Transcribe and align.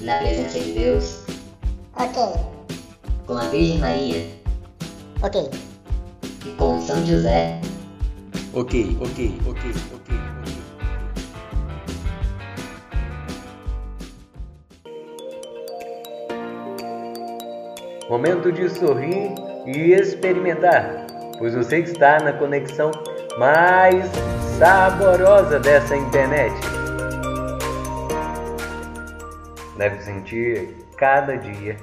na 0.00 0.18
presença 0.18 0.58
de 0.60 0.72
Deus, 0.72 1.20
Ok, 1.94 2.22
com 3.26 3.34
a 3.38 3.48
Virgem 3.48 3.78
Maria 3.78 4.26
ok. 5.22 5.50
e 6.44 6.50
com 6.52 6.80
São 6.80 7.04
José, 7.06 7.60
Ok, 8.52 8.96
ok, 9.00 9.38
ok, 9.46 9.70
ok, 9.70 9.70
ok. 9.94 10.16
Momento 18.08 18.52
de 18.52 18.68
sorrir 18.70 19.34
e 19.66 19.92
experimentar, 19.92 21.06
pois 21.38 21.54
você 21.54 21.78
está 21.80 22.20
na 22.20 22.32
conexão 22.32 22.90
mais 23.38 24.06
saborosa 24.58 25.58
dessa 25.58 25.96
internet. 25.96 26.54
Deve 29.76 30.02
sentir 30.02 30.74
cada 30.96 31.36
dia 31.36 31.76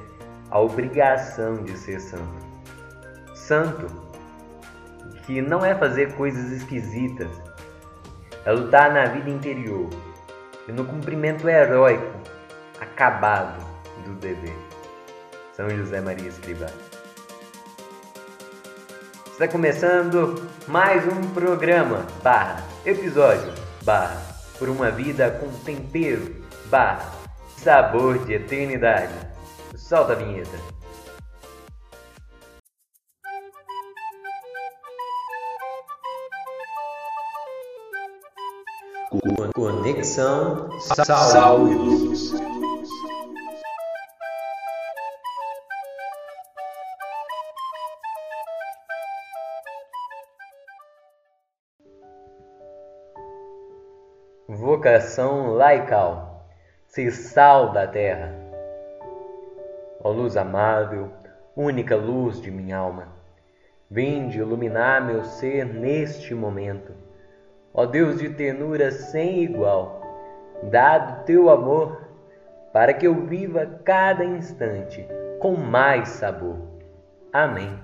a 0.50 0.60
obrigação 0.60 1.64
de 1.64 1.78
ser 1.78 2.00
santo. 2.00 2.44
Santo 3.36 3.88
que 5.26 5.42
não 5.42 5.66
é 5.66 5.74
fazer 5.76 6.14
coisas 6.14 6.52
esquisitas, 6.52 7.30
é 8.46 8.52
lutar 8.52 8.94
na 8.94 9.06
vida 9.06 9.30
interior 9.30 9.90
e 10.68 10.72
no 10.72 10.86
cumprimento 10.86 11.48
heróico, 11.48 12.20
acabado 12.80 13.64
do 14.06 14.14
dever. 14.16 14.56
São 15.54 15.70
José 15.70 16.02
Maria 16.02 16.28
Escrivá. 16.28 16.68
Está 19.32 19.48
começando 19.48 20.48
mais 20.68 21.06
um 21.08 21.30
programa 21.34 22.06
barra 22.22 22.64
episódio 22.86 23.52
barra 23.84 24.22
por 24.60 24.70
uma 24.70 24.92
vida 24.92 25.32
com 25.32 25.50
tempero 25.64 26.44
barra 26.70 27.23
sabor 27.64 28.20
de 28.26 28.34
eternidade. 28.34 29.14
Solta 29.76 30.12
a 30.12 30.16
vinheta. 30.16 30.58
Conexão 39.56 40.70
e 41.70 41.76
Luz. 41.76 42.34
Vocação 54.50 55.54
laical, 55.54 56.33
ser 56.94 57.10
sal 57.10 57.72
da 57.72 57.88
terra. 57.88 58.32
Ó 60.04 60.12
luz 60.12 60.38
amável, 60.38 61.10
única 61.56 61.96
luz 61.96 62.40
de 62.40 62.52
minha 62.52 62.78
alma, 62.78 63.08
vinde 63.90 64.38
iluminar 64.38 65.04
meu 65.04 65.24
ser 65.24 65.66
neste 65.66 66.36
momento. 66.36 66.94
Ó 67.74 67.88
Deus 67.88 68.20
de 68.20 68.30
ternura 68.30 68.92
sem 68.92 69.42
igual, 69.42 70.04
dado 70.70 71.26
teu 71.26 71.50
amor, 71.50 72.00
para 72.72 72.94
que 72.94 73.08
eu 73.08 73.26
viva 73.26 73.66
cada 73.84 74.24
instante 74.24 75.04
com 75.40 75.56
mais 75.56 76.10
sabor. 76.10 76.60
Amém. 77.32 77.76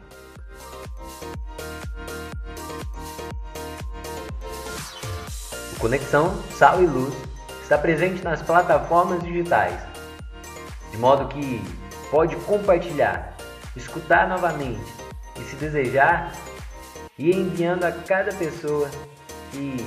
Conexão 5.79 6.29
Sal 6.51 6.83
e 6.83 6.85
Luz 6.85 7.28
está 7.69 7.77
presente 7.77 8.23
nas 8.23 8.41
plataformas 8.41 9.21
digitais, 9.21 9.79
de 10.89 10.97
modo 10.97 11.27
que 11.27 11.61
pode 12.09 12.35
compartilhar, 12.37 13.35
escutar 13.75 14.27
novamente 14.27 14.91
e, 15.37 15.41
se 15.41 15.55
desejar, 15.55 16.31
ir 17.15 17.35
enviando 17.35 17.83
a 17.83 17.91
cada 17.91 18.33
pessoa 18.33 18.89
que 19.51 19.77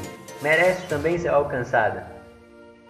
merece 0.40 0.86
também 0.86 1.18
ser 1.18 1.30
alcançada 1.30 2.06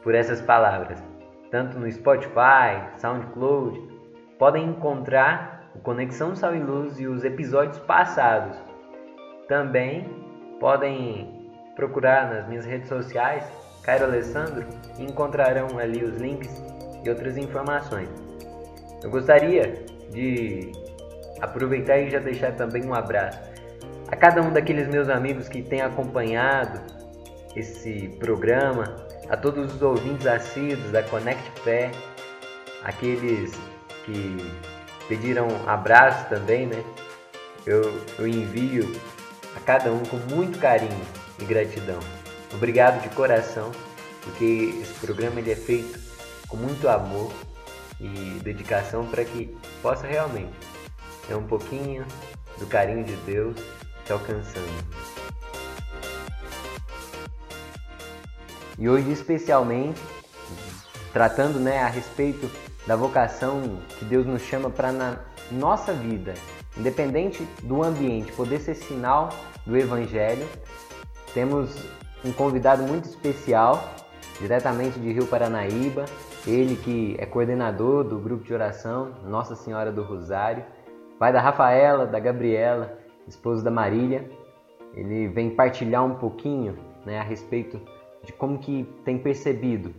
por 0.02 0.14
essas 0.14 0.42
palavras. 0.42 1.02
Tanto 1.50 1.78
no 1.78 1.90
Spotify, 1.90 2.84
SoundCloud, 2.98 3.80
podem 4.38 4.66
encontrar 4.66 5.70
o 5.74 5.78
Conexão 5.78 6.36
Sal 6.36 6.54
e 6.54 6.60
Luz 6.60 7.00
e 7.00 7.06
os 7.06 7.24
episódios 7.24 7.78
passados. 7.78 8.58
Também 9.48 10.06
podem 10.60 11.50
procurar 11.76 12.28
nas 12.28 12.46
minhas 12.46 12.66
redes 12.66 12.90
sociais, 12.90 13.61
Cairo 13.82 14.04
Alessandro, 14.04 14.64
encontrarão 14.98 15.78
ali 15.78 16.04
os 16.04 16.16
links 16.16 16.50
e 17.04 17.08
outras 17.08 17.36
informações. 17.36 18.08
Eu 19.02 19.10
gostaria 19.10 19.84
de 20.10 20.70
aproveitar 21.40 21.98
e 21.98 22.10
já 22.10 22.18
deixar 22.18 22.52
também 22.52 22.84
um 22.84 22.94
abraço 22.94 23.52
a 24.12 24.16
cada 24.16 24.42
um 24.42 24.52
daqueles 24.52 24.86
meus 24.88 25.08
amigos 25.08 25.48
que 25.48 25.62
têm 25.62 25.80
acompanhado 25.80 26.80
esse 27.56 28.10
programa, 28.20 28.94
a 29.28 29.36
todos 29.38 29.74
os 29.74 29.80
ouvintes 29.80 30.26
assíduos 30.26 30.90
da 30.90 31.02
Connect 31.02 31.50
Fé, 31.62 31.90
aqueles 32.84 33.52
que 34.04 34.36
pediram 35.08 35.48
abraço 35.66 36.28
também, 36.28 36.66
né? 36.66 36.84
Eu, 37.64 37.82
eu 38.18 38.26
envio 38.26 38.94
a 39.56 39.60
cada 39.60 39.90
um 39.90 40.02
com 40.04 40.16
muito 40.34 40.58
carinho 40.58 41.00
e 41.40 41.44
gratidão. 41.44 42.00
Obrigado 42.54 43.02
de 43.02 43.08
coração, 43.14 43.72
porque 44.22 44.74
esse 44.82 44.92
programa 45.00 45.40
ele 45.40 45.52
é 45.52 45.56
feito 45.56 45.98
com 46.48 46.56
muito 46.56 46.88
amor 46.88 47.32
e 48.00 48.40
dedicação 48.42 49.06
para 49.06 49.24
que 49.24 49.56
possa 49.80 50.06
realmente 50.06 50.52
ter 51.26 51.34
um 51.34 51.46
pouquinho 51.46 52.04
do 52.58 52.66
carinho 52.66 53.04
de 53.04 53.16
Deus 53.16 53.56
te 54.04 54.12
alcançando. 54.12 55.02
E 58.78 58.88
hoje 58.88 59.10
especialmente 59.12 60.00
tratando, 61.12 61.60
né, 61.60 61.80
a 61.82 61.88
respeito 61.88 62.50
da 62.86 62.96
vocação 62.96 63.80
que 63.98 64.04
Deus 64.04 64.26
nos 64.26 64.42
chama 64.42 64.70
para 64.70 64.90
na 64.90 65.18
nossa 65.50 65.92
vida, 65.92 66.34
independente 66.76 67.46
do 67.62 67.82
ambiente, 67.82 68.32
poder 68.32 68.60
ser 68.60 68.74
sinal 68.74 69.28
do 69.66 69.76
evangelho. 69.76 70.48
Temos 71.34 71.70
um 72.24 72.32
convidado 72.32 72.82
muito 72.82 73.04
especial, 73.06 73.82
diretamente 74.40 74.98
de 74.98 75.12
Rio 75.12 75.26
Paranaíba, 75.26 76.04
ele 76.46 76.76
que 76.76 77.16
é 77.18 77.26
coordenador 77.26 78.04
do 78.04 78.18
grupo 78.18 78.44
de 78.44 78.52
oração 78.52 79.12
Nossa 79.24 79.54
Senhora 79.54 79.92
do 79.92 80.02
Rosário, 80.02 80.64
pai 81.18 81.32
da 81.32 81.40
Rafaela, 81.40 82.06
da 82.06 82.18
Gabriela, 82.18 82.98
esposo 83.28 83.62
da 83.64 83.70
Marília. 83.70 84.28
Ele 84.94 85.28
vem 85.28 85.50
partilhar 85.50 86.04
um 86.04 86.14
pouquinho 86.16 86.76
né, 87.06 87.18
a 87.18 87.22
respeito 87.22 87.80
de 88.24 88.32
como 88.32 88.58
que 88.58 88.86
tem 89.04 89.18
percebido 89.18 89.94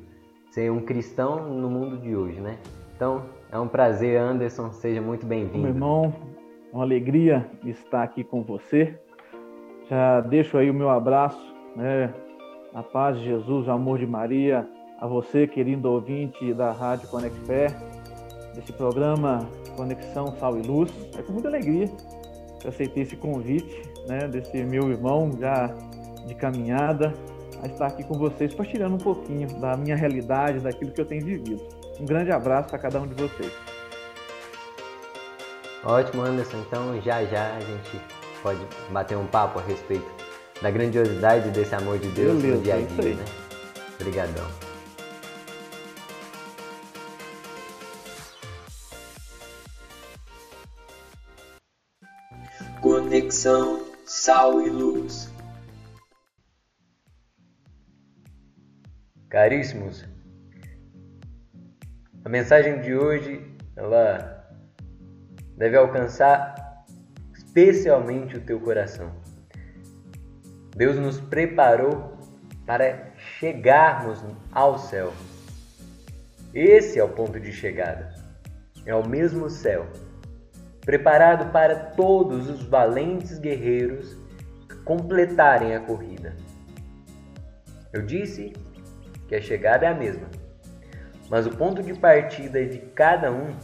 ser 0.51 0.71
um 0.71 0.81
cristão 0.81 1.47
no 1.49 1.69
mundo 1.69 1.97
de 1.97 2.15
hoje, 2.15 2.39
né? 2.39 2.59
Então, 2.95 3.23
é 3.51 3.57
um 3.57 3.67
prazer, 3.67 4.19
Anderson, 4.19 4.71
seja 4.71 5.01
muito 5.01 5.25
Meu 5.25 5.37
bem-vindo. 5.37 5.67
irmão, 5.67 6.13
uma 6.71 6.83
alegria 6.83 7.49
estar 7.65 8.03
aqui 8.03 8.23
com 8.23 8.43
você. 8.43 8.97
Já 9.89 10.21
deixo 10.21 10.57
aí 10.57 10.69
o 10.69 10.73
meu 10.73 10.89
abraço, 10.89 11.52
né? 11.75 12.13
A 12.73 12.81
paz 12.81 13.17
de 13.17 13.25
Jesus, 13.25 13.67
o 13.67 13.71
amor 13.71 13.99
de 13.99 14.07
Maria, 14.07 14.67
a 14.99 15.07
você, 15.07 15.45
querido 15.47 15.91
ouvinte 15.91 16.53
da 16.53 16.71
Rádio 16.71 17.07
Conect 17.09 17.37
Fé, 17.41 17.67
desse 18.55 18.73
programa 18.73 19.47
Conexão 19.75 20.35
Sal 20.39 20.57
e 20.57 20.61
Luz. 20.61 20.91
É 21.17 21.21
com 21.21 21.33
muita 21.33 21.47
alegria 21.47 21.87
que 22.59 22.67
aceitei 22.67 23.03
esse 23.03 23.15
convite, 23.15 23.83
né? 24.07 24.27
Desse 24.27 24.63
meu 24.63 24.89
irmão 24.89 25.31
já 25.39 25.67
de 26.25 26.33
caminhada, 26.35 27.13
a 27.61 27.67
estar 27.67 27.87
aqui 27.87 28.03
com 28.03 28.17
vocês, 28.17 28.53
partilhando 28.53 28.95
um 28.95 28.99
pouquinho 28.99 29.47
da 29.59 29.75
minha 29.75 29.95
realidade, 29.95 30.59
daquilo 30.59 30.91
que 30.91 31.01
eu 31.01 31.05
tenho 31.05 31.23
vivido. 31.23 31.61
Um 31.99 32.05
grande 32.05 32.31
abraço 32.31 32.75
a 32.75 32.79
cada 32.79 32.99
um 32.99 33.07
de 33.07 33.13
vocês. 33.13 33.51
Ótimo, 35.85 36.23
Anderson. 36.23 36.57
Então, 36.65 37.01
já 37.01 37.23
já 37.25 37.55
a 37.55 37.59
gente 37.59 38.01
pode 38.41 38.59
bater 38.89 39.17
um 39.17 39.27
papo 39.27 39.59
a 39.59 39.61
respeito 39.61 40.22
da 40.61 40.71
grandiosidade 40.71 41.49
desse 41.51 41.75
amor 41.75 41.99
de 41.99 42.07
Deus 42.09 42.41
Beleza, 42.41 42.57
no 42.57 42.63
dia 42.63 42.75
a 42.75 42.77
dia, 42.77 43.15
né? 43.15 43.25
Obrigadão. 43.99 44.47
Conexão 52.81 53.85
Sal 54.05 54.61
e 54.61 54.69
Luz. 54.69 55.31
Caríssimos, 59.29 60.05
a 62.23 62.29
mensagem 62.29 62.81
de 62.81 62.93
hoje 62.93 63.41
ela 63.75 64.47
deve 65.57 65.75
alcançar 65.75 66.85
especialmente 67.33 68.37
o 68.37 68.41
teu 68.41 68.59
coração. 68.59 69.22
Deus 70.75 70.95
nos 70.95 71.19
preparou 71.19 72.17
para 72.65 73.11
chegarmos 73.39 74.19
ao 74.51 74.79
céu. 74.79 75.13
Esse 76.51 76.97
é 76.99 77.03
o 77.03 77.09
ponto 77.09 77.39
de 77.39 77.51
chegada. 77.51 78.11
É 78.83 78.95
o 78.95 79.07
mesmo 79.07 79.49
céu, 79.51 79.85
preparado 80.81 81.51
para 81.51 81.75
todos 81.75 82.49
os 82.49 82.63
valentes 82.63 83.37
guerreiros 83.37 84.17
completarem 84.83 85.75
a 85.75 85.79
corrida. 85.79 86.35
Eu 87.93 88.01
disse 88.01 88.51
que 89.27 89.35
a 89.35 89.41
chegada 89.41 89.85
é 89.85 89.89
a 89.89 89.93
mesma, 89.93 90.27
mas 91.29 91.45
o 91.45 91.51
ponto 91.51 91.83
de 91.83 91.93
partida 91.93 92.65
de 92.65 92.79
cada 92.79 93.31
um 93.31 93.55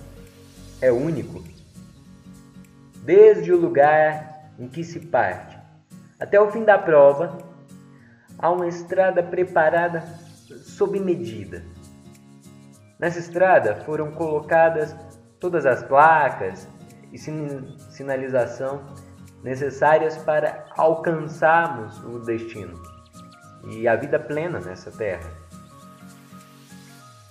é 0.80 0.92
único. 0.92 1.44
Desde 3.04 3.52
o 3.52 3.58
lugar 3.58 4.54
em 4.60 4.68
que 4.68 4.84
se 4.84 5.00
parte 5.00 5.59
até 6.20 6.40
o 6.40 6.52
fim 6.52 6.64
da 6.64 6.78
prova, 6.78 7.38
há 8.38 8.52
uma 8.52 8.68
estrada 8.68 9.24
preparada 9.24 10.02
sob 10.64 11.00
medida. 11.00 11.64
Nessa 13.00 13.20
estrada 13.20 13.76
foram 13.86 14.12
colocadas 14.12 14.96
todas 15.40 15.66
as 15.66 15.82
placas 15.84 16.68
e 17.14 17.18
sinalização 17.18 18.84
necessárias 19.42 20.18
para 20.18 20.66
alcançarmos 20.76 21.98
o 22.04 22.20
destino 22.20 22.74
e 23.70 23.88
a 23.88 23.96
vida 23.96 24.20
plena 24.20 24.60
nessa 24.60 24.92
terra. 24.92 25.32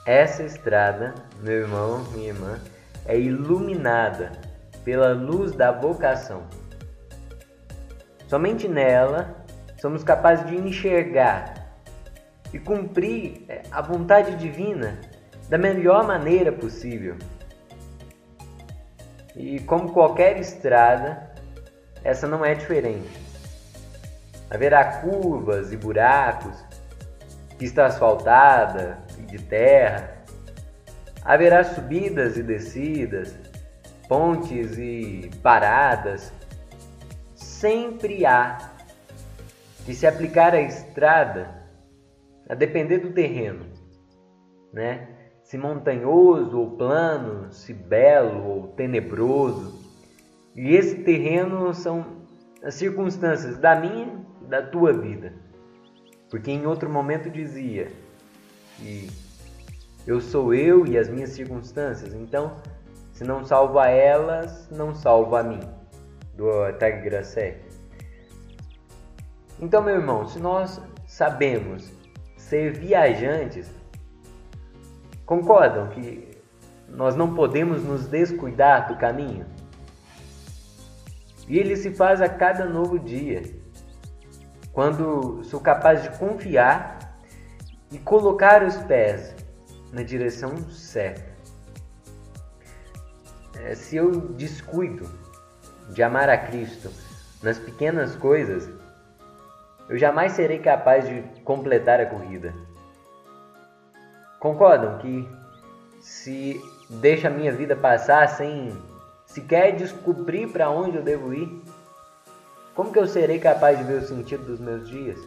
Essa 0.07 0.43
estrada, 0.43 1.15
meu 1.41 1.61
irmão, 1.61 2.03
minha 2.13 2.29
irmã, 2.29 2.59
é 3.05 3.19
iluminada 3.19 4.33
pela 4.85 5.13
luz 5.13 5.53
da 5.53 5.71
vocação. 5.71 6.45
Somente 8.29 8.69
nela 8.69 9.45
somos 9.81 10.05
capazes 10.05 10.47
de 10.47 10.57
enxergar 10.57 11.55
e 12.53 12.59
cumprir 12.59 13.45
é, 13.49 13.63
a 13.71 13.81
vontade 13.81 14.37
divina 14.37 15.01
da 15.49 15.57
melhor 15.57 16.07
maneira 16.07 16.53
possível. 16.53 17.17
E 19.35 19.61
como 19.61 19.93
qualquer 19.93 20.39
estrada, 20.39 21.33
essa 22.05 22.27
não 22.27 22.45
é 22.45 22.55
diferente. 22.55 23.09
Haverá 24.51 25.01
curvas 25.01 25.73
e 25.73 25.77
buracos, 25.77 26.57
pista 27.57 27.87
asfaltada 27.87 28.99
e 29.19 29.23
de 29.23 29.39
terra. 29.39 30.19
Haverá 31.25 31.65
subidas 31.65 32.37
e 32.37 32.43
descidas, 32.43 33.35
pontes 34.07 34.77
e 34.77 35.31
paradas. 35.43 36.33
Sempre 37.59 38.25
há 38.25 38.71
que 39.85 39.93
se 39.93 40.07
aplicar 40.07 40.55
a 40.55 40.61
estrada 40.61 41.67
a 42.49 42.55
depender 42.55 42.99
do 42.99 43.11
terreno, 43.11 43.67
né? 44.73 45.09
se 45.43 45.59
montanhoso 45.59 46.57
ou 46.57 46.77
plano, 46.77 47.51
se 47.51 47.75
belo 47.75 48.49
ou 48.49 48.69
tenebroso. 48.69 49.77
E 50.55 50.73
esse 50.77 51.03
terreno 51.03 51.75
são 51.75 52.07
as 52.63 52.75
circunstâncias 52.75 53.59
da 53.59 53.75
minha 53.75 54.25
e 54.41 54.45
da 54.45 54.63
tua 54.63 54.93
vida. 54.93 55.33
Porque 56.31 56.53
em 56.53 56.65
outro 56.65 56.89
momento 56.89 57.29
dizia 57.29 57.91
que 58.77 59.11
eu 60.07 60.21
sou 60.21 60.55
eu 60.55 60.87
e 60.87 60.97
as 60.97 61.09
minhas 61.09 61.31
circunstâncias, 61.31 62.15
então 62.15 62.55
se 63.13 63.25
não 63.25 63.45
salvo 63.45 63.81
a 63.81 63.89
elas, 63.89 64.71
não 64.71 64.95
salvo 64.95 65.35
a 65.35 65.43
mim. 65.43 65.78
Do 66.39 66.73
Tag 66.79 67.03
Grasset. 67.03 67.61
Então, 69.61 69.83
meu 69.83 69.97
irmão, 69.97 70.27
se 70.27 70.39
nós 70.39 70.81
sabemos 71.07 71.93
ser 72.37 72.73
viajantes, 72.73 73.71
Concordam 75.29 75.89
que 75.89 76.41
nós 76.89 77.15
não 77.15 77.35
podemos 77.35 77.85
nos 77.85 78.07
descuidar 78.07 78.89
do 78.89 78.97
caminho? 78.97 79.45
E 81.47 81.59
ele 81.59 81.77
se 81.77 81.91
faz 81.95 82.23
a 82.23 82.31
cada 82.31 82.65
novo 82.65 82.99
dia, 82.99 83.43
quando 84.73 85.45
sou 85.45 85.61
capaz 85.61 86.03
de 86.03 86.19
confiar 86.19 87.21
e 87.93 87.99
colocar 87.99 88.65
os 88.65 88.75
pés 88.79 89.37
na 89.93 90.03
direção 90.03 90.57
certa. 90.71 91.31
É, 93.61 93.75
se 93.75 93.97
eu 93.97 94.11
descuido 94.31 95.11
de 95.89 96.03
amar 96.03 96.29
a 96.29 96.39
Cristo 96.39 96.91
nas 97.43 97.59
pequenas 97.59 98.15
coisas, 98.17 98.69
eu 99.89 99.97
jamais 99.97 100.33
serei 100.33 100.59
capaz 100.59 101.09
de 101.09 101.23
completar 101.43 102.01
a 102.01 102.07
corrida. 102.07 102.53
Concordam 104.39 104.99
que 104.99 105.29
se 106.01 106.61
deixa 106.89 107.29
a 107.29 107.31
minha 107.31 107.53
vida 107.53 107.75
passar 107.75 108.29
sem 108.29 108.77
sequer 109.27 109.77
descobrir 109.77 110.49
para 110.49 110.71
onde 110.71 110.97
eu 110.97 111.03
devo 111.03 111.33
ir, 111.33 111.63
como 112.75 112.93
que 112.93 112.99
eu 112.99 113.07
serei 113.07 113.39
capaz 113.39 113.77
de 113.77 113.85
ver 113.85 114.03
o 114.03 114.07
sentido 114.07 114.45
dos 114.45 114.61
meus 114.61 114.89
dias? 114.89 115.19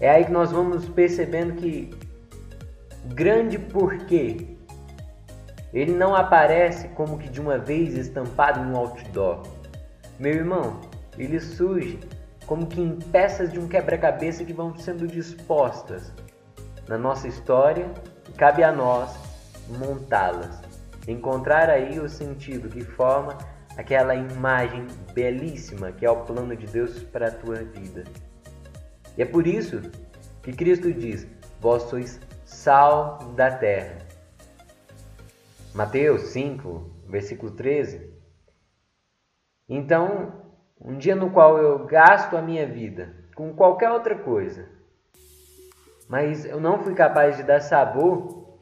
É 0.00 0.10
aí 0.10 0.24
que 0.24 0.32
nós 0.32 0.50
vamos 0.50 0.88
percebendo 0.88 1.54
que 1.54 1.90
grande 3.14 3.58
porquê 3.58 4.56
ele 5.72 5.92
não 5.92 6.14
aparece 6.14 6.88
como 6.88 7.18
que 7.18 7.28
de 7.28 7.40
uma 7.40 7.58
vez 7.58 7.96
estampado 7.96 8.60
um 8.60 8.76
outdoor. 8.76 9.42
Meu 10.18 10.34
irmão, 10.34 10.80
ele 11.16 11.40
surge 11.40 11.98
como 12.46 12.66
que 12.66 12.80
em 12.80 12.96
peças 12.96 13.50
de 13.50 13.58
um 13.58 13.66
quebra-cabeça 13.66 14.44
que 14.44 14.52
vão 14.52 14.76
sendo 14.76 15.06
dispostas 15.06 16.12
na 16.88 16.98
nossa 16.98 17.26
história 17.26 17.90
e 18.28 18.32
cabe 18.32 18.62
a 18.62 18.70
nós 18.70 19.16
montá-las, 19.78 20.60
encontrar 21.08 21.70
aí 21.70 21.98
o 21.98 22.08
sentido 22.08 22.68
que 22.68 22.82
forma 22.82 23.38
aquela 23.76 24.14
imagem 24.14 24.86
belíssima 25.14 25.92
que 25.92 26.04
é 26.04 26.10
o 26.10 26.24
plano 26.24 26.54
de 26.54 26.66
Deus 26.66 27.02
para 27.04 27.28
a 27.28 27.30
tua 27.30 27.56
vida. 27.56 28.04
E 29.16 29.22
é 29.22 29.24
por 29.24 29.46
isso 29.46 29.80
que 30.42 30.52
Cristo 30.52 30.92
diz: 30.92 31.26
Vós 31.60 31.84
sois 31.84 32.20
sal 32.44 33.18
da 33.36 33.50
terra. 33.50 34.01
Mateus 35.74 36.24
5, 36.32 37.06
versículo 37.08 37.52
13. 37.52 38.12
Então, 39.66 40.52
um 40.78 40.98
dia 40.98 41.16
no 41.16 41.30
qual 41.30 41.56
eu 41.56 41.86
gasto 41.86 42.36
a 42.36 42.42
minha 42.42 42.66
vida 42.66 43.14
com 43.34 43.54
qualquer 43.54 43.90
outra 43.90 44.14
coisa, 44.18 44.68
mas 46.06 46.44
eu 46.44 46.60
não 46.60 46.82
fui 46.82 46.94
capaz 46.94 47.38
de 47.38 47.42
dar 47.42 47.60
sabor, 47.60 48.58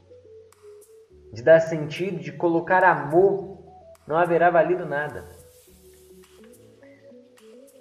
de 1.33 1.43
dar 1.43 1.59
sentido, 1.59 2.21
de 2.21 2.31
colocar 2.31 2.85
amor, 2.85 3.59
não 4.07 4.17
haverá 4.17 4.49
valido 4.49 4.87
nada. 4.87 5.25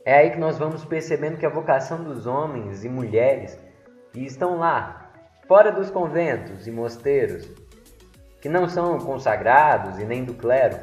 É 0.04 0.16
aí 0.16 0.32
que 0.32 0.40
nós 0.40 0.58
vamos 0.58 0.84
percebendo 0.84 1.38
que 1.38 1.46
a 1.46 1.50
vocação 1.50 2.04
dos 2.04 2.26
homens 2.26 2.84
e 2.84 2.90
mulheres 2.90 3.60
que 4.12 4.26
estão 4.26 4.58
lá, 4.58 5.12
fora 5.48 5.72
dos 5.72 5.92
conventos 5.92 6.66
e 6.66 6.72
mosteiros, 6.72 7.48
que 8.42 8.50
não 8.50 8.68
são 8.70 8.98
consagrados 9.00 10.00
e 10.00 10.06
nem 10.06 10.24
do 10.24 10.34
clero, 10.34 10.78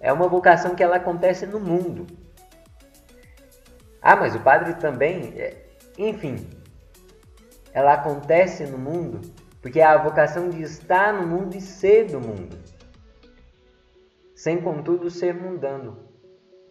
é 0.00 0.12
uma 0.12 0.28
vocação 0.28 0.74
que 0.74 0.82
ela 0.82 0.96
acontece 0.96 1.46
no 1.46 1.60
mundo. 1.60 2.06
Ah, 4.00 4.16
mas 4.16 4.34
o 4.34 4.40
padre 4.40 4.74
também. 4.74 5.32
É, 5.36 5.66
enfim, 5.96 6.48
ela 7.72 7.92
acontece 7.92 8.66
no 8.66 8.78
mundo 8.78 9.20
porque 9.62 9.78
é 9.78 9.84
a 9.84 9.96
vocação 9.96 10.50
de 10.50 10.60
estar 10.60 11.14
no 11.14 11.26
mundo 11.26 11.56
e 11.56 11.60
ser 11.60 12.06
do 12.06 12.20
mundo, 12.20 12.58
sem 14.34 14.60
contudo 14.60 15.08
ser 15.08 15.32
mundano, 15.32 15.96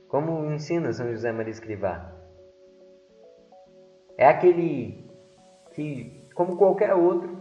como 0.09 0.51
ensina 0.51 0.91
São 0.91 1.09
José 1.09 1.31
Maria 1.31 1.51
Escrivá. 1.51 2.13
É 4.17 4.27
aquele 4.27 5.09
que, 5.71 6.29
como 6.35 6.57
qualquer 6.57 6.93
outro, 6.93 7.40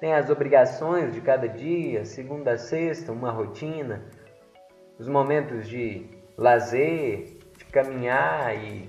tem 0.00 0.14
as 0.14 0.30
obrigações 0.30 1.12
de 1.12 1.20
cada 1.20 1.46
dia, 1.46 2.06
segunda 2.06 2.52
a 2.52 2.58
sexta, 2.58 3.12
uma 3.12 3.30
rotina, 3.30 4.02
os 4.98 5.06
momentos 5.06 5.68
de 5.68 6.06
lazer, 6.38 7.38
de 7.58 7.64
caminhar 7.66 8.56
e 8.56 8.88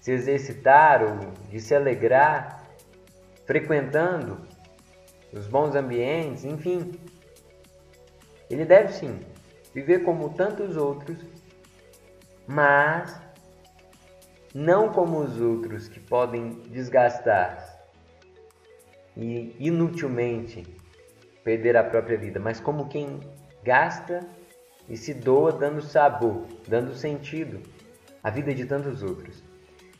se 0.00 0.12
exercitar 0.12 1.02
ou 1.02 1.32
de 1.50 1.58
se 1.60 1.74
alegrar, 1.74 2.62
frequentando 3.46 4.46
os 5.32 5.48
bons 5.48 5.74
ambientes, 5.74 6.44
enfim. 6.44 6.92
Ele 8.48 8.64
deve 8.64 8.92
sim 8.92 9.18
viver 9.74 10.04
como 10.04 10.30
tantos 10.34 10.76
outros, 10.76 11.18
mas 12.46 13.20
não 14.54 14.92
como 14.92 15.18
os 15.18 15.40
outros 15.40 15.88
que 15.88 15.98
podem 15.98 16.60
desgastar 16.70 17.77
e 19.18 19.54
inutilmente 19.58 20.64
perder 21.42 21.76
a 21.76 21.82
própria 21.82 22.16
vida, 22.16 22.38
mas 22.38 22.60
como 22.60 22.88
quem 22.88 23.20
gasta 23.64 24.20
e 24.88 24.96
se 24.96 25.12
doa 25.12 25.52
dando 25.52 25.82
sabor, 25.82 26.46
dando 26.66 26.94
sentido 26.94 27.60
à 28.22 28.30
vida 28.30 28.54
de 28.54 28.64
tantos 28.64 29.02
outros. 29.02 29.42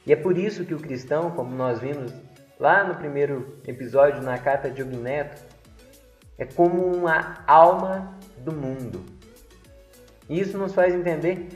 E 0.07 0.13
é 0.13 0.17
por 0.17 0.39
isso 0.39 0.65
que 0.65 0.75
o 0.75 0.79
cristão, 0.79 1.33
como 1.33 1.55
nós 1.55 1.81
vimos 1.81 2.15
lá 2.59 2.85
no 2.85 2.95
primeiro 2.95 3.59
episódio 3.67 4.23
na 4.23 4.39
carta 4.39 4.71
de 4.71 4.85
Neto, 4.85 5.43
é 6.39 6.45
como 6.45 6.85
uma 6.85 7.43
alma 7.47 8.17
do 8.39 8.53
mundo. 8.53 9.05
Isso 10.31 10.57
nos 10.57 10.75
faz 10.75 10.95
entender 10.95 11.49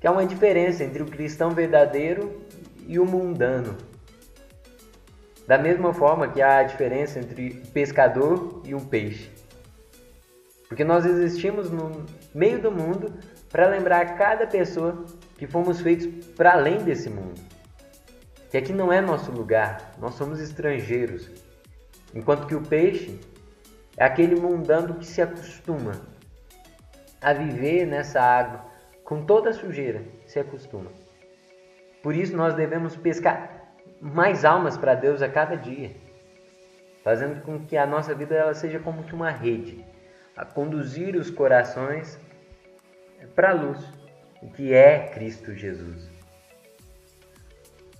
que 0.00 0.06
há 0.06 0.12
uma 0.12 0.24
diferença 0.24 0.84
entre 0.84 1.02
o 1.02 1.06
cristão 1.06 1.50
verdadeiro 1.50 2.42
e 2.86 2.98
o 2.98 3.04
mundano. 3.04 3.76
Da 5.48 5.56
mesma 5.56 5.94
forma 5.94 6.28
que 6.28 6.42
há 6.42 6.58
a 6.58 6.62
diferença 6.62 7.18
entre 7.18 7.62
o 7.64 7.68
pescador 7.68 8.60
e 8.66 8.74
o 8.74 8.80
peixe. 8.82 9.30
Porque 10.68 10.84
nós 10.84 11.06
existimos 11.06 11.70
no 11.70 12.04
meio 12.34 12.60
do 12.60 12.70
mundo 12.70 13.14
para 13.48 13.66
lembrar 13.66 14.02
a 14.02 14.12
cada 14.12 14.46
pessoa 14.46 15.06
que 15.38 15.46
fomos 15.46 15.80
feitos 15.80 16.06
para 16.34 16.52
além 16.52 16.76
desse 16.84 17.08
mundo. 17.08 17.40
Que 18.50 18.58
aqui 18.58 18.74
não 18.74 18.92
é 18.92 19.00
nosso 19.00 19.32
lugar, 19.32 19.94
nós 19.98 20.16
somos 20.16 20.38
estrangeiros. 20.38 21.30
Enquanto 22.14 22.46
que 22.46 22.54
o 22.54 22.60
peixe 22.60 23.18
é 23.96 24.04
aquele 24.04 24.38
mundano 24.38 24.96
que 24.96 25.06
se 25.06 25.22
acostuma 25.22 25.92
a 27.22 27.32
viver 27.32 27.86
nessa 27.86 28.20
água 28.20 28.66
com 29.02 29.24
toda 29.24 29.48
a 29.48 29.54
sujeira, 29.54 30.02
se 30.26 30.38
acostuma. 30.38 30.92
Por 32.02 32.14
isso 32.14 32.36
nós 32.36 32.52
devemos 32.52 32.94
pescar 32.94 33.57
mais 34.00 34.44
almas 34.44 34.76
para 34.76 34.94
Deus 34.94 35.22
a 35.22 35.28
cada 35.28 35.56
dia, 35.56 35.94
fazendo 37.02 37.42
com 37.42 37.64
que 37.64 37.76
a 37.76 37.86
nossa 37.86 38.14
vida 38.14 38.34
ela 38.34 38.54
seja 38.54 38.78
como 38.78 39.04
que 39.04 39.14
uma 39.14 39.30
rede, 39.30 39.84
a 40.36 40.44
conduzir 40.44 41.16
os 41.16 41.30
corações 41.30 42.18
para 43.34 43.50
a 43.50 43.54
luz, 43.54 43.78
que 44.54 44.72
é 44.72 45.08
Cristo 45.08 45.54
Jesus. 45.54 46.08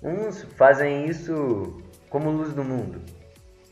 Uns 0.02 0.42
fazem 0.56 1.06
isso 1.06 1.82
como 2.08 2.30
luz 2.30 2.52
do 2.54 2.62
mundo. 2.62 3.02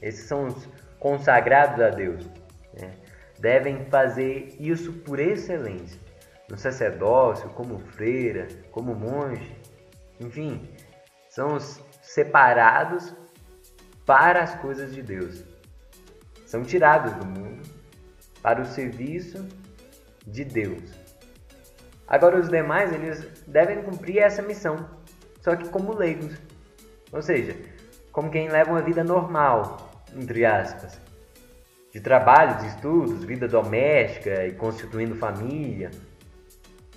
Esses 0.03 0.27
são 0.27 0.47
os 0.47 0.69
consagrados 0.99 1.81
a 1.81 1.91
Deus. 1.91 2.29
Né? 2.75 2.93
Devem 3.39 3.85
fazer 3.87 4.57
isso 4.59 4.93
por 4.93 5.21
excelência. 5.21 6.01
No 6.49 6.59
sacerdócio, 6.59 7.49
como 7.51 7.79
freira, 7.79 8.49
como 8.71 8.95
monge, 8.95 9.57
enfim, 10.21 10.69
são 11.29 11.55
os 11.55 11.81
separados 12.07 13.13
para 14.07 14.43
as 14.43 14.55
coisas 14.55 14.95
de 14.95 15.03
Deus. 15.03 15.45
São 16.47 16.63
tirados 16.63 17.13
do 17.15 17.27
mundo 17.27 17.69
para 18.41 18.63
o 18.63 18.67
serviço 18.67 19.47
de 20.25 20.45
Deus. 20.45 20.95
Agora 22.07 22.39
os 22.39 22.49
demais 22.49 22.93
eles 22.93 23.27
devem 23.49 23.83
cumprir 23.83 24.19
essa 24.19 24.41
missão, 24.41 24.89
só 25.41 25.57
que 25.57 25.69
como 25.69 25.95
leigos. 25.95 26.37
Ou 27.13 27.21
seja, 27.21 27.57
como 28.13 28.31
quem 28.31 28.49
leva 28.49 28.71
uma 28.71 28.83
vida 28.83 29.03
normal, 29.03 30.05
entre 30.17 30.45
aspas, 30.45 31.01
de 31.93 32.01
trabalho, 32.01 32.61
de 32.61 32.69
estudos, 32.69 33.25
vida 33.25 33.49
doméstica 33.49 34.47
e 34.47 34.53
constituindo 34.53 35.17
família. 35.17 35.91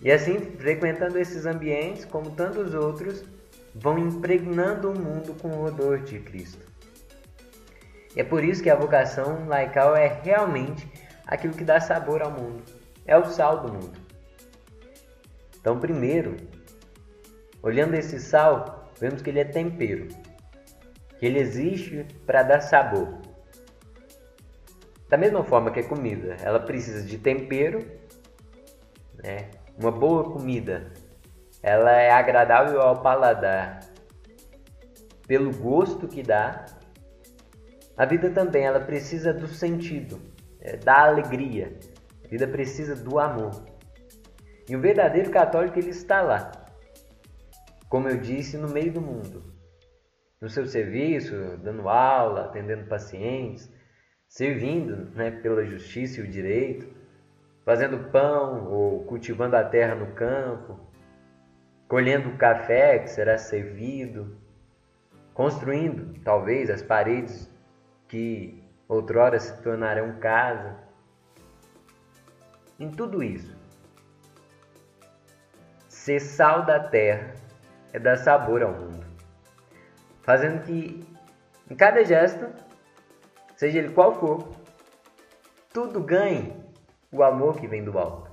E 0.02 0.12
assim, 0.12 0.40
frequentando 0.58 1.18
esses 1.18 1.46
ambientes, 1.48 2.06
como 2.06 2.32
tantos 2.32 2.74
outros, 2.76 3.26
vão 3.80 3.98
impregnando 3.98 4.92
o 4.92 5.00
mundo 5.00 5.34
com 5.42 5.50
o 5.50 5.66
odor 5.66 6.00
de 6.00 6.20
Cristo. 6.20 6.66
É 8.16 8.24
por 8.24 8.44
isso 8.44 8.62
que 8.62 8.70
a 8.70 8.76
vocação 8.76 9.48
laical 9.48 9.96
é 9.96 10.20
realmente 10.24 10.92
aquilo 11.26 11.54
que 11.54 11.64
dá 11.64 11.80
sabor 11.80 12.22
ao 12.22 12.32
mundo, 12.32 12.64
é 13.06 13.18
o 13.18 13.26
sal 13.26 13.62
do 13.62 13.72
mundo. 13.72 14.00
Então, 15.60 15.80
primeiro, 15.80 16.36
olhando 17.62 17.94
esse 17.94 18.20
sal, 18.20 18.92
vemos 19.00 19.22
que 19.22 19.30
ele 19.30 19.40
é 19.40 19.46
tempero 19.46 20.08
que 21.20 21.26
ele 21.26 21.40
existe 21.40 22.06
para 22.26 22.44
dar 22.44 22.62
sabor. 22.62 23.20
Da 25.10 25.18
mesma 25.18 25.44
forma 25.44 25.70
que 25.70 25.82
a 25.82 25.88
comida, 25.88 26.38
ela 26.42 26.60
precisa 26.60 27.06
de 27.06 27.18
tempero, 27.18 27.86
né? 29.22 29.50
Uma 29.78 29.92
boa 29.92 30.32
comida, 30.32 30.92
ela 31.62 31.92
é 31.92 32.12
agradável 32.12 32.82
ao 32.82 33.02
paladar 33.02 33.80
pelo 35.28 35.52
gosto 35.52 36.08
que 36.08 36.24
dá. 36.24 36.66
A 37.98 38.06
vida 38.06 38.30
também, 38.30 38.66
ela 38.66 38.80
precisa 38.80 39.34
do 39.34 39.48
sentido, 39.48 40.22
é, 40.62 40.78
da 40.78 41.04
alegria. 41.04 41.78
A 42.26 42.28
vida 42.28 42.48
precisa 42.48 42.96
do 42.96 43.20
amor. 43.20 43.66
E 44.68 44.76
o 44.76 44.82
verdadeiro 44.82 45.32
católico 45.32 45.78
ele 45.80 45.90
está 45.90 46.22
lá, 46.22 46.52
como 47.90 48.08
eu 48.08 48.18
disse, 48.18 48.58
no 48.58 48.70
meio 48.70 48.94
do 48.94 49.02
mundo 49.02 49.50
no 50.42 50.50
seu 50.50 50.66
serviço, 50.66 51.36
dando 51.58 51.90
aula, 51.90 52.46
atendendo 52.46 52.88
pacientes, 52.88 53.72
servindo 54.28 55.12
né, 55.16 55.32
pela 55.32 55.66
justiça 55.66 56.22
e 56.22 56.24
o 56.24 56.28
direito, 56.28 56.88
fazendo 57.66 58.10
pão 58.10 58.72
ou 58.72 59.04
cultivando 59.06 59.56
a 59.56 59.64
terra 59.64 59.96
no 59.96 60.14
campo, 60.14 60.80
colhendo 61.90 62.30
o 62.30 62.38
café 62.38 63.00
que 63.00 63.10
será 63.10 63.38
servido, 63.38 64.38
construindo 65.34 66.18
talvez 66.24 66.70
as 66.70 66.82
paredes 66.82 67.52
que 68.08 68.64
outrora 68.88 69.38
se 69.38 69.62
tornarão 69.62 70.18
casa. 70.20 70.78
Em 72.80 72.90
tudo 72.90 73.22
isso, 73.22 73.58
ser 75.90 76.22
sal 76.22 76.66
da 76.66 76.80
terra 76.80 77.34
é 77.92 78.00
dar 78.00 78.16
sabor 78.16 78.64
ao 78.64 78.72
mundo 78.72 79.10
fazendo 80.30 80.64
que 80.64 81.04
em 81.72 81.76
cada 81.76 82.06
gesto, 82.06 82.46
seja 83.56 83.80
ele 83.80 83.90
qual 83.90 84.14
for, 84.20 84.48
tudo 85.74 86.00
ganhe 86.04 86.54
o 87.12 87.24
amor 87.24 87.60
que 87.60 87.68
vem 87.68 87.84
do 87.84 87.98
alto. 87.98 88.29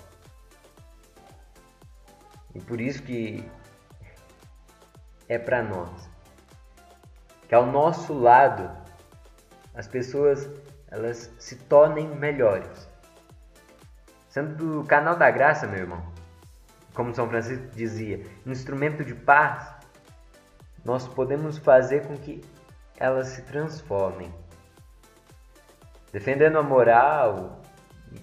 E 2.56 2.60
por 2.62 2.80
isso 2.80 3.02
que 3.02 3.46
é 5.28 5.38
para 5.38 5.62
nós. 5.62 6.08
Que 7.46 7.54
ao 7.54 7.66
nosso 7.66 8.14
lado 8.14 8.70
as 9.74 9.86
pessoas 9.86 10.48
elas 10.90 11.30
se 11.38 11.56
tornem 11.56 12.08
melhores. 12.08 12.88
Sendo 14.30 14.54
do 14.54 14.88
canal 14.88 15.16
da 15.16 15.30
graça, 15.30 15.66
meu 15.66 15.80
irmão, 15.80 16.02
como 16.94 17.14
São 17.14 17.28
Francisco 17.28 17.66
dizia, 17.74 18.24
instrumento 18.46 19.04
de 19.04 19.14
paz, 19.14 19.74
nós 20.82 21.06
podemos 21.06 21.58
fazer 21.58 22.06
com 22.06 22.16
que 22.16 22.42
elas 22.96 23.28
se 23.28 23.42
transformem. 23.42 24.32
Defendendo 26.10 26.56
a 26.56 26.62
moral, 26.62 27.60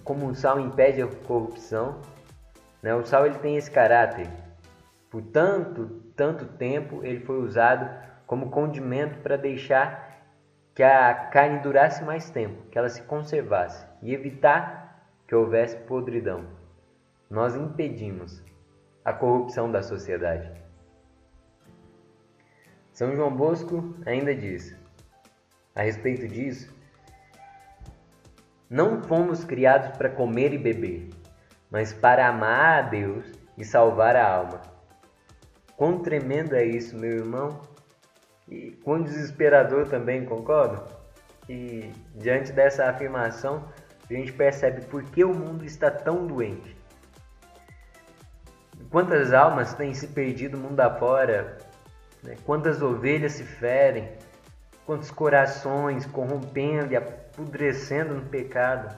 como 0.02 0.26
o 0.26 0.34
sal 0.34 0.58
impede 0.58 1.00
a 1.02 1.06
corrupção, 1.06 2.00
né? 2.84 2.94
o 2.94 3.02
sal 3.02 3.24
ele 3.24 3.38
tem 3.38 3.56
esse 3.56 3.70
caráter. 3.70 4.28
Por 5.10 5.22
tanto, 5.22 6.02
tanto 6.14 6.44
tempo 6.44 7.02
ele 7.02 7.20
foi 7.20 7.38
usado 7.38 7.88
como 8.26 8.50
condimento 8.50 9.20
para 9.20 9.38
deixar 9.38 10.22
que 10.74 10.82
a 10.82 11.14
carne 11.14 11.60
durasse 11.60 12.04
mais 12.04 12.28
tempo, 12.28 12.68
que 12.70 12.76
ela 12.76 12.90
se 12.90 13.00
conservasse 13.02 13.86
e 14.02 14.12
evitar 14.12 15.08
que 15.26 15.34
houvesse 15.34 15.78
podridão. 15.78 16.44
Nós 17.30 17.56
impedimos 17.56 18.42
a 19.02 19.14
corrupção 19.14 19.72
da 19.72 19.82
sociedade. 19.82 20.52
São 22.92 23.16
João 23.16 23.34
Bosco 23.34 23.94
ainda 24.04 24.34
diz, 24.34 24.76
a 25.74 25.82
respeito 25.82 26.28
disso, 26.28 26.74
não 28.68 29.02
fomos 29.02 29.42
criados 29.42 29.96
para 29.96 30.10
comer 30.10 30.52
e 30.52 30.58
beber, 30.58 31.08
mas 31.74 31.92
para 31.92 32.28
amar 32.28 32.78
a 32.78 32.82
Deus 32.82 33.24
e 33.58 33.64
salvar 33.64 34.14
a 34.14 34.32
alma. 34.32 34.62
Quão 35.76 35.98
tremendo 35.98 36.54
é 36.54 36.64
isso, 36.64 36.96
meu 36.96 37.10
irmão? 37.10 37.62
E 38.48 38.70
quão 38.84 39.02
desesperador 39.02 39.88
também, 39.88 40.24
concordo? 40.24 40.84
E 41.48 41.90
diante 42.14 42.52
dessa 42.52 42.88
afirmação, 42.88 43.68
a 44.08 44.14
gente 44.14 44.32
percebe 44.32 44.82
por 44.82 45.02
que 45.02 45.24
o 45.24 45.34
mundo 45.34 45.64
está 45.64 45.90
tão 45.90 46.28
doente. 46.28 46.76
Quantas 48.88 49.32
almas 49.32 49.74
têm 49.74 49.92
se 49.94 50.06
perdido 50.06 50.56
mundo 50.56 50.78
afora 50.78 51.58
né? 52.22 52.36
Quantas 52.46 52.80
ovelhas 52.82 53.32
se 53.32 53.42
ferem, 53.42 54.12
quantos 54.86 55.10
corações 55.10 56.06
corrompendo 56.06 56.92
e 56.92 56.96
apodrecendo 56.96 58.14
no 58.14 58.26
pecado. 58.26 58.96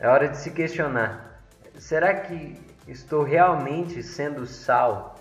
É 0.00 0.08
hora 0.08 0.28
de 0.28 0.38
se 0.38 0.50
questionar: 0.50 1.44
será 1.78 2.22
que 2.22 2.58
estou 2.88 3.22
realmente 3.22 4.02
sendo 4.02 4.46
sal? 4.46 5.14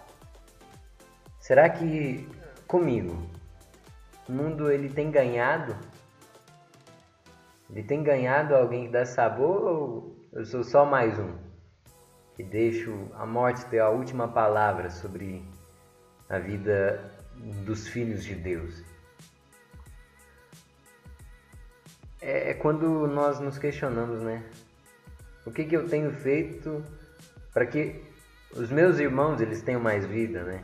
Será 1.38 1.70
que 1.70 2.26
comigo 2.66 3.30
o 4.28 4.32
mundo 4.32 4.72
ele 4.72 4.90
tem 4.90 5.12
ganhado? 5.12 5.76
Ele 7.70 7.84
tem 7.84 8.02
ganhado 8.02 8.56
alguém 8.56 8.86
que 8.86 8.94
dá 8.94 9.06
sabor 9.06 9.64
ou 9.64 10.16
eu 10.32 10.46
sou 10.46 10.64
só 10.64 10.86
mais 10.86 11.20
um 11.20 11.36
que 12.36 12.44
deixo 12.44 13.10
a 13.16 13.26
morte 13.26 13.66
ter 13.66 13.80
a 13.80 13.90
última 13.90 14.30
palavra 14.30 14.90
sobre 14.90 15.44
a 16.30 16.40
vida 16.40 17.12
dos 17.66 17.86
filhos 17.86 18.24
de 18.24 18.34
Deus? 18.34 18.82
É, 22.22 22.52
é 22.52 22.54
quando 22.54 23.08
nós 23.08 23.42
nos 23.42 23.58
questionamos, 23.58 24.22
né? 24.22 24.50
O 25.46 25.52
que, 25.52 25.64
que 25.64 25.76
eu 25.76 25.88
tenho 25.88 26.12
feito 26.12 26.84
para 27.54 27.66
que 27.66 28.04
os 28.56 28.70
meus 28.70 29.00
irmãos 29.00 29.42
eles 29.42 29.62
tenham 29.62 29.82
mais 29.82 30.06
vida, 30.06 30.44
né? 30.44 30.64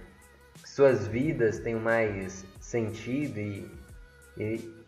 Suas 0.63 1.07
vidas 1.07 1.59
tenham 1.59 1.79
mais 1.79 2.45
sentido 2.59 3.39
e, 3.39 3.71
e, 4.37 4.85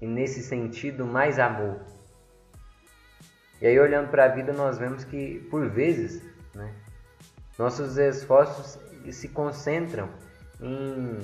e 0.00 0.06
nesse 0.06 0.42
sentido 0.42 1.06
mais 1.06 1.38
amor. 1.38 1.80
E 3.60 3.66
aí 3.66 3.78
olhando 3.78 4.10
para 4.10 4.24
a 4.24 4.28
vida 4.28 4.52
nós 4.52 4.78
vemos 4.78 5.04
que 5.04 5.40
por 5.50 5.68
vezes, 5.68 6.22
né, 6.54 6.72
nossos 7.58 7.98
esforços 7.98 8.78
se 9.10 9.28
concentram 9.28 10.08
em 10.60 11.18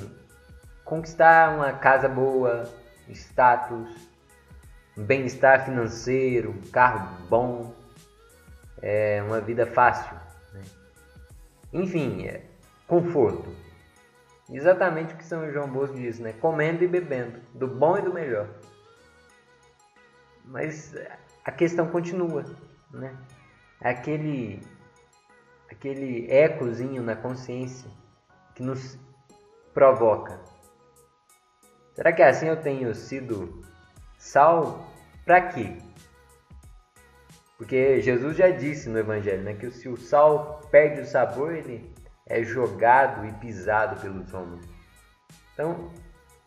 conquistar 0.85 1.55
uma 1.55 1.73
casa 1.73 2.09
boa, 2.09 2.71
status, 3.09 3.91
bem-estar 4.97 5.65
financeiro, 5.65 6.55
carro 6.73 7.27
bom, 7.29 7.75
é, 8.83 9.23
uma 9.23 9.41
vida 9.41 9.67
fácil. 9.67 10.17
Né? 10.53 10.63
Enfim, 11.73 12.27
é, 12.27 12.43
conforto. 12.87 13.49
Exatamente 14.51 15.15
o 15.15 15.17
que 15.17 15.25
São 15.25 15.51
João 15.51 15.69
Bosco 15.69 15.97
diz, 15.97 16.21
né? 16.21 16.33
Comendo 16.35 16.85
e 16.85 16.89
bebendo, 16.89 17.41
do 17.53 17.67
bom 17.67 17.99
e 17.99 18.03
do 18.03 18.13
melhor. 18.13 18.49
Mas 20.45 20.95
a 21.45 21.51
questão 21.51 21.89
continua, 21.89 22.45
né? 22.93 23.17
Aquele, 23.81 24.63
aquele 25.69 26.31
ecozinho 26.31 27.03
na 27.03 27.17
consciência 27.17 27.91
que 28.55 28.63
nos 28.63 28.97
provoca. 29.75 30.41
Será 31.95 32.13
que 32.13 32.23
assim 32.23 32.47
eu 32.47 32.63
tenho 32.63 32.95
sido 32.95 33.63
sal 34.17 34.87
para 35.25 35.41
quê? 35.49 35.77
Porque 37.57 38.01
Jesus 38.03 38.37
já 38.37 38.51
disse 38.51 38.89
no 38.89 38.99
Evangelho 38.99 39.43
né, 39.43 39.55
que 39.55 39.71
se 39.71 39.89
o 39.89 39.97
sal 39.97 40.61
perde 40.71 41.01
o 41.01 41.07
sabor, 41.07 41.55
ele 41.55 41.91
é 42.27 42.43
jogado 42.43 43.27
e 43.27 43.33
pisado 43.33 44.01
pelos 44.01 44.33
homens. 44.35 44.69
Então, 45.55 45.91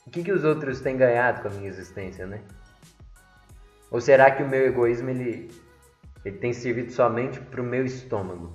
o 0.05 0.11
que, 0.11 0.23
que 0.23 0.31
os 0.31 0.43
outros 0.43 0.81
têm 0.81 0.97
ganhado 0.97 1.41
com 1.41 1.47
a 1.47 1.51
minha 1.51 1.67
existência, 1.67 2.27
né? 2.27 2.41
Ou 3.89 3.99
será 3.99 4.29
que 4.29 4.43
o 4.43 4.47
meu 4.47 4.67
egoísmo 4.67 5.09
ele, 5.09 5.49
ele 6.23 6.37
tem 6.37 6.53
servido 6.53 6.91
somente 6.91 7.39
para 7.39 7.61
o 7.61 7.63
meu 7.63 7.83
estômago? 7.83 8.53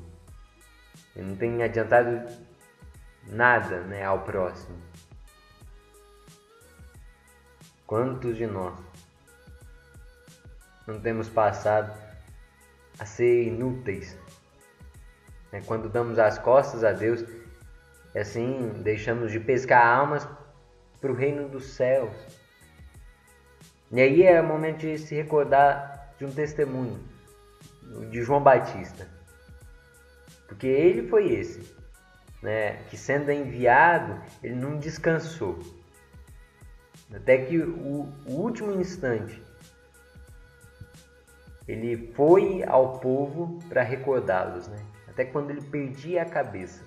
Ele 1.17 1.31
não 1.31 1.37
tem 1.37 1.61
adiantado 1.61 2.25
nada 3.27 3.81
né, 3.81 4.05
ao 4.05 4.21
próximo. 4.23 4.81
Quantos 7.85 8.37
de 8.37 8.47
nós 8.47 8.79
não 10.87 11.01
temos 11.01 11.29
passado 11.29 12.04
a 12.99 13.05
ser 13.05 13.45
inúteis. 13.45 14.19
É, 15.53 15.61
quando 15.61 15.89
damos 15.89 16.19
as 16.19 16.39
costas 16.39 16.83
a 16.83 16.93
Deus, 16.93 17.25
assim 18.15 18.81
deixamos 18.83 19.31
de 19.31 19.41
pescar 19.41 19.87
almas 19.87 20.27
para 21.01 21.13
o 21.13 21.15
reino 21.15 21.49
dos 21.49 21.75
céus. 21.75 22.13
E 23.93 24.01
aí 24.01 24.23
é 24.23 24.41
o 24.41 24.47
momento 24.47 24.81
de 24.81 24.99
se 24.99 25.15
recordar 25.15 26.15
de 26.19 26.25
um 26.25 26.33
testemunho 26.33 26.99
de 28.11 28.23
João 28.23 28.43
Batista. 28.43 29.07
Porque 30.49 30.67
ele 30.67 31.09
foi 31.09 31.33
esse, 31.33 31.75
né, 32.43 32.83
que 32.89 32.97
sendo 32.97 33.31
enviado, 33.31 34.21
ele 34.43 34.55
não 34.55 34.79
descansou. 34.79 35.59
Até 37.15 37.39
que 37.39 37.59
o, 37.59 38.13
o 38.27 38.33
último 38.33 38.73
instante 38.81 39.41
ele 41.67 42.13
foi 42.15 42.63
ao 42.67 42.99
povo 42.99 43.59
para 43.69 43.83
recordá-los, 43.83 44.69
né? 44.69 44.79
Até 45.09 45.25
quando 45.25 45.51
ele 45.51 45.63
perdia 45.63 46.23
a 46.23 46.27
cabeça, 46.27 46.85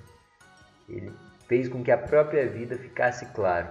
ele 0.87 1.11
fez 1.47 1.67
com 1.67 1.83
que 1.83 1.91
a 1.91 1.97
própria 1.97 2.47
vida 2.47 2.77
ficasse 2.77 3.25
claro. 3.27 3.69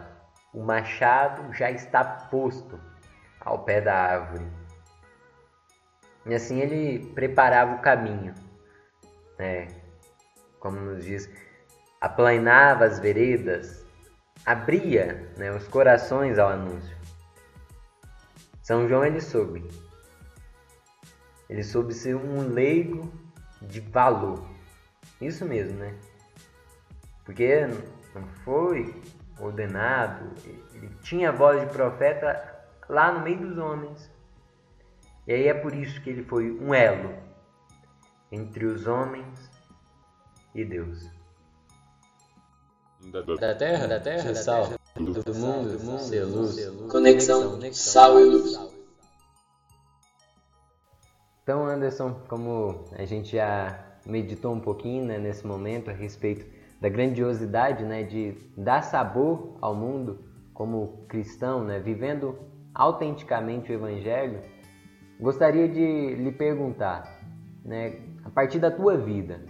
O 0.53 0.63
machado 0.63 1.53
já 1.53 1.71
está 1.71 2.03
posto 2.03 2.81
ao 3.41 3.61
pé 3.61 3.81
da 3.81 3.95
árvore. 3.95 4.47
E 6.25 6.35
assim 6.35 6.61
ele 6.61 7.07
preparava 7.15 7.77
o 7.77 7.81
caminho, 7.81 8.35
né? 9.39 9.69
Como 10.59 10.81
nos 10.81 11.05
diz, 11.05 11.31
aplainava 12.01 12.85
as 12.85 12.99
veredas, 12.99 13.87
abria 14.45 15.31
né, 15.37 15.53
os 15.53 15.69
corações 15.69 16.39
ao 16.39 16.49
anúncio. 16.49 16.97
São 18.63 18.89
João 18.89 19.05
ele 19.05 19.21
soube 19.21 19.86
ele 21.49 21.63
soube 21.63 21.95
ser 21.95 22.17
um 22.17 22.49
leigo 22.49 23.13
de 23.63 23.81
valor. 23.81 24.47
Isso 25.21 25.45
mesmo, 25.45 25.79
né? 25.79 25.95
Porque 27.25 27.67
não 28.15 28.27
foi 28.45 28.95
ordenado, 29.39 30.33
ele 30.75 30.89
tinha 31.03 31.29
a 31.29 31.33
voz 31.33 31.61
de 31.61 31.67
profeta 31.67 32.57
lá 32.89 33.13
no 33.13 33.21
meio 33.21 33.39
dos 33.39 33.59
homens. 33.59 34.11
E 35.27 35.33
aí 35.33 35.49
é 35.49 35.55
por 35.55 35.75
isso 35.75 36.01
que 36.03 36.11
ele 36.11 36.25
foi 36.25 36.51
um 36.51 36.73
elo 36.73 37.15
entre 38.31 38.65
os 38.65 38.87
homens 38.87 39.51
e 40.55 40.65
Deus. 40.65 41.09
Da 43.13 43.23
terra, 43.55 43.87
da 43.87 44.01
terra, 44.01 44.33
da 44.33 44.43
terra, 44.43 44.79
do, 44.97 45.23
do 45.23 45.35
mundo, 45.35 45.79
do 45.79 45.85
mundo, 45.85 46.01
ser 46.01 46.25
luz. 46.25 46.57
Conexão, 46.91 47.61
sal 47.73 48.19
e 48.19 48.25
luz. 48.25 48.59
Então, 51.47 51.65
Anderson, 51.65 52.13
como 52.29 52.87
a 52.99 53.05
gente 53.05 53.37
já 53.37 53.79
meditou 54.05 54.53
um 54.53 54.59
pouquinho 54.59 55.05
né, 55.05 55.17
nesse 55.17 55.47
momento 55.47 55.89
a 55.89 55.93
respeito 55.93 56.45
da 56.81 56.89
grandiosidade 56.89 57.85
né, 57.85 58.03
de 58.03 58.37
dar 58.57 58.83
sabor 58.83 59.57
ao 59.61 59.73
mundo 59.73 60.19
como 60.53 61.05
cristão, 61.07 61.63
né, 61.63 61.79
vivendo 61.79 62.37
autenticamente 62.75 63.71
o 63.71 63.75
Evangelho, 63.77 64.41
gostaria 65.21 65.69
de 65.69 66.17
lhe 66.17 66.33
perguntar, 66.33 67.17
né, 67.65 68.01
a 68.25 68.31
partir 68.31 68.59
da 68.59 68.73
tua 68.73 68.97
vida, 68.97 69.41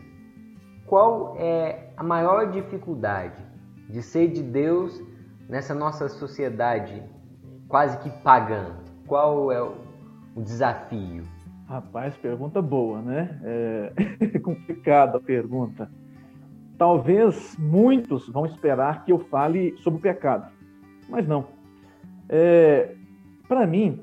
qual 0.85 1.35
é 1.39 1.95
a 1.97 2.03
maior 2.03 2.51
dificuldade 2.51 3.43
de 3.89 4.03
ser 4.03 4.29
de 4.29 4.43
Deus 4.43 5.03
nessa 5.49 5.75
nossa 5.75 6.11
sociedade 6.11 7.03
quase 7.67 7.97
que 8.01 8.11
pagã? 8.23 8.77
Qual 9.07 9.51
é 9.51 9.63
o 9.63 10.43
desafio? 10.43 11.36
Rapaz, 11.69 12.17
pergunta 12.19 12.63
boa, 12.63 13.03
né? 13.03 13.41
É 13.43 14.39
complicada 14.39 15.19
a 15.19 15.21
pergunta. 15.21 15.91
Talvez 16.79 17.57
muitos 17.59 18.29
vão 18.29 18.47
esperar 18.47 19.05
que 19.05 19.11
eu 19.11 19.19
fale 19.19 19.77
sobre 19.79 19.99
o 19.99 20.03
pecado, 20.03 20.49
mas 21.09 21.27
não. 21.27 21.49
É, 22.29 22.95
Para 23.49 23.67
mim, 23.67 24.01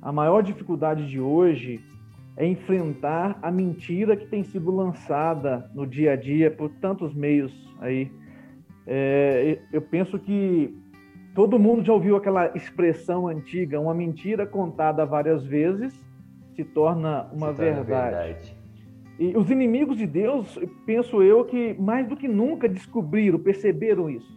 a 0.00 0.12
maior 0.12 0.42
dificuldade 0.42 1.08
de 1.08 1.18
hoje 1.18 1.80
é 2.36 2.46
enfrentar 2.46 3.38
a 3.42 3.50
mentira 3.50 4.16
que 4.16 4.26
tem 4.26 4.44
sido 4.44 4.70
lançada 4.70 5.68
no 5.74 5.84
dia 5.86 6.12
a 6.12 6.16
dia 6.16 6.48
por 6.48 6.70
tantos 6.80 7.12
meios 7.12 7.52
aí. 7.80 8.10
É, 8.86 9.58
eu 9.72 9.82
penso 9.82 10.16
que 10.16 10.76
todo 11.34 11.58
mundo 11.58 11.82
já 11.82 11.92
ouviu 11.92 12.14
aquela 12.14 12.56
expressão 12.56 13.26
antiga, 13.26 13.80
uma 13.80 13.94
mentira 13.94 14.46
contada 14.46 15.04
várias 15.04 15.44
vezes 15.44 16.04
se 16.54 16.64
torna 16.64 17.28
uma 17.32 17.50
se 17.50 17.56
torna 17.56 17.82
verdade. 17.82 18.16
verdade. 18.16 18.56
E 19.18 19.36
os 19.36 19.50
inimigos 19.50 19.96
de 19.96 20.06
Deus, 20.06 20.58
penso 20.84 21.22
eu, 21.22 21.44
que 21.44 21.74
mais 21.74 22.08
do 22.08 22.16
que 22.16 22.26
nunca 22.26 22.68
descobriram, 22.68 23.38
perceberam 23.38 24.10
isso. 24.10 24.34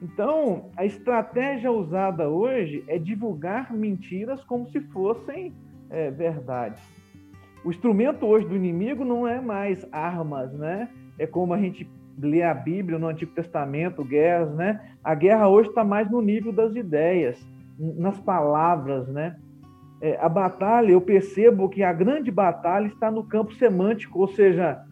Então, 0.00 0.70
a 0.76 0.84
estratégia 0.84 1.70
usada 1.70 2.28
hoje 2.28 2.82
é 2.88 2.98
divulgar 2.98 3.72
mentiras 3.72 4.42
como 4.44 4.68
se 4.68 4.80
fossem 4.80 5.52
é, 5.90 6.10
verdades. 6.10 6.82
O 7.64 7.70
instrumento 7.70 8.26
hoje 8.26 8.46
do 8.48 8.56
inimigo 8.56 9.04
não 9.04 9.28
é 9.28 9.40
mais 9.40 9.86
armas, 9.92 10.52
né? 10.54 10.88
É 11.18 11.26
como 11.26 11.54
a 11.54 11.58
gente 11.58 11.88
lê 12.18 12.42
a 12.42 12.52
Bíblia 12.52 12.98
no 12.98 13.06
Antigo 13.06 13.32
Testamento, 13.32 14.04
guerras, 14.04 14.52
né? 14.54 14.80
A 15.04 15.14
guerra 15.14 15.48
hoje 15.48 15.68
está 15.68 15.84
mais 15.84 16.10
no 16.10 16.20
nível 16.20 16.52
das 16.52 16.74
ideias, 16.74 17.38
nas 17.78 18.18
palavras, 18.18 19.06
né? 19.08 19.36
É, 20.02 20.18
a 20.20 20.28
batalha, 20.28 20.90
eu 20.90 21.00
percebo 21.00 21.68
que 21.68 21.80
a 21.84 21.92
grande 21.92 22.28
batalha 22.28 22.88
está 22.88 23.08
no 23.08 23.22
campo 23.22 23.54
semântico, 23.54 24.18
ou 24.18 24.26
seja, 24.26 24.82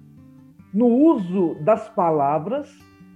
no 0.73 0.87
uso 0.87 1.57
das 1.65 1.89
palavras 1.89 2.73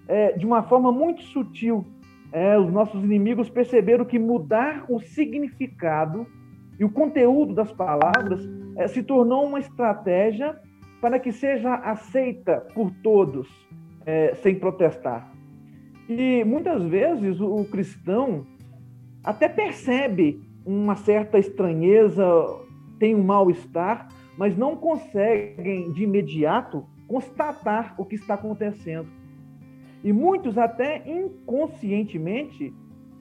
é, 0.09 0.33
de 0.33 0.45
uma 0.45 0.65
forma 0.65 0.91
muito 0.91 1.23
sutil. 1.23 1.87
É, 2.33 2.59
os 2.59 2.73
nossos 2.73 3.03
inimigos 3.05 3.49
perceberam 3.49 4.05
que 4.05 4.19
mudar 4.19 4.85
o 4.89 4.99
significado 4.99 6.27
e 6.81 6.85
o 6.85 6.91
conteúdo 6.91 7.55
das 7.55 7.71
palavras 7.71 8.45
é, 8.77 8.89
se 8.89 9.01
tornou 9.05 9.47
uma 9.47 9.61
estratégia 9.61 10.59
para 11.01 11.21
que 11.21 11.31
seja 11.31 11.75
aceita 11.77 12.67
por 12.75 12.91
todos, 13.05 13.49
é, 14.05 14.35
sem 14.35 14.57
protestar. 14.57 15.33
E 16.09 16.43
muitas 16.45 16.83
vezes 16.83 17.41
o, 17.41 17.55
o 17.55 17.65
cristão 17.67 18.45
até 19.23 19.49
percebe 19.49 20.43
uma 20.64 20.96
certa 20.96 21.38
estranheza, 21.38 22.24
têm 22.98 23.14
um 23.14 23.22
mal-estar, 23.22 24.09
mas 24.37 24.57
não 24.57 24.77
conseguem 24.77 25.92
de 25.92 26.05
imediato 26.05 26.85
constatar 27.07 27.94
o 27.98 28.05
que 28.05 28.14
está 28.14 28.35
acontecendo. 28.35 29.09
E 30.03 30.12
muitos, 30.12 30.59
até 30.59 31.03
inconscientemente, 31.07 32.74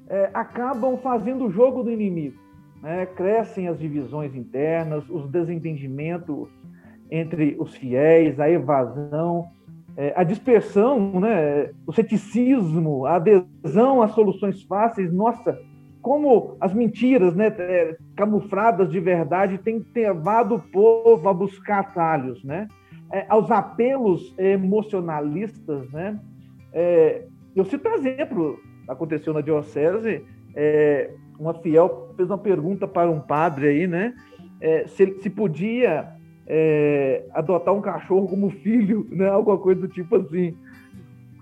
é, 0.09 0.29
acabam 0.33 0.97
fazendo 0.97 1.45
o 1.45 1.51
jogo 1.51 1.83
do 1.83 1.91
inimigo. 1.91 2.37
Né? 2.81 3.05
Crescem 3.05 3.67
as 3.67 3.79
divisões 3.79 4.35
internas, 4.35 5.09
os 5.09 5.29
desentendimentos 5.29 6.49
entre 7.09 7.55
os 7.59 7.75
fiéis, 7.75 8.39
a 8.39 8.49
evasão, 8.49 9.47
é, 9.95 10.13
a 10.15 10.23
dispersão, 10.23 11.19
né? 11.19 11.71
o 11.85 11.93
ceticismo, 11.93 13.05
a 13.05 13.15
adesão 13.15 14.01
às 14.01 14.11
soluções 14.11 14.61
fáceis. 14.63 15.13
Nossa, 15.13 15.57
como 16.03 16.57
as 16.59 16.73
mentiras 16.73 17.33
né, 17.33 17.47
é, 17.57 17.97
camufladas 18.13 18.91
de 18.91 18.99
verdade 18.99 19.57
têm 19.57 19.83
levado 19.95 20.55
o 20.55 20.59
povo 20.59 21.29
a 21.29 21.33
buscar 21.33 21.79
atalhos, 21.79 22.43
né? 22.43 22.67
É, 23.09 23.25
aos 23.29 23.49
apelos 23.49 24.35
emocionalistas. 24.37 25.89
Né? 25.91 26.19
É, 26.73 27.25
eu 27.55 27.63
cito 27.63 27.87
um 27.87 27.93
exemplo, 27.93 28.59
aconteceu 28.85 29.33
na 29.33 29.39
Diocese, 29.39 30.25
é, 30.53 31.09
uma 31.39 31.53
fiel 31.53 32.13
fez 32.17 32.29
uma 32.29 32.37
pergunta 32.37 32.85
para 32.85 33.09
um 33.09 33.21
padre 33.21 33.67
aí, 33.69 33.87
né? 33.87 34.13
É, 34.59 34.85
se, 34.87 35.21
se 35.21 35.29
podia 35.29 36.09
é, 36.45 37.23
adotar 37.31 37.73
um 37.73 37.81
cachorro 37.81 38.27
como 38.27 38.49
filho, 38.49 39.07
né? 39.09 39.29
Alguma 39.29 39.57
coisa 39.57 39.79
do 39.79 39.87
tipo 39.87 40.17
assim. 40.17 40.57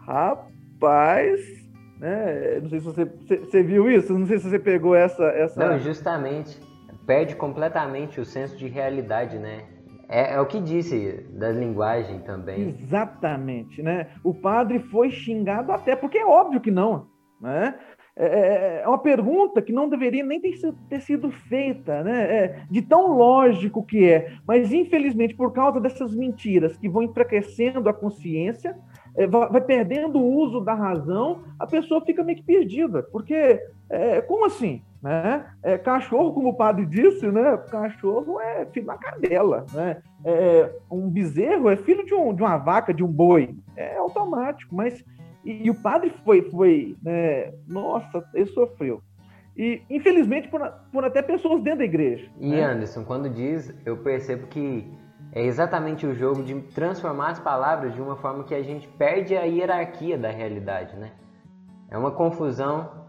Rapaz, 0.05 1.60
né? 2.01 2.59
Não 2.59 2.69
sei 2.69 2.79
se 2.79 2.85
você, 2.85 3.05
você, 3.05 3.61
viu 3.61 3.89
isso, 3.89 4.17
não 4.17 4.25
sei 4.25 4.39
se 4.39 4.49
você 4.49 4.57
pegou 4.57 4.95
essa, 4.95 5.23
essa. 5.23 5.63
Não, 5.63 5.77
justamente. 5.77 6.59
Perde 7.05 7.35
completamente 7.35 8.19
o 8.19 8.25
senso 8.25 8.57
de 8.57 8.67
realidade, 8.67 9.37
né? 9.37 9.65
É, 10.09 10.33
é, 10.33 10.41
o 10.41 10.45
que 10.45 10.59
disse 10.59 11.25
da 11.31 11.51
linguagem 11.51 12.19
também. 12.19 12.69
Exatamente, 12.69 13.81
né? 13.81 14.07
O 14.23 14.33
padre 14.33 14.79
foi 14.79 15.11
xingado 15.11 15.71
até, 15.71 15.95
porque 15.95 16.17
é 16.17 16.25
óbvio 16.25 16.59
que 16.59 16.71
não, 16.71 17.07
né? 17.39 17.75
É, 18.15 18.25
é, 18.25 18.81
é 18.83 18.87
uma 18.87 18.97
pergunta 18.97 19.61
que 19.61 19.71
não 19.71 19.87
deveria 19.87 20.23
nem 20.23 20.39
ter, 20.39 20.53
ter 20.89 21.01
sido 21.01 21.31
feita, 21.31 22.03
né? 22.03 22.23
É, 22.23 22.65
de 22.69 22.81
tão 22.81 23.15
lógico 23.15 23.85
que 23.85 24.09
é. 24.09 24.33
Mas, 24.45 24.73
infelizmente, 24.73 25.35
por 25.35 25.53
causa 25.53 25.79
dessas 25.79 26.13
mentiras 26.15 26.77
que 26.77 26.89
vão 26.89 27.03
enfraquecendo 27.03 27.87
a 27.87 27.93
consciência, 27.93 28.77
vai 29.49 29.61
perdendo 29.61 30.19
o 30.19 30.33
uso 30.35 30.61
da 30.61 30.73
razão, 30.73 31.43
a 31.59 31.67
pessoa 31.67 32.01
fica 32.01 32.23
meio 32.23 32.37
que 32.37 32.43
perdida. 32.43 33.03
Porque, 33.03 33.61
é, 33.89 34.21
como 34.21 34.45
assim? 34.45 34.81
Né? 35.01 35.45
É, 35.63 35.77
cachorro, 35.77 36.33
como 36.33 36.49
o 36.49 36.55
padre 36.55 36.85
disse, 36.85 37.27
né? 37.27 37.57
cachorro 37.69 38.39
é 38.39 38.65
filho 38.67 38.85
da 38.85 38.97
cadela. 38.97 39.65
Né? 39.73 40.01
É, 40.23 40.71
um 40.89 41.09
bezerro 41.09 41.69
é 41.69 41.75
filho 41.75 42.05
de, 42.05 42.13
um, 42.13 42.33
de 42.33 42.41
uma 42.41 42.57
vaca, 42.57 42.93
de 42.93 43.03
um 43.03 43.07
boi. 43.07 43.55
É 43.75 43.97
automático, 43.97 44.75
mas 44.75 45.03
e, 45.43 45.65
e 45.65 45.69
o 45.69 45.75
padre 45.75 46.13
foi, 46.23 46.43
foi 46.49 46.95
né, 47.01 47.51
nossa, 47.67 48.23
ele 48.33 48.47
sofreu. 48.47 49.01
E, 49.57 49.81
infelizmente, 49.89 50.47
por, 50.47 50.61
por 50.91 51.03
até 51.03 51.21
pessoas 51.21 51.61
dentro 51.61 51.79
da 51.79 51.85
igreja. 51.85 52.29
E, 52.39 52.49
né? 52.49 52.63
Anderson, 52.63 53.03
quando 53.03 53.29
diz, 53.29 53.73
eu 53.85 53.97
percebo 53.97 54.47
que 54.47 54.87
é 55.33 55.43
exatamente 55.45 56.05
o 56.05 56.13
jogo 56.13 56.43
de 56.43 56.59
transformar 56.73 57.29
as 57.29 57.39
palavras 57.39 57.93
de 57.93 58.01
uma 58.01 58.17
forma 58.17 58.43
que 58.43 58.53
a 58.53 58.61
gente 58.61 58.87
perde 58.87 59.35
a 59.35 59.43
hierarquia 59.43 60.17
da 60.17 60.29
realidade, 60.29 60.95
né? 60.97 61.11
É 61.89 61.97
uma 61.97 62.11
confusão 62.11 63.01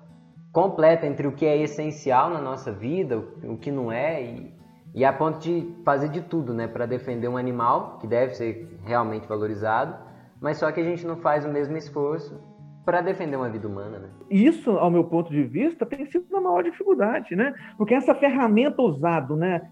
completa 0.53 1.07
entre 1.07 1.27
o 1.27 1.33
que 1.33 1.47
é 1.47 1.57
essencial 1.57 2.31
na 2.31 2.41
nossa 2.41 2.71
vida, 2.71 3.19
o, 3.19 3.57
que 3.57 3.71
não 3.71 3.91
é, 3.91 4.23
e, 4.23 4.55
e 4.95 5.05
a 5.05 5.13
ponto 5.13 5.39
de 5.39 5.75
fazer 5.85 6.09
de 6.11 6.21
tudo, 6.21 6.53
né, 6.53 6.69
para 6.69 6.85
defender 6.85 7.27
um 7.27 7.37
animal 7.37 7.99
que 7.99 8.07
deve 8.07 8.35
ser 8.35 8.79
realmente 8.85 9.27
valorizado, 9.27 9.97
mas 10.41 10.59
só 10.59 10.71
que 10.71 10.81
a 10.81 10.85
gente 10.85 11.07
não 11.07 11.17
faz 11.17 11.45
o 11.45 11.49
mesmo 11.49 11.77
esforço 11.77 12.39
para 12.85 13.01
defender 13.01 13.37
uma 13.37 13.49
vida 13.49 13.69
humana, 13.69 13.99
né? 13.99 14.09
Isso, 14.31 14.71
ao 14.73 14.91
meu 14.91 15.05
ponto 15.05 15.31
de 15.31 15.43
vista, 15.45 15.87
tem 15.87 16.05
sido 16.07 16.37
a 16.37 16.41
maior 16.41 16.63
dificuldade, 16.65 17.37
né? 17.37 17.55
Porque 17.77 17.95
essa 17.95 18.15
ferramenta 18.15 18.83
usada, 18.83 19.37
né, 19.37 19.63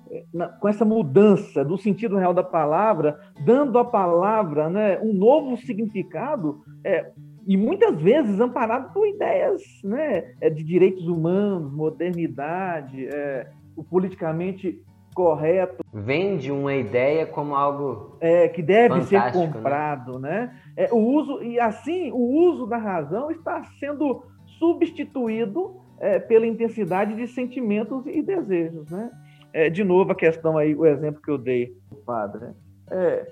com 0.61 0.68
essa 0.68 0.85
mudança 0.85 1.64
do 1.64 1.77
sentido 1.77 2.16
real 2.16 2.33
da 2.33 2.44
palavra, 2.44 3.18
dando 3.44 3.79
à 3.79 3.85
palavra, 3.85 4.68
né, 4.68 4.99
um 5.01 5.12
novo 5.12 5.57
significado, 5.57 6.62
é, 6.85 7.11
e 7.46 7.57
muitas 7.57 8.01
vezes 8.01 8.38
amparado 8.38 8.92
por 8.92 9.07
ideias, 9.07 9.62
né, 9.83 10.35
é, 10.40 10.49
de 10.49 10.62
direitos 10.62 11.09
humanos, 11.09 11.73
modernidade, 11.73 13.07
é, 13.07 13.49
o 13.77 13.83
politicamente 13.83 14.81
correto. 15.14 15.85
Vende 15.92 16.51
uma 16.51 16.75
ideia 16.75 17.27
como 17.27 17.55
algo 17.55 18.16
é, 18.20 18.49
que 18.49 18.62
deve 18.62 19.03
ser 19.03 19.20
né? 19.20 19.33
comprado, 19.33 20.18
né? 20.18 20.31
né? 20.31 20.61
É, 20.81 20.88
o 20.90 20.97
uso 20.97 21.43
e 21.43 21.61
assim 21.61 22.11
o 22.11 22.16
uso 22.16 22.66
da 22.66 22.79
razão 22.79 23.31
está 23.31 23.62
sendo 23.79 24.25
substituído 24.59 25.77
é, 25.99 26.19
pela 26.19 26.47
intensidade 26.47 27.14
de 27.14 27.27
sentimentos 27.27 28.07
e 28.07 28.23
desejos, 28.23 28.90
né? 28.90 29.11
É, 29.53 29.69
de 29.69 29.85
novo 29.85 30.12
a 30.12 30.14
questão 30.14 30.57
aí, 30.57 30.75
o 30.75 30.87
exemplo 30.87 31.21
que 31.21 31.31
eu 31.31 31.37
dei, 31.37 31.77
padre. 32.07 32.47
Né? 32.47 32.55
É, 32.90 33.27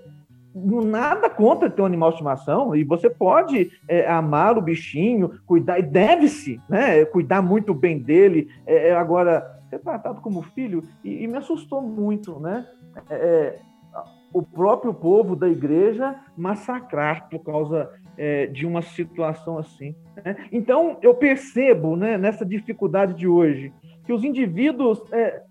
nada 0.54 1.30
contra 1.30 1.70
ter 1.70 1.80
um 1.80 1.86
animal 1.86 2.10
de 2.10 2.16
estimação 2.16 2.76
e 2.76 2.84
você 2.84 3.08
pode 3.08 3.70
é, 3.88 4.06
amar 4.06 4.58
o 4.58 4.62
bichinho, 4.62 5.40
cuidar 5.46 5.78
e 5.78 5.82
deve-se, 5.82 6.60
né? 6.68 7.02
Cuidar 7.06 7.40
muito 7.40 7.72
bem 7.72 7.98
dele. 7.98 8.50
É, 8.66 8.92
agora 8.92 9.58
ser 9.70 9.78
tratado 9.78 10.20
como 10.20 10.42
filho, 10.42 10.82
e, 11.02 11.24
e 11.24 11.26
me 11.26 11.38
assustou 11.38 11.80
muito, 11.80 12.38
né? 12.40 12.66
É, 13.08 13.14
é, 13.14 13.58
o 14.32 14.42
próprio 14.42 14.92
povo 14.92 15.34
da 15.34 15.48
igreja 15.48 16.14
massacrar 16.36 17.28
por 17.28 17.40
causa 17.40 17.90
é, 18.16 18.46
de 18.46 18.66
uma 18.66 18.82
situação 18.82 19.58
assim. 19.58 19.94
Né? 20.24 20.36
Então, 20.52 20.98
eu 21.02 21.14
percebo 21.14 21.96
né, 21.96 22.18
nessa 22.18 22.44
dificuldade 22.44 23.14
de 23.14 23.26
hoje 23.26 23.72
que 24.04 24.12
os 24.12 24.24
indivíduos 24.24 25.02
é, 25.12 25.42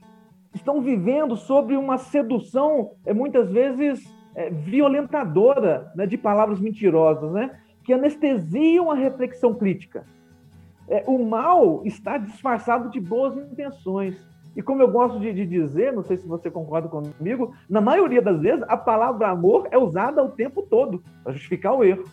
estão 0.54 0.82
vivendo 0.82 1.36
sobre 1.36 1.76
uma 1.76 1.98
sedução, 1.98 2.92
é, 3.06 3.14
muitas 3.14 3.52
vezes, 3.52 4.04
é, 4.36 4.50
violentadora 4.50 5.92
né, 5.96 6.06
de 6.06 6.18
palavras 6.18 6.60
mentirosas, 6.60 7.32
né, 7.32 7.60
que 7.84 7.94
anestesiam 7.94 8.92
a 8.92 8.96
reflexão 8.96 9.54
crítica. 9.54 10.06
É, 10.90 11.04
o 11.06 11.24
mal 11.26 11.82
está 11.86 12.18
disfarçado 12.18 12.90
de 12.90 13.00
boas 13.00 13.38
intenções. 13.38 14.16
E 14.58 14.62
como 14.64 14.82
eu 14.82 14.92
gosto 14.92 15.20
de, 15.20 15.32
de, 15.32 15.46
dizer, 15.46 15.94
não 15.94 16.02
sei 16.02 16.18
se 16.18 16.28
você 16.28 16.50
concorda 16.50 16.90
comigo, 16.90 17.54
na 17.70 17.80
maioria 17.80 18.24
das 18.24 18.42
vezes 18.42 18.66
a 18.68 18.76
palavra 18.76 19.28
amor 19.28 19.68
é 19.70 19.78
usada 19.78 20.24
o 20.24 20.32
tempo 20.32 20.64
todo 20.64 21.04
para 21.24 21.32
justificar 21.32 21.76
o 21.76 21.84
erro. 21.84 22.06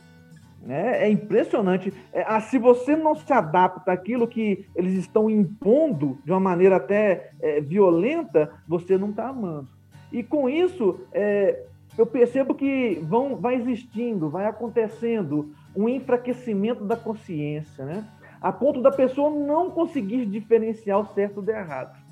É, 0.69 1.07
é 1.07 1.11
impressionante. 1.11 1.91
É, 2.13 2.23
ah, 2.29 2.43
se 2.43 2.59
você 2.59 2.95
não 2.95 3.15
se 3.15 3.33
adapta 3.33 3.93
àquilo 3.93 4.29
que 4.29 4.67
eles 4.77 4.93
estão 4.93 5.31
impondo 5.31 6.19
de 6.23 6.33
uma 6.33 6.41
maneira 6.41 6.77
até 6.77 7.31
é, 7.41 7.63
violenta, 7.63 8.53
você 8.69 8.99
não 8.99 9.09
está 9.09 9.29
amando. 9.29 9.69
E 10.13 10.23
com 10.23 10.47
isso, 10.47 11.01
é, 11.13 11.63
eu 11.97 12.05
percebo 12.05 12.55
que 12.55 13.03
vão, 13.05 13.37
vai 13.37 13.55
existindo, 13.55 14.29
vai 14.29 14.45
acontecendo 14.45 15.51
um 15.75 15.89
enfraquecimento 15.89 16.85
da 16.85 16.95
consciência, 16.95 17.87
né? 17.87 18.05
a 18.39 18.53
ponto 18.53 18.83
da 18.83 18.91
pessoa 18.91 19.31
não 19.31 19.71
conseguir 19.71 20.27
diferenciar 20.27 21.01
o 21.01 21.07
certo 21.15 21.41
do 21.41 21.51
errado. 21.51 22.04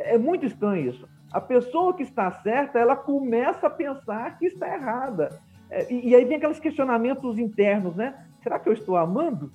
É 0.00 0.18
muito 0.18 0.46
estranho 0.46 0.88
isso. 0.90 1.08
A 1.32 1.40
pessoa 1.40 1.94
que 1.94 2.02
está 2.02 2.30
certa, 2.30 2.78
ela 2.78 2.96
começa 2.96 3.66
a 3.66 3.70
pensar 3.70 4.38
que 4.38 4.46
está 4.46 4.66
errada. 4.66 5.40
É, 5.70 5.92
e, 5.92 6.08
e, 6.08 6.14
aí 6.14 6.24
vem 6.24 6.36
aqueles 6.36 6.58
questionamentos 6.58 7.38
internos, 7.38 7.94
né? 7.94 8.14
Será 8.42 8.58
que 8.58 8.68
eu 8.68 8.72
estou 8.72 8.96
amando? 8.96 9.52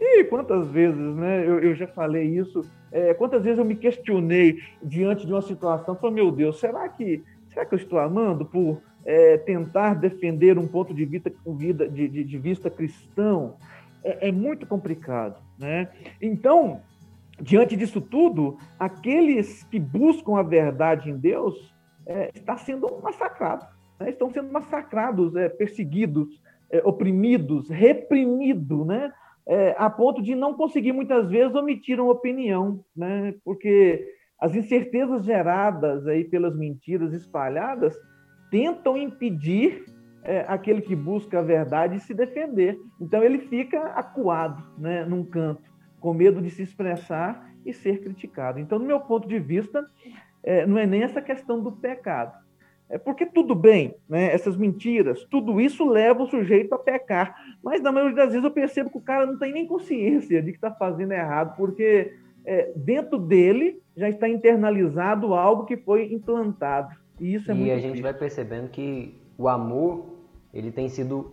E 0.00 0.24
quantas 0.24 0.68
vezes, 0.68 1.14
né? 1.16 1.46
Eu, 1.46 1.60
eu 1.60 1.74
já 1.74 1.86
falei 1.86 2.24
isso. 2.24 2.62
É, 2.90 3.12
quantas 3.14 3.42
vezes 3.42 3.58
eu 3.58 3.64
me 3.64 3.76
questionei 3.76 4.58
diante 4.82 5.26
de 5.26 5.32
uma 5.32 5.42
situação? 5.42 5.94
Falei, 5.96 6.16
meu 6.16 6.30
Deus, 6.30 6.58
será 6.58 6.88
que, 6.88 7.22
será 7.48 7.66
que 7.66 7.74
eu 7.74 7.78
estou 7.78 7.98
amando 7.98 8.46
por 8.46 8.80
é, 9.04 9.36
tentar 9.38 9.94
defender 9.94 10.58
um 10.58 10.66
ponto 10.66 10.94
de 10.94 11.04
vista, 11.04 11.30
de, 11.30 12.08
de, 12.08 12.24
de 12.24 12.38
vista 12.38 12.70
cristão? 12.70 13.56
é, 14.04 14.28
é 14.28 14.32
muito 14.32 14.66
complicado. 14.66 15.40
Né? 15.58 15.88
Então, 16.20 16.80
diante 17.40 17.76
disso 17.76 18.00
tudo, 18.00 18.58
aqueles 18.78 19.62
que 19.64 19.78
buscam 19.78 20.38
a 20.38 20.42
verdade 20.42 21.10
em 21.10 21.16
Deus 21.16 21.74
é, 22.06 22.30
estão 22.34 22.56
sendo 22.58 23.00
massacrados, 23.02 23.66
né? 23.98 24.10
estão 24.10 24.30
sendo 24.30 24.52
massacrados, 24.52 25.34
é, 25.36 25.48
perseguidos, 25.48 26.42
é, 26.70 26.82
oprimidos, 26.84 27.68
reprimidos, 27.68 28.86
né? 28.86 29.12
É, 29.44 29.74
a 29.76 29.90
ponto 29.90 30.22
de 30.22 30.36
não 30.36 30.54
conseguir 30.54 30.92
muitas 30.92 31.28
vezes 31.28 31.52
omitir 31.56 31.98
uma 31.98 32.12
opinião, 32.12 32.84
né? 32.96 33.34
porque 33.44 34.06
as 34.38 34.54
incertezas 34.54 35.24
geradas 35.24 36.06
aí 36.06 36.22
pelas 36.22 36.56
mentiras 36.56 37.12
espalhadas 37.12 37.96
tentam 38.52 38.96
impedir 38.96 39.84
é, 40.24 40.44
aquele 40.48 40.80
que 40.80 40.94
busca 40.94 41.38
a 41.38 41.42
verdade 41.42 41.98
se 42.00 42.14
defender. 42.14 42.78
Então 43.00 43.22
ele 43.22 43.38
fica 43.38 43.80
acuado, 43.94 44.62
né, 44.78 45.04
num 45.04 45.24
canto, 45.24 45.71
com 46.02 46.12
medo 46.12 46.42
de 46.42 46.50
se 46.50 46.62
expressar 46.62 47.48
e 47.64 47.72
ser 47.72 48.00
criticado. 48.02 48.58
Então, 48.58 48.78
no 48.78 48.84
meu 48.84 48.98
ponto 49.00 49.28
de 49.28 49.38
vista, 49.38 49.86
é, 50.42 50.66
não 50.66 50.76
é 50.76 50.84
nem 50.84 51.04
essa 51.04 51.22
questão 51.22 51.62
do 51.62 51.70
pecado. 51.70 52.42
É 52.90 52.98
porque 52.98 53.24
tudo 53.24 53.54
bem, 53.54 53.94
né, 54.06 54.34
essas 54.34 54.56
mentiras, 54.56 55.24
tudo 55.30 55.58
isso 55.60 55.88
leva 55.88 56.24
o 56.24 56.26
sujeito 56.26 56.74
a 56.74 56.78
pecar. 56.78 57.34
Mas 57.62 57.80
na 57.80 57.92
maioria 57.92 58.16
das 58.16 58.30
vezes 58.32 58.44
eu 58.44 58.50
percebo 58.50 58.90
que 58.90 58.98
o 58.98 59.00
cara 59.00 59.24
não 59.24 59.38
tem 59.38 59.52
nem 59.52 59.66
consciência 59.66 60.42
de 60.42 60.50
que 60.50 60.58
está 60.58 60.72
fazendo 60.72 61.12
errado, 61.12 61.56
porque 61.56 62.12
é, 62.44 62.72
dentro 62.76 63.18
dele 63.18 63.80
já 63.96 64.08
está 64.08 64.28
internalizado 64.28 65.32
algo 65.32 65.64
que 65.64 65.76
foi 65.76 66.12
implantado. 66.12 66.94
E 67.20 67.34
isso 67.34 67.50
é 67.50 67.54
e 67.54 67.56
muito 67.56 67.72
a 67.72 67.76
gente 67.76 67.90
triste. 67.90 68.02
vai 68.02 68.12
percebendo 68.12 68.68
que 68.68 69.16
o 69.38 69.48
amor 69.48 70.04
ele 70.52 70.72
tem 70.72 70.88
sido 70.88 71.32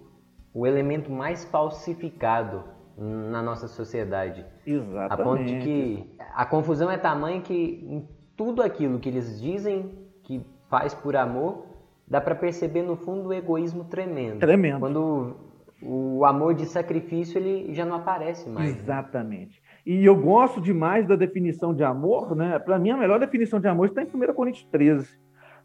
o 0.54 0.66
elemento 0.66 1.12
mais 1.12 1.44
falsificado 1.46 2.64
na 3.00 3.42
nossa 3.42 3.68
sociedade. 3.68 4.46
Exatamente. 4.66 5.14
A 5.14 5.18
ponto 5.18 5.44
de 5.44 5.60
que 5.60 6.16
a 6.34 6.46
confusão 6.46 6.92
é 6.92 6.98
tamanha 6.98 7.42
que 7.42 7.84
em 7.88 8.08
tudo 8.36 8.62
aquilo 8.62 9.00
que 9.00 9.10
eles 9.10 9.40
dizem 9.42 9.92
que 10.24 10.46
faz 10.70 10.94
por 10.94 11.16
amor, 11.16 11.66
dá 12.08 12.20
para 12.20 12.36
perceber 12.36 12.84
no 12.84 12.96
fundo 12.96 13.30
o 13.30 13.34
egoísmo 13.34 13.86
tremendo. 13.86 14.40
Tremendo. 14.40 14.80
Quando 14.80 15.36
o 15.82 16.26
amor 16.26 16.54
de 16.54 16.66
sacrifício 16.66 17.38
ele 17.38 17.74
já 17.74 17.86
não 17.86 17.96
aparece 17.96 18.50
mais. 18.50 18.76
né? 18.76 18.82
Exatamente. 18.82 19.62
E 19.86 20.06
eu 20.06 20.16
gosto 20.16 20.60
demais 20.60 21.08
da 21.08 21.16
definição 21.16 21.74
de 21.74 21.84
amor, 21.84 22.36
né? 22.36 22.60
Para 22.60 22.78
mim, 22.78 22.92
a 22.92 22.98
melhor 22.98 23.20
definição 23.20 23.60
de 23.60 23.68
amor 23.68 23.88
está 23.88 24.04
em 24.04 24.08
1 24.08 24.34
Coríntios 24.34 24.66
13. 24.66 25.18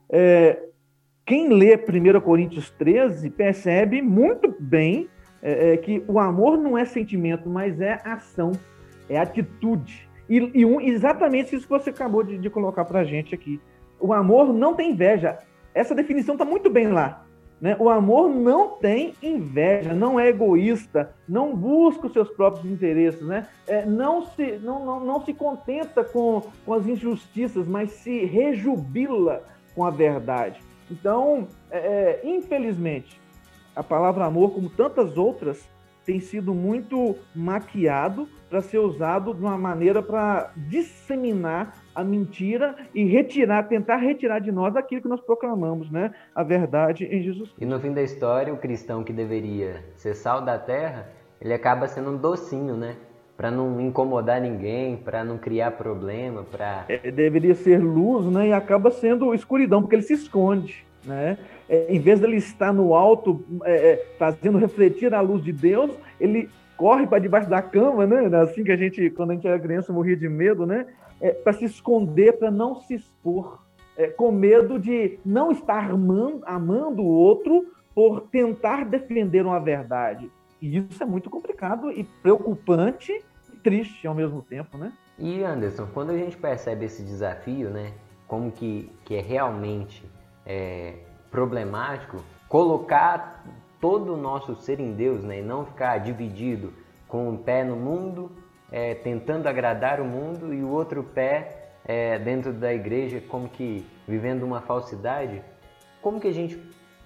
É, 0.09 0.63
quem 1.27 1.49
lê 1.53 1.75
1 1.75 2.21
Coríntios 2.21 2.71
13 2.71 3.29
percebe 3.31 4.01
muito 4.01 4.55
bem 4.61 5.09
é, 5.45 5.75
é, 5.75 5.77
que 5.77 6.03
o 6.09 6.19
amor 6.19 6.57
não 6.57 6.77
é 6.77 6.87
sentimento, 6.87 7.51
mas 7.51 7.79
é 7.79 8.01
ação, 8.03 8.53
é 9.11 9.19
atitude. 9.19 10.09
E, 10.27 10.37
e 10.55 10.65
um- 10.65 10.81
exatamente 10.81 11.55
isso 11.55 11.67
que 11.67 11.73
você 11.73 11.91
acabou 11.91 12.25
de, 12.25 12.39
de 12.39 12.49
colocar 12.49 12.87
para 12.87 13.01
a 13.01 13.05
gente 13.05 13.35
aqui. 13.35 13.61
O 14.01 14.15
amor 14.15 14.55
não 14.55 14.75
tem 14.75 14.93
inveja. 14.93 15.37
Essa 15.75 15.95
definição 15.95 16.35
está 16.35 16.47
muito 16.47 16.71
bem 16.71 16.89
lá. 16.89 17.27
Né? 17.61 17.77
O 17.79 17.89
amor 17.89 18.31
não 18.31 18.71
tem 18.71 19.15
inveja, 19.23 19.93
não 19.93 20.19
é 20.19 20.29
egoísta, 20.29 21.15
não 21.29 21.55
busca 21.55 22.07
os 22.07 22.13
seus 22.13 22.29
próprios 22.31 22.65
interesses, 22.65 23.23
né? 23.23 23.47
É, 23.67 23.87
não, 23.87 24.27
se, 24.27 24.59
não, 24.63 24.85
não, 24.85 25.01
não 25.01 25.25
se 25.25 25.33
contenta 25.33 26.03
com, 26.03 26.43
com 26.65 26.75
as 26.75 26.87
injustiças, 26.87 27.67
mas 27.67 27.91
se 27.93 28.25
rejubila 28.25 29.45
com 29.75 29.85
a 29.85 29.91
verdade. 29.91 30.61
Então, 30.91 31.47
é, 31.71 31.79
é, 31.79 32.21
infelizmente, 32.25 33.19
a 33.75 33.83
palavra 33.83 34.25
amor, 34.25 34.53
como 34.53 34.69
tantas 34.69 35.17
outras, 35.17 35.69
tem 36.05 36.21
sido 36.21 36.55
muito 36.55 37.17
maquiado 37.35 38.29
para 38.49 38.61
ser 38.61 38.79
usado 38.79 39.35
de 39.35 39.41
uma 39.41 39.57
maneira 39.57 40.03
para 40.03 40.53
disseminar 40.57 41.83
a 41.95 42.05
mentira 42.05 42.77
e 42.95 43.05
retirar, 43.05 43.65
tentar 43.65 43.97
retirar 43.97 44.39
de 44.39 44.53
nós 44.53 44.77
aquilo 44.77 45.03
que 45.03 45.09
nós 45.09 45.21
proclamamos, 45.21 45.91
né? 45.91 46.13
A 46.35 46.43
verdade 46.43 47.05
em 47.05 47.23
Jesus 47.23 47.53
E 47.59 47.65
no 47.65 47.81
fim 47.81 47.93
da 47.93 48.03
história, 48.03 48.53
o 48.53 48.59
cristão 48.59 49.03
que 49.03 49.13
deveria 49.13 49.83
ser 49.97 50.15
sal 50.15 50.43
da 50.43 50.59
terra, 50.59 51.09
ele 51.41 51.55
acaba 51.55 51.89
sendo 51.89 52.11
um 52.11 52.17
docinho, 52.17 52.77
né? 52.77 52.97
Para 53.37 53.51
não 53.51 53.81
incomodar 53.81 54.41
ninguém, 54.41 54.97
para 54.97 55.25
não 55.25 55.39
criar 55.39 55.73
problema, 55.73 56.45
para 56.45 56.85
é, 56.89 57.11
deveria 57.11 57.55
ser 57.55 57.79
luz, 57.83 58.27
né? 58.27 58.49
E 58.49 58.53
acaba 58.53 58.91
sendo 58.91 59.35
escuridão, 59.35 59.83
porque 59.83 59.97
ele 59.97 60.03
se 60.03 60.13
esconde, 60.13 60.85
né? 61.05 61.37
É, 61.69 61.93
em 61.95 61.99
vez 61.99 62.21
dele 62.21 62.37
estar 62.37 62.73
no 62.73 62.95
alto, 62.95 63.45
é, 63.65 63.93
é, 63.93 64.07
fazendo 64.19 64.59
refletir 64.59 65.15
a 65.15 65.21
luz 65.21 65.43
de 65.43 65.53
Deus, 65.53 65.91
ele 66.21 66.49
corre 66.77 67.07
para 67.07 67.19
debaixo 67.19 67.49
da 67.49 67.63
cama, 67.63 68.07
né? 68.07 68.37
Assim 68.39 68.65
que 68.65 68.73
a 68.73 68.77
gente, 68.77 69.11
quando 69.11 69.31
a 69.31 69.35
gente 69.35 69.47
era 69.47 69.59
criança, 69.59 69.93
morria 69.93 70.17
de 70.17 70.29
medo, 70.29 70.67
né? 70.67 70.87
É, 71.21 71.31
para 71.31 71.53
se 71.53 71.65
esconder, 71.65 72.35
para 72.39 72.51
não 72.51 72.75
se 72.75 72.95
expor, 72.95 73.63
é, 73.97 74.09
com 74.09 74.31
medo 74.31 74.79
de 74.79 75.19
não 75.25 75.53
estar 75.53 75.91
amando, 75.91 76.43
amando 76.45 77.03
o 77.03 77.07
outro 77.07 77.67
por 77.95 78.23
tentar 78.23 78.85
defender 78.85 79.47
uma 79.47 79.61
verdade. 79.61 80.31
E 80.61 80.79
isso 80.79 81.03
é 81.03 81.07
muito 81.07 81.31
complicado 81.31 81.91
e 81.91 82.05
preocupante 82.05 83.13
e 83.53 83.57
triste 83.59 84.07
ao 84.07 84.15
mesmo 84.15 84.43
tempo, 84.43 84.77
né? 84.77 84.93
E 85.19 85.45
Anderson, 85.45 85.87
quando 85.95 86.11
a 86.11 86.17
gente 86.17 86.37
percebe 86.37 86.87
esse 86.87 87.03
desafio, 87.03 87.71
né, 87.71 87.93
como 88.27 88.51
que, 88.51 88.91
que 89.05 89.15
é 89.15 89.21
realmente 89.21 90.05
é, 90.45 90.95
problemático, 91.35 92.23
colocar 92.49 93.45
todo 93.81 94.15
o 94.15 94.17
nosso 94.17 94.55
ser 94.55 94.79
em 94.79 94.93
Deus, 94.93 95.25
né, 95.25 95.41
e 95.41 95.43
não 95.43 95.67
ficar 95.67 95.99
dividido 95.99 96.73
com 97.09 97.29
um 97.29 97.37
pé 97.37 97.65
no 97.65 97.75
mundo, 97.75 98.31
é, 98.71 98.95
tentando 98.95 99.49
agradar 99.49 100.01
o 100.01 100.05
mundo, 100.05 100.55
e 100.55 100.63
o 100.63 100.69
outro 100.69 101.03
pé 101.03 101.73
é, 101.85 102.21
dentro 102.21 102.53
da 102.53 102.73
igreja, 102.73 103.21
como 103.21 103.49
que 103.49 103.85
vivendo 104.07 104.45
uma 104.45 104.61
falsidade, 104.61 105.43
como 106.01 106.21
que 106.21 106.29
a 106.29 106.33
gente 106.33 106.57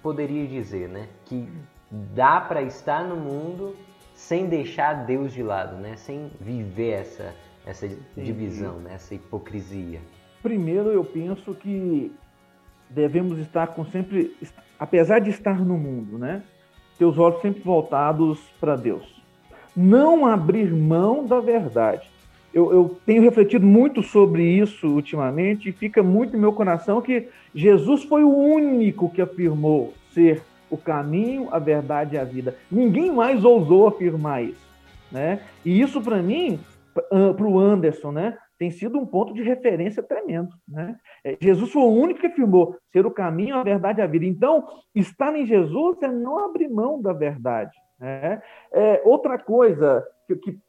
poderia 0.03 0.45
dizer, 0.45 0.87
né, 0.87 1.09
que 1.25 1.49
dá 1.89 2.39
para 2.39 2.61
estar 2.61 3.03
no 3.03 3.15
mundo 3.15 3.75
sem 4.13 4.45
deixar 4.45 5.05
Deus 5.05 5.33
de 5.33 5.41
lado, 5.41 5.77
né? 5.77 5.95
Sem 5.95 6.29
viver 6.39 6.91
essa 6.91 7.33
essa 7.65 7.87
divisão, 8.17 8.79
né? 8.79 8.93
essa 8.95 9.13
hipocrisia. 9.13 10.01
Primeiro, 10.41 10.89
eu 10.89 11.03
penso 11.03 11.53
que 11.53 12.11
devemos 12.89 13.37
estar 13.39 13.67
com 13.67 13.85
sempre, 13.85 14.35
apesar 14.79 15.19
de 15.19 15.29
estar 15.29 15.63
no 15.63 15.77
mundo, 15.77 16.17
né? 16.17 16.41
Ter 16.97 17.05
os 17.05 17.17
olhos 17.17 17.41
sempre 17.41 17.61
voltados 17.61 18.39
para 18.59 18.75
Deus. 18.75 19.21
Não 19.75 20.25
abrir 20.25 20.73
mão 20.73 21.25
da 21.25 21.39
verdade. 21.39 22.09
Eu, 22.53 22.73
eu, 22.73 22.97
tenho 23.05 23.21
refletido 23.21 23.65
muito 23.65 24.01
sobre 24.01 24.43
isso 24.43 24.87
ultimamente 24.87 25.69
e 25.69 25.71
fica 25.71 26.01
muito 26.01 26.33
no 26.33 26.39
meu 26.39 26.51
coração 26.51 26.99
que 26.99 27.27
Jesus 27.53 28.03
foi 28.03 28.23
o 28.23 28.35
único 28.35 29.09
que 29.09 29.21
afirmou 29.21 29.93
ser 30.11 30.41
o 30.69 30.75
caminho, 30.75 31.47
a 31.51 31.59
verdade 31.59 32.15
e 32.15 32.17
a 32.17 32.23
vida. 32.23 32.55
Ninguém 32.71 33.11
mais 33.11 33.43
ousou 33.43 33.87
afirmar 33.87 34.43
isso, 34.43 34.67
né? 35.11 35.41
E 35.63 35.79
isso 35.79 36.01
para 36.01 36.21
mim, 36.21 36.59
para 36.93 37.45
o 37.45 37.59
Anderson, 37.59 38.11
né, 38.11 38.37
tem 38.59 38.69
sido 38.69 38.99
um 38.99 39.05
ponto 39.05 39.33
de 39.33 39.41
referência 39.41 40.03
tremendo, 40.03 40.49
né? 40.67 40.99
Jesus 41.39 41.71
foi 41.71 41.81
o 41.81 41.93
único 41.93 42.19
que 42.19 42.27
afirmou 42.27 42.75
ser 42.91 43.05
o 43.05 43.11
caminho, 43.11 43.55
a 43.55 43.63
verdade 43.63 44.01
e 44.01 44.03
a 44.03 44.07
vida. 44.07 44.25
Então, 44.25 44.67
estar 44.93 45.33
em 45.33 45.45
Jesus 45.45 45.97
é 46.03 46.09
não 46.09 46.37
abrir 46.37 46.67
mão 46.67 47.01
da 47.01 47.13
verdade. 47.13 47.71
Né? 47.97 48.41
É, 48.73 49.01
outra 49.05 49.39
coisa 49.39 50.05
que, 50.27 50.35
que 50.35 50.59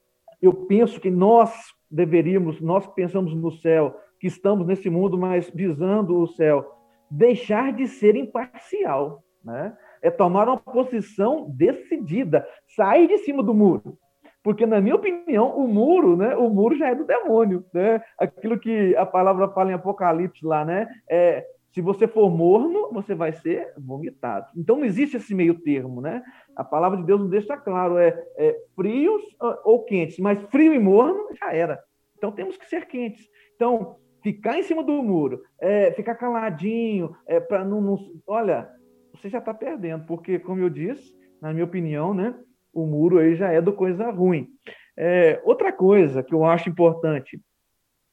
eu 0.40 0.54
penso 0.54 1.00
que 1.00 1.10
nós 1.10 1.52
deveríamos, 1.90 2.60
nós 2.60 2.86
pensamos 2.86 3.34
no 3.34 3.50
céu, 3.50 4.00
que 4.20 4.28
estamos 4.28 4.64
nesse 4.66 4.88
mundo, 4.88 5.18
mas 5.18 5.50
visando 5.50 6.16
o 6.16 6.28
céu, 6.28 6.72
deixar 7.10 7.72
de 7.72 7.88
ser 7.88 8.14
imparcial, 8.14 9.24
né? 9.44 9.76
É 10.00 10.10
tomar 10.10 10.48
uma 10.48 10.56
posição 10.56 11.50
decidida, 11.50 12.46
sair 12.76 13.08
de 13.08 13.18
cima 13.18 13.42
do 13.42 13.52
muro. 13.52 13.98
Porque, 14.42 14.64
na 14.64 14.80
minha 14.80 14.96
opinião, 14.96 15.56
o 15.56 15.68
muro, 15.68 16.16
né? 16.16 16.34
O 16.36 16.48
muro 16.48 16.76
já 16.76 16.88
é 16.88 16.94
do 16.94 17.04
demônio, 17.04 17.64
né? 17.74 18.02
Aquilo 18.18 18.58
que 18.58 18.96
a 18.96 19.04
palavra 19.04 19.48
fala 19.48 19.70
em 19.70 19.74
Apocalipse 19.74 20.44
lá, 20.44 20.64
né? 20.64 20.88
É, 21.08 21.44
se 21.72 21.80
você 21.80 22.08
for 22.08 22.30
morno, 22.30 22.90
você 22.92 23.14
vai 23.14 23.32
ser 23.32 23.72
vomitado. 23.78 24.46
Então 24.56 24.76
não 24.76 24.84
existe 24.84 25.16
esse 25.16 25.34
meio 25.34 25.60
termo, 25.60 26.00
né? 26.00 26.22
A 26.56 26.64
palavra 26.64 26.98
de 26.98 27.04
Deus 27.04 27.20
nos 27.20 27.30
deixa 27.30 27.56
claro, 27.56 27.98
é, 27.98 28.08
é 28.36 28.56
frios 28.74 29.22
ou 29.64 29.84
quentes, 29.84 30.18
mas 30.18 30.42
frio 30.50 30.74
e 30.74 30.78
morno 30.78 31.28
já 31.38 31.52
era. 31.52 31.78
Então 32.16 32.32
temos 32.32 32.56
que 32.56 32.66
ser 32.66 32.86
quentes. 32.86 33.28
Então, 33.54 33.96
ficar 34.22 34.58
em 34.58 34.62
cima 34.62 34.82
do 34.82 35.02
muro, 35.02 35.42
é, 35.60 35.92
ficar 35.92 36.14
caladinho, 36.16 37.14
é, 37.26 37.38
para 37.38 37.64
não, 37.64 37.80
não. 37.80 37.96
Olha, 38.26 38.68
você 39.14 39.28
já 39.28 39.38
está 39.38 39.54
perdendo, 39.54 40.04
porque, 40.06 40.38
como 40.38 40.60
eu 40.60 40.70
disse, 40.70 41.14
na 41.40 41.52
minha 41.52 41.64
opinião, 41.64 42.12
né? 42.12 42.34
O 42.72 42.86
muro 42.86 43.18
aí 43.18 43.34
já 43.34 43.50
é 43.50 43.60
do 43.60 43.72
coisa 43.72 44.10
ruim. 44.10 44.48
É, 44.96 45.40
outra 45.44 45.72
coisa 45.72 46.22
que 46.22 46.34
eu 46.34 46.44
acho 46.44 46.68
importante 46.68 47.40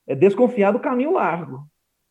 é 0.08 0.16
desconfiar 0.16 0.72
do 0.72 0.80
caminho 0.80 1.14
largo. 1.14 1.68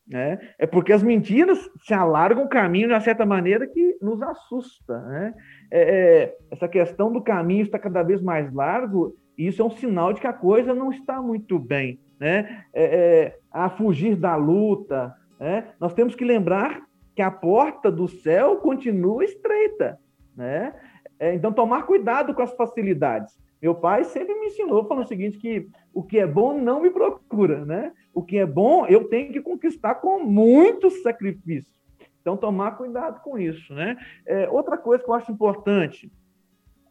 Né? 0.07 0.39
É 0.57 0.65
porque 0.65 0.93
as 0.93 1.03
mentiras 1.03 1.69
se 1.83 1.93
alargam 1.93 2.45
o 2.45 2.49
caminho 2.49 2.87
de 2.87 2.93
uma 2.93 3.01
certa 3.01 3.25
maneira 3.25 3.67
que 3.67 3.97
nos 4.01 4.21
assusta. 4.21 4.99
Né? 5.01 5.33
É, 5.69 5.81
é, 5.81 6.37
essa 6.49 6.67
questão 6.67 7.11
do 7.11 7.21
caminho 7.21 7.63
está 7.63 7.77
cada 7.77 8.03
vez 8.03 8.21
mais 8.21 8.53
largo, 8.53 9.15
isso 9.37 9.61
é 9.61 9.65
um 9.65 9.71
sinal 9.71 10.13
de 10.13 10.21
que 10.21 10.27
a 10.27 10.33
coisa 10.33 10.73
não 10.73 10.91
está 10.91 11.21
muito 11.21 11.59
bem. 11.59 11.99
Né? 12.19 12.63
É, 12.73 13.37
a 13.51 13.69
fugir 13.69 14.15
da 14.15 14.35
luta. 14.35 15.13
Né? 15.39 15.67
Nós 15.79 15.93
temos 15.93 16.15
que 16.15 16.23
lembrar 16.23 16.83
que 17.15 17.21
a 17.21 17.29
porta 17.29 17.91
do 17.91 18.07
céu 18.07 18.57
continua 18.57 19.25
estreita. 19.25 19.99
Né? 20.35 20.73
Então, 21.19 21.51
tomar 21.51 21.83
cuidado 21.83 22.33
com 22.33 22.41
as 22.41 22.53
facilidades. 22.53 23.37
Meu 23.61 23.73
pai 23.73 24.03
sempre 24.03 24.35
me 24.35 24.47
ensinou 24.47 24.85
falando 24.85 25.05
o 25.05 25.07
seguinte, 25.07 25.39
que 25.39 25.67
o 25.93 26.03
que 26.03 26.19
é 26.19 26.27
bom 26.27 26.59
não 26.59 26.81
me 26.81 26.91
procura, 26.91 27.65
né? 27.65 27.91
O 28.13 28.21
que 28.21 28.37
é 28.37 28.45
bom 28.45 28.85
eu 28.85 29.05
tenho 29.05 29.33
que 29.33 29.41
conquistar 29.41 29.95
com 29.95 30.19
muito 30.19 30.91
sacrifício. 30.91 31.75
Então, 32.21 32.37
tomar 32.37 32.77
cuidado 32.77 33.21
com 33.21 33.37
isso, 33.37 33.73
né? 33.73 33.97
É, 34.25 34.47
outra 34.49 34.77
coisa 34.77 35.03
que 35.03 35.09
eu 35.09 35.13
acho 35.15 35.31
importante, 35.31 36.11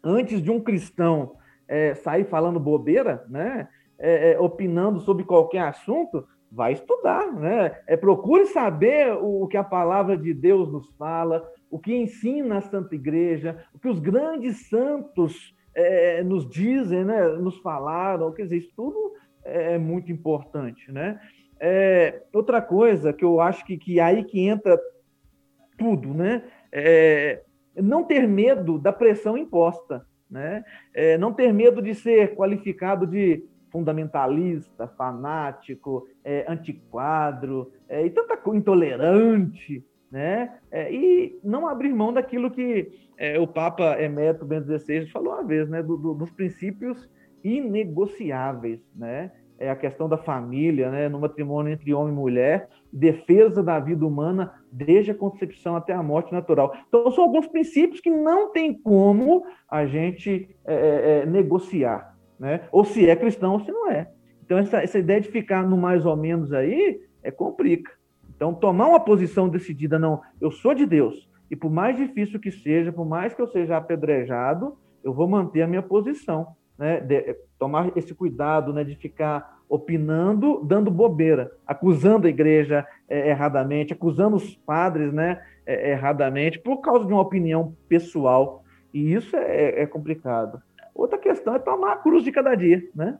antes 0.02 0.42
de 0.42 0.50
um 0.50 0.60
cristão 0.60 1.36
é, 1.68 1.94
sair 1.94 2.24
falando 2.24 2.58
bobeira, 2.58 3.24
né? 3.28 3.68
é, 3.98 4.32
é, 4.32 4.40
opinando 4.40 5.00
sobre 5.00 5.24
qualquer 5.24 5.62
assunto, 5.62 6.26
vai 6.50 6.72
estudar, 6.72 7.32
né? 7.32 7.78
É, 7.86 7.96
procure 7.96 8.46
saber 8.46 9.12
o, 9.12 9.42
o 9.42 9.48
que 9.48 9.56
a 9.56 9.64
palavra 9.64 10.16
de 10.16 10.32
Deus 10.32 10.70
nos 10.70 10.88
fala, 10.96 11.46
o 11.70 11.78
que 11.78 11.94
ensina 11.94 12.58
a 12.58 12.62
Santa 12.62 12.94
Igreja, 12.94 13.64
o 13.74 13.78
que 13.78 13.88
os 13.88 13.98
grandes 13.98 14.68
santos 14.68 15.54
é, 15.74 16.22
nos 16.22 16.48
dizem, 16.48 17.04
né? 17.04 17.28
nos 17.28 17.58
falaram, 17.58 18.32
quer 18.32 18.44
dizer, 18.44 18.58
isso 18.58 18.72
tudo 18.74 19.12
é 19.44 19.78
muito 19.78 20.10
importante, 20.10 20.90
né? 20.90 21.20
É, 21.58 22.22
outra 22.32 22.60
coisa 22.60 23.12
que 23.12 23.24
eu 23.24 23.40
acho 23.40 23.64
que, 23.64 23.78
que 23.78 24.00
aí 24.00 24.24
que 24.24 24.40
entra 24.40 24.78
tudo, 25.78 26.12
né? 26.12 26.42
É, 26.72 27.42
não 27.76 28.04
ter 28.04 28.26
medo 28.26 28.78
da 28.78 28.92
pressão 28.92 29.36
imposta, 29.36 30.04
né? 30.30 30.64
É, 30.92 31.16
não 31.16 31.32
ter 31.32 31.52
medo 31.52 31.80
de 31.80 31.94
ser 31.94 32.34
qualificado 32.34 33.06
de 33.06 33.44
fundamentalista, 33.70 34.88
fanático, 34.88 36.06
é, 36.24 36.44
antiquadro 36.48 37.70
é, 37.88 38.04
e 38.04 38.10
tanta 38.10 38.38
intolerante, 38.54 39.84
né? 40.10 40.58
É, 40.70 40.92
e 40.92 41.38
não 41.42 41.66
abrir 41.66 41.92
mão 41.92 42.12
daquilo 42.12 42.50
que 42.50 42.90
é, 43.18 43.38
o 43.38 43.46
Papa 43.46 44.00
Emérito 44.00 44.44
Bento 44.44 44.66
XVI 44.66 45.06
falou 45.06 45.34
uma 45.34 45.44
vez, 45.44 45.68
né? 45.68 45.82
Do, 45.82 45.96
do, 45.96 46.14
dos 46.14 46.30
princípios 46.30 47.08
inegociáveis, 47.42 48.80
né? 48.94 49.32
É 49.58 49.70
a 49.70 49.76
questão 49.76 50.08
da 50.08 50.18
família, 50.18 50.90
né? 50.90 51.08
No 51.08 51.18
matrimônio 51.18 51.72
entre 51.72 51.92
homem 51.94 52.12
e 52.12 52.16
mulher, 52.16 52.68
defesa 52.92 53.62
da 53.62 53.78
vida 53.78 54.06
humana 54.06 54.52
desde 54.70 55.10
a 55.10 55.14
concepção 55.14 55.76
até 55.76 55.92
a 55.92 56.02
morte 56.02 56.32
natural. 56.32 56.74
Então, 56.88 57.10
são 57.10 57.24
alguns 57.24 57.46
princípios 57.46 58.00
que 58.00 58.10
não 58.10 58.52
tem 58.52 58.74
como 58.74 59.44
a 59.68 59.86
gente 59.86 60.54
é, 60.64 61.22
é, 61.22 61.26
negociar, 61.26 62.15
né? 62.38 62.62
Ou 62.70 62.84
se 62.84 63.08
é 63.08 63.16
cristão 63.16 63.54
ou 63.54 63.60
se 63.60 63.70
não 63.70 63.90
é. 63.90 64.08
Então, 64.44 64.58
essa, 64.58 64.82
essa 64.82 64.98
ideia 64.98 65.20
de 65.20 65.28
ficar 65.28 65.66
no 65.66 65.76
mais 65.76 66.06
ou 66.06 66.16
menos 66.16 66.52
aí 66.52 67.00
é 67.22 67.30
complica. 67.30 67.90
Então, 68.34 68.54
tomar 68.54 68.88
uma 68.88 69.00
posição 69.00 69.48
decidida, 69.48 69.98
não, 69.98 70.20
eu 70.40 70.50
sou 70.50 70.74
de 70.74 70.86
Deus, 70.86 71.28
e 71.50 71.56
por 71.56 71.70
mais 71.70 71.96
difícil 71.96 72.38
que 72.38 72.50
seja, 72.50 72.92
por 72.92 73.06
mais 73.06 73.34
que 73.34 73.40
eu 73.40 73.48
seja 73.48 73.76
apedrejado, 73.76 74.76
eu 75.02 75.12
vou 75.12 75.28
manter 75.28 75.62
a 75.62 75.66
minha 75.66 75.82
posição. 75.82 76.48
Né? 76.78 77.00
De, 77.00 77.36
tomar 77.58 77.96
esse 77.96 78.14
cuidado 78.14 78.72
né, 78.72 78.84
de 78.84 78.94
ficar 78.96 79.56
opinando, 79.68 80.62
dando 80.64 80.90
bobeira, 80.90 81.50
acusando 81.66 82.26
a 82.26 82.30
igreja 82.30 82.86
é, 83.08 83.30
erradamente, 83.30 83.92
acusando 83.92 84.36
os 84.36 84.54
padres 84.54 85.12
né, 85.12 85.42
é, 85.64 85.90
erradamente, 85.92 86.58
por 86.58 86.78
causa 86.78 87.04
de 87.04 87.12
uma 87.12 87.22
opinião 87.22 87.74
pessoal. 87.88 88.62
E 88.92 89.12
isso 89.12 89.36
é, 89.36 89.82
é 89.82 89.86
complicado. 89.86 90.60
Outra 90.96 91.18
questão 91.18 91.54
é 91.54 91.58
tomar 91.58 91.92
a 91.92 91.96
cruz 91.96 92.24
de 92.24 92.32
cada 92.32 92.54
dia, 92.54 92.82
né? 92.94 93.18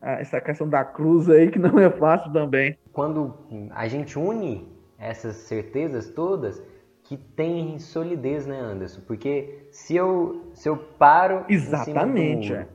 Essa 0.00 0.40
questão 0.40 0.68
da 0.68 0.84
cruz 0.84 1.28
aí 1.28 1.50
que 1.50 1.58
não 1.58 1.78
é 1.78 1.90
fácil 1.90 2.32
também. 2.32 2.78
Quando 2.92 3.34
a 3.70 3.86
gente 3.86 4.18
une 4.18 4.68
essas 4.98 5.36
certezas 5.36 6.08
todas, 6.10 6.62
que 7.02 7.16
tem 7.16 7.78
solidez, 7.78 8.46
né, 8.46 8.58
Anderson? 8.58 9.02
Porque 9.06 9.66
se 9.70 9.94
eu, 9.94 10.50
se 10.54 10.68
eu 10.68 10.76
paro 10.76 11.44
Exatamente, 11.48 12.52
muro, 12.52 12.66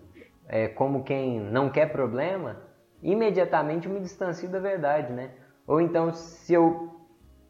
é. 0.48 0.64
é. 0.64 0.68
como 0.68 1.04
quem 1.04 1.40
não 1.40 1.70
quer 1.70 1.92
problema, 1.92 2.58
imediatamente 3.02 3.88
eu 3.88 3.94
me 3.94 4.00
distancio 4.00 4.48
da 4.48 4.60
verdade, 4.60 5.12
né? 5.12 5.32
Ou 5.66 5.82
então, 5.82 6.14
se 6.14 6.54
eu, 6.54 6.90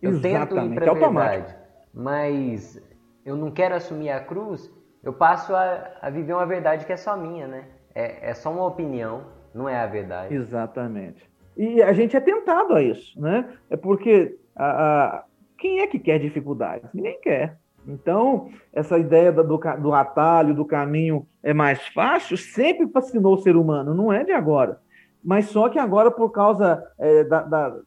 eu 0.02 0.22
tento 0.22 0.58
ir 0.58 0.76
para 0.76 0.92
a 0.92 0.94
verdade, 0.94 1.56
mas 1.94 2.82
eu 3.26 3.36
não 3.36 3.52
quero 3.52 3.76
assumir 3.76 4.10
a 4.10 4.20
cruz, 4.22 4.72
eu 5.04 5.14
passo 5.14 5.56
a, 5.56 5.92
a 6.02 6.10
viver 6.10 6.34
uma 6.34 6.46
verdade 6.46 6.86
que 6.86 6.94
é 6.94 6.98
só 6.98 7.16
minha, 7.16 7.48
né? 7.48 7.66
É, 7.96 8.30
é 8.30 8.34
só 8.34 8.52
uma 8.52 8.66
opinião, 8.66 9.24
não 9.54 9.68
é 9.68 9.80
a 9.80 9.88
verdade. 9.88 10.34
Exatamente. 10.34 11.30
E 11.58 11.82
a 11.82 11.92
gente 11.94 12.16
é 12.16 12.20
tentado 12.20 12.74
a 12.74 12.82
isso, 12.82 13.20
né? 13.20 13.50
É 13.70 13.76
porque 13.76 14.38
a, 14.56 14.66
a 14.66 15.24
quem 15.58 15.80
é 15.82 15.88
que 15.88 16.00
quer 16.00 16.20
dificuldades? 16.20 16.90
Ninguém 16.94 17.20
quer. 17.22 17.58
Então, 17.88 18.50
essa 18.72 18.98
ideia 18.98 19.32
do, 19.32 19.44
do 19.44 19.94
atalho, 19.94 20.54
do 20.54 20.66
caminho 20.66 21.28
é 21.42 21.54
mais 21.54 21.86
fácil, 21.88 22.38
sempre 22.38 22.88
fascinou 22.88 23.34
o 23.34 23.42
ser 23.42 23.56
humano, 23.56 23.94
não 23.94 24.12
é 24.12 24.24
de 24.24 24.32
agora. 24.32 24.80
Mas 25.24 25.48
só 25.48 25.68
que 25.70 25.80
agora, 25.80 26.12
por 26.12 26.30
causa 26.32 26.84
é, 26.98 27.24
da, 27.24 27.42
da, 27.42 27.80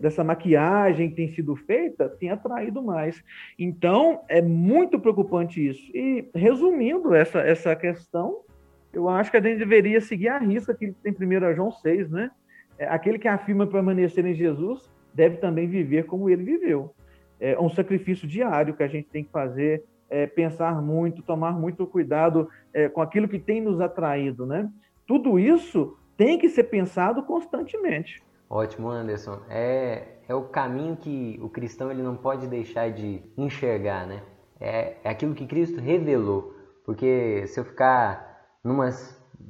dessa 0.00 0.22
maquiagem 0.22 1.10
que 1.10 1.16
tem 1.16 1.32
sido 1.32 1.56
feita, 1.56 2.08
tem 2.08 2.30
atraído 2.30 2.82
mais. 2.82 3.22
Então, 3.58 4.20
é 4.28 4.42
muito 4.42 5.00
preocupante 5.00 5.66
isso. 5.66 5.90
E, 5.94 6.28
resumindo 6.34 7.14
essa, 7.14 7.40
essa 7.40 7.74
questão, 7.74 8.42
eu 8.92 9.08
acho 9.08 9.30
que 9.30 9.36
a 9.36 9.40
gente 9.40 9.58
deveria 9.58 10.00
seguir 10.00 10.28
a 10.28 10.38
risca 10.38 10.74
que 10.74 10.92
tem 11.02 11.12
1 11.12 11.54
João 11.54 11.70
6, 11.70 12.10
né? 12.10 12.30
É, 12.78 12.86
aquele 12.86 13.18
que 13.18 13.28
afirma 13.28 13.66
permanecer 13.66 14.24
em 14.24 14.34
Jesus 14.34 14.90
deve 15.12 15.38
também 15.38 15.66
viver 15.66 16.04
como 16.04 16.30
ele 16.30 16.44
viveu 16.44 16.94
é 17.40 17.58
um 17.58 17.68
sacrifício 17.68 18.26
diário 18.26 18.74
que 18.74 18.82
a 18.82 18.88
gente 18.88 19.08
tem 19.08 19.24
que 19.24 19.30
fazer, 19.30 19.84
é, 20.10 20.26
pensar 20.26 20.80
muito, 20.82 21.22
tomar 21.22 21.52
muito 21.52 21.86
cuidado 21.86 22.48
é, 22.72 22.88
com 22.88 23.00
aquilo 23.00 23.28
que 23.28 23.38
tem 23.38 23.60
nos 23.60 23.80
atraído, 23.80 24.46
né? 24.46 24.68
Tudo 25.06 25.38
isso 25.38 25.96
tem 26.16 26.38
que 26.38 26.48
ser 26.48 26.64
pensado 26.64 27.22
constantemente. 27.22 28.22
Ótimo, 28.50 28.88
Anderson. 28.88 29.40
É, 29.50 30.04
é 30.26 30.34
o 30.34 30.44
caminho 30.44 30.96
que 30.96 31.38
o 31.42 31.48
cristão 31.48 31.90
ele 31.90 32.02
não 32.02 32.16
pode 32.16 32.46
deixar 32.46 32.90
de 32.90 33.22
enxergar, 33.36 34.06
né? 34.06 34.22
É, 34.58 34.96
é 35.04 35.10
aquilo 35.10 35.34
que 35.34 35.46
Cristo 35.46 35.80
revelou. 35.80 36.54
Porque 36.84 37.46
se 37.46 37.60
eu 37.60 37.64
ficar 37.64 38.56
numa 38.64 38.90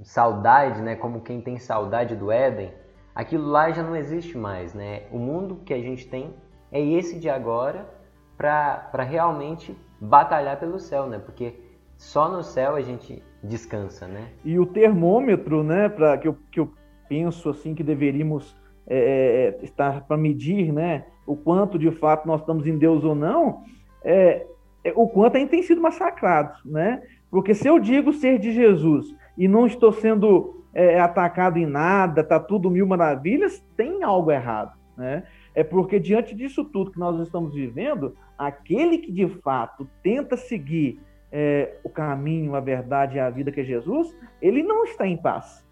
saudade, 0.03 0.83
né, 0.83 0.97
como 0.97 1.21
quem 1.21 1.41
tem 1.41 1.59
saudade 1.59 2.17
do 2.17 2.33
Éden, 2.33 2.73
aquilo 3.15 3.47
lá 3.47 3.71
já 3.71 3.83
não 3.83 3.95
existe 3.95 4.37
mais, 4.37 4.75
né? 4.75 5.05
O 5.13 5.19
mundo 5.19 5.63
que 5.65 5.73
a 5.73 5.81
gente 5.81 6.09
tem 6.09 6.35
é 6.73 6.81
esse 6.81 7.19
de 7.19 7.31
agora 7.31 7.89
para 8.37 9.03
realmente 9.03 9.77
batalhar 10.01 10.59
pelo 10.59 10.79
céu, 10.79 11.07
né? 11.07 11.19
Porque 11.19 11.55
só 11.97 12.29
no 12.29 12.43
céu 12.43 12.75
a 12.77 12.81
gente 12.81 13.23
descansa, 13.43 14.07
né? 14.07 14.33
E 14.45 14.59
o 14.59 14.67
termômetro, 14.67 15.63
né, 15.63 15.89
para 15.89 16.19
que 16.19 16.29
eu, 16.29 16.37
que 16.51 16.61
eu 16.61 16.73
penso 17.09 17.49
assim 17.51 17.75
que 17.75 17.83
deveríamos 17.83 18.57
é, 18.89 18.97
é, 18.97 19.61
é 19.61 19.65
estar 19.65 20.07
para 20.07 20.17
medir, 20.17 20.73
né, 20.73 21.05
o 21.27 21.37
quanto 21.37 21.79
de 21.79 21.91
fato 21.91 22.27
nós 22.27 22.41
estamos 22.41 22.67
em 22.67 22.79
Deus 22.79 23.05
ou 23.05 23.15
não, 23.15 23.63
é, 24.03 24.47
é 24.83 24.93
o 24.95 25.07
quanto 25.07 25.37
a 25.37 25.39
gente 25.41 25.51
tem 25.51 25.63
sido 25.63 25.81
massacrado, 25.81 26.55
né? 26.65 27.03
Porque 27.31 27.55
se 27.55 27.69
eu 27.69 27.79
digo 27.79 28.13
ser 28.13 28.39
de 28.39 28.53
Jesus 28.53 29.15
e 29.37 29.47
não 29.47 29.67
estou 29.67 29.93
sendo 29.93 30.65
é, 30.73 30.99
atacado 30.99 31.59
em 31.59 31.67
nada, 31.67 32.25
tá 32.25 32.41
tudo 32.41 32.71
mil 32.71 32.87
maravilhas, 32.87 33.63
tem 33.77 34.03
algo 34.03 34.31
errado, 34.31 34.73
né? 34.97 35.25
é 35.59 35.65
porque 35.65 35.99
diante 35.99 36.37
disso 36.37 36.65
tudo 36.65 36.93
que 36.93 37.01
nós 37.01 37.19
estamos 37.19 37.53
vivendo, 37.53 38.17
aquele 38.39 38.99
que 38.99 39.11
de 39.11 39.27
fato 39.27 39.91
tenta 40.05 40.37
seguir 40.37 41.01
é, 41.33 41.79
o 41.83 41.91
caminho, 41.91 42.55
a 42.55 42.61
verdade 42.61 43.17
e 43.17 43.21
a 43.21 43.29
vida 43.29 43.51
que 43.51 43.63
é 43.63 43.65
Jesus, 43.65 44.17
ele 44.41 44.63
não 44.63 44.85
está 44.85 45.05
em 45.05 45.17
paz. 45.17 45.67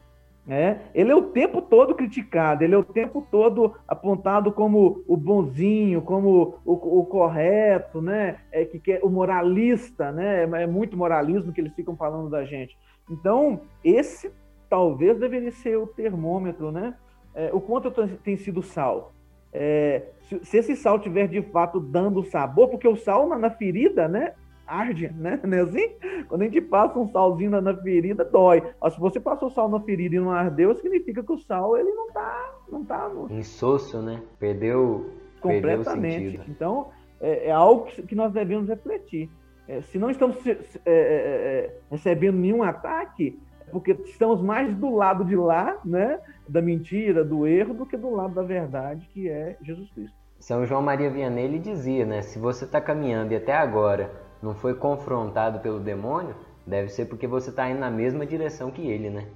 Né? 0.46 0.80
Ele 0.94 1.10
é 1.10 1.14
o 1.14 1.30
tempo 1.30 1.60
todo 1.60 1.94
criticado, 1.94 2.62
ele 2.62 2.74
é 2.74 2.78
o 2.78 2.84
tempo 2.84 3.26
todo 3.32 3.74
apontado 3.88 4.52
como 4.52 5.02
o 5.08 5.16
bonzinho, 5.16 6.00
como 6.02 6.60
o, 6.64 7.00
o 7.00 7.04
correto, 7.04 8.00
né? 8.00 8.36
É, 8.52 8.64
que, 8.64 8.78
que 8.78 8.92
é 8.92 9.00
o 9.02 9.08
moralista, 9.08 10.12
né? 10.12 10.44
É 10.44 10.66
muito 10.66 10.96
moralismo 10.96 11.52
que 11.52 11.60
eles 11.60 11.74
ficam 11.74 11.96
falando 11.96 12.30
da 12.30 12.44
gente. 12.44 12.78
Então, 13.10 13.62
esse 13.82 14.32
talvez 14.70 15.18
deveria 15.18 15.50
ser 15.50 15.76
o 15.78 15.86
termômetro, 15.86 16.70
né? 16.70 16.94
É, 17.34 17.50
o 17.52 17.60
quanto 17.60 17.90
tenho 17.90 18.38
sido 18.38 18.62
sal, 18.62 19.12
é, 19.52 20.02
se, 20.20 20.44
se, 20.44 20.58
esse 20.58 20.76
sal 20.76 20.98
tiver 20.98 21.26
de 21.28 21.40
fato 21.42 21.80
dando 21.80 22.22
sabor, 22.22 22.68
porque 22.68 22.86
o 22.86 22.96
sal 22.96 23.28
na, 23.28 23.38
na 23.38 23.50
ferida, 23.50 24.06
né, 24.06 24.34
arde, 24.66 25.12
né? 25.14 25.40
Não 25.44 25.56
é 25.56 25.60
assim? 25.60 25.90
Quando 26.28 26.42
a 26.42 26.44
gente 26.44 26.60
passa 26.60 26.98
um 26.98 27.08
salzinho 27.08 27.50
na, 27.50 27.74
ferida, 27.76 28.24
dói. 28.24 28.62
Mas 28.80 28.94
se 28.94 29.00
você 29.00 29.20
passou 29.20 29.50
sal 29.50 29.68
na 29.68 29.80
ferida 29.80 30.16
e 30.16 30.20
não 30.20 30.30
ardeu, 30.30 30.74
significa 30.74 31.22
que 31.22 31.32
o 31.32 31.38
sal 31.38 31.76
ele 31.76 31.90
não 31.90 32.10
tá, 32.10 32.54
não 32.70 32.84
tá 32.84 33.08
no... 33.08 33.30
insosso, 33.30 34.02
né? 34.02 34.20
Perdeu 34.38 35.10
completamente. 35.40 36.38
Perdeu 36.38 36.44
então 36.48 36.88
é, 37.20 37.48
é, 37.48 37.52
algo 37.52 37.86
que 37.86 38.14
nós 38.14 38.32
devemos 38.32 38.68
refletir. 38.68 39.30
É, 39.68 39.80
se 39.82 39.98
não 39.98 40.10
estamos 40.10 40.44
é, 40.46 40.50
é, 40.50 40.86
é, 40.86 41.78
recebendo 41.90 42.38
nenhum 42.38 42.62
ataque, 42.62 43.38
porque 43.70 43.92
estamos 44.04 44.40
mais 44.40 44.74
do 44.76 44.94
lado 44.94 45.24
de 45.24 45.34
lá, 45.34 45.78
né, 45.84 46.20
da 46.48 46.62
mentira, 46.62 47.24
do 47.24 47.46
erro, 47.46 47.74
do 47.74 47.84
que 47.84 47.96
do 47.96 48.10
lado 48.10 48.34
da 48.34 48.42
verdade, 48.42 49.08
que 49.12 49.28
é 49.28 49.56
Jesus 49.62 49.90
Cristo. 49.90 50.16
São 50.38 50.64
João 50.66 50.82
Maria 50.82 51.10
Vianney 51.10 51.44
ele 51.44 51.58
dizia, 51.58 52.04
né, 52.04 52.22
se 52.22 52.38
você 52.38 52.64
está 52.64 52.80
caminhando 52.80 53.32
e 53.32 53.36
até 53.36 53.54
agora 53.54 54.10
não 54.46 54.54
foi 54.54 54.74
confrontado 54.74 55.58
pelo 55.58 55.80
demônio, 55.80 56.34
deve 56.64 56.88
ser 56.88 57.06
porque 57.06 57.26
você 57.26 57.50
está 57.50 57.68
indo 57.68 57.80
na 57.80 57.90
mesma 57.90 58.24
direção 58.24 58.70
que 58.70 58.86
ele, 58.86 59.10
né? 59.10 59.26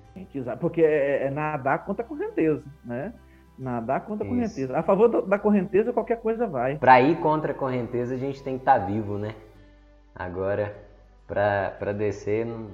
Porque 0.60 0.82
é, 0.82 1.26
é 1.26 1.30
nadar 1.30 1.84
contra 1.84 2.04
a 2.04 2.08
correnteza, 2.08 2.62
né? 2.84 3.12
Nadar 3.58 4.06
contra 4.06 4.24
a 4.24 4.28
correnteza. 4.28 4.78
A 4.78 4.82
favor 4.82 5.26
da 5.26 5.38
correnteza, 5.38 5.92
qualquer 5.92 6.20
coisa 6.20 6.46
vai. 6.46 6.76
Para 6.78 7.00
ir 7.00 7.18
contra 7.18 7.52
a 7.52 7.54
correnteza, 7.54 8.14
a 8.14 8.18
gente 8.18 8.42
tem 8.42 8.54
que 8.54 8.62
estar 8.62 8.78
tá 8.78 8.86
vivo, 8.86 9.18
né? 9.18 9.34
Agora, 10.14 10.74
para 11.26 11.92
descer, 11.92 12.46
não, 12.46 12.68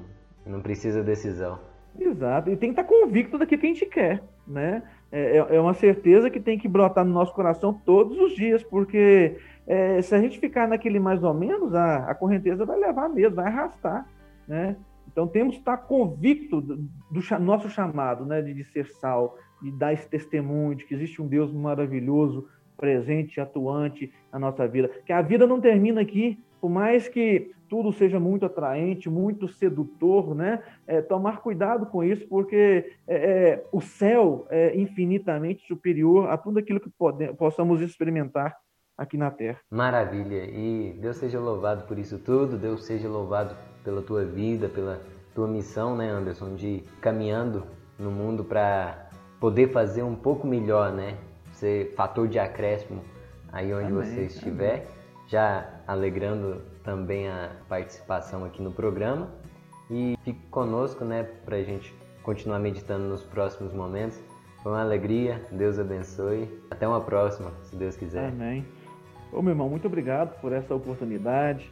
não 0.44 0.60
precisa 0.60 1.02
decisão. 1.02 1.58
Exato, 1.98 2.50
e 2.50 2.56
tem 2.56 2.72
que 2.72 2.80
estar 2.80 2.84
convicto 2.84 3.38
daquilo 3.38 3.60
que 3.60 3.66
a 3.66 3.70
gente 3.70 3.86
quer, 3.86 4.22
né? 4.46 4.82
É, 5.10 5.38
é, 5.38 5.56
é 5.56 5.60
uma 5.60 5.74
certeza 5.74 6.28
que 6.30 6.40
tem 6.40 6.58
que 6.58 6.68
brotar 6.68 7.04
no 7.04 7.12
nosso 7.12 7.32
coração 7.32 7.72
todos 7.72 8.18
os 8.18 8.34
dias, 8.34 8.62
porque 8.62 9.36
é, 9.66 10.00
se 10.02 10.14
a 10.14 10.20
gente 10.20 10.38
ficar 10.38 10.68
naquele 10.68 10.98
mais 10.98 11.22
ou 11.22 11.32
menos, 11.32 11.74
a, 11.74 12.10
a 12.10 12.14
correnteza 12.14 12.64
vai 12.64 12.78
levar 12.78 13.08
mesmo, 13.08 13.36
vai 13.36 13.46
arrastar, 13.46 14.06
né? 14.46 14.76
Então 15.10 15.26
temos 15.26 15.54
que 15.54 15.60
estar 15.60 15.78
convicto 15.78 16.60
do, 16.60 16.76
do 16.76 17.40
nosso 17.40 17.70
chamado, 17.70 18.26
né, 18.26 18.42
de, 18.42 18.52
de 18.52 18.64
ser 18.64 18.86
sal, 18.86 19.38
de 19.62 19.70
dar 19.70 19.92
esse 19.92 20.06
testemunho 20.08 20.74
de 20.74 20.84
que 20.84 20.94
existe 20.94 21.22
um 21.22 21.26
Deus 21.26 21.52
maravilhoso, 21.52 22.46
presente, 22.76 23.40
atuante 23.40 24.12
na 24.30 24.38
nossa 24.38 24.68
vida. 24.68 24.90
Que 25.06 25.12
a 25.12 25.22
vida 25.22 25.46
não 25.46 25.60
termina 25.60 26.02
aqui, 26.02 26.38
por 26.60 26.68
mais 26.68 27.08
que 27.08 27.50
tudo 27.68 27.92
seja 27.92 28.18
muito 28.18 28.46
atraente, 28.46 29.08
muito 29.08 29.48
sedutor, 29.48 30.34
né? 30.34 30.62
É, 30.86 31.00
tomar 31.02 31.40
cuidado 31.40 31.86
com 31.86 32.02
isso, 32.02 32.26
porque 32.28 32.92
é, 33.06 33.16
é, 33.16 33.64
o 33.72 33.80
céu 33.80 34.46
é 34.50 34.76
infinitamente 34.76 35.66
superior 35.66 36.28
a 36.30 36.36
tudo 36.36 36.58
aquilo 36.58 36.80
que 36.80 36.90
pode, 36.90 37.32
possamos 37.34 37.80
experimentar 37.80 38.56
aqui 38.96 39.16
na 39.16 39.30
Terra. 39.30 39.60
Maravilha! 39.70 40.44
E 40.44 40.96
Deus 41.00 41.16
seja 41.16 41.38
louvado 41.38 41.86
por 41.86 41.98
isso 41.98 42.18
tudo, 42.18 42.56
Deus 42.56 42.84
seja 42.84 43.08
louvado 43.08 43.54
pela 43.84 44.02
tua 44.02 44.24
vida, 44.24 44.68
pela 44.68 45.00
tua 45.34 45.46
missão, 45.46 45.96
né, 45.96 46.08
Anderson, 46.08 46.54
de 46.54 46.82
caminhando 47.00 47.64
no 47.98 48.10
mundo 48.10 48.42
para 48.42 49.10
poder 49.38 49.70
fazer 49.70 50.02
um 50.02 50.14
pouco 50.14 50.46
melhor, 50.46 50.92
né? 50.92 51.18
Ser 51.52 51.94
fator 51.94 52.26
de 52.28 52.38
acréscimo 52.38 53.02
aí 53.52 53.72
onde 53.72 53.92
amém, 53.92 54.04
você 54.04 54.22
estiver. 54.24 54.74
Amém. 54.74 54.96
Já 55.28 55.80
alegrando 55.86 56.62
também 56.86 57.28
a 57.28 57.50
participação 57.68 58.44
aqui 58.44 58.62
no 58.62 58.70
programa. 58.70 59.28
E 59.90 60.16
fique 60.24 60.40
conosco, 60.50 61.04
né, 61.04 61.24
para 61.44 61.56
a 61.56 61.62
gente 61.62 61.92
continuar 62.22 62.60
meditando 62.60 63.06
nos 63.08 63.22
próximos 63.24 63.74
momentos. 63.74 64.18
Foi 64.62 64.72
uma 64.72 64.80
alegria, 64.80 65.44
Deus 65.50 65.78
abençoe. 65.78 66.48
Até 66.70 66.86
uma 66.86 67.00
próxima, 67.00 67.50
se 67.64 67.76
Deus 67.76 67.96
quiser. 67.96 68.28
Amém. 68.28 68.64
Ô 69.32 69.42
meu 69.42 69.50
irmão, 69.50 69.68
muito 69.68 69.86
obrigado 69.86 70.40
por 70.40 70.52
essa 70.52 70.74
oportunidade. 70.74 71.70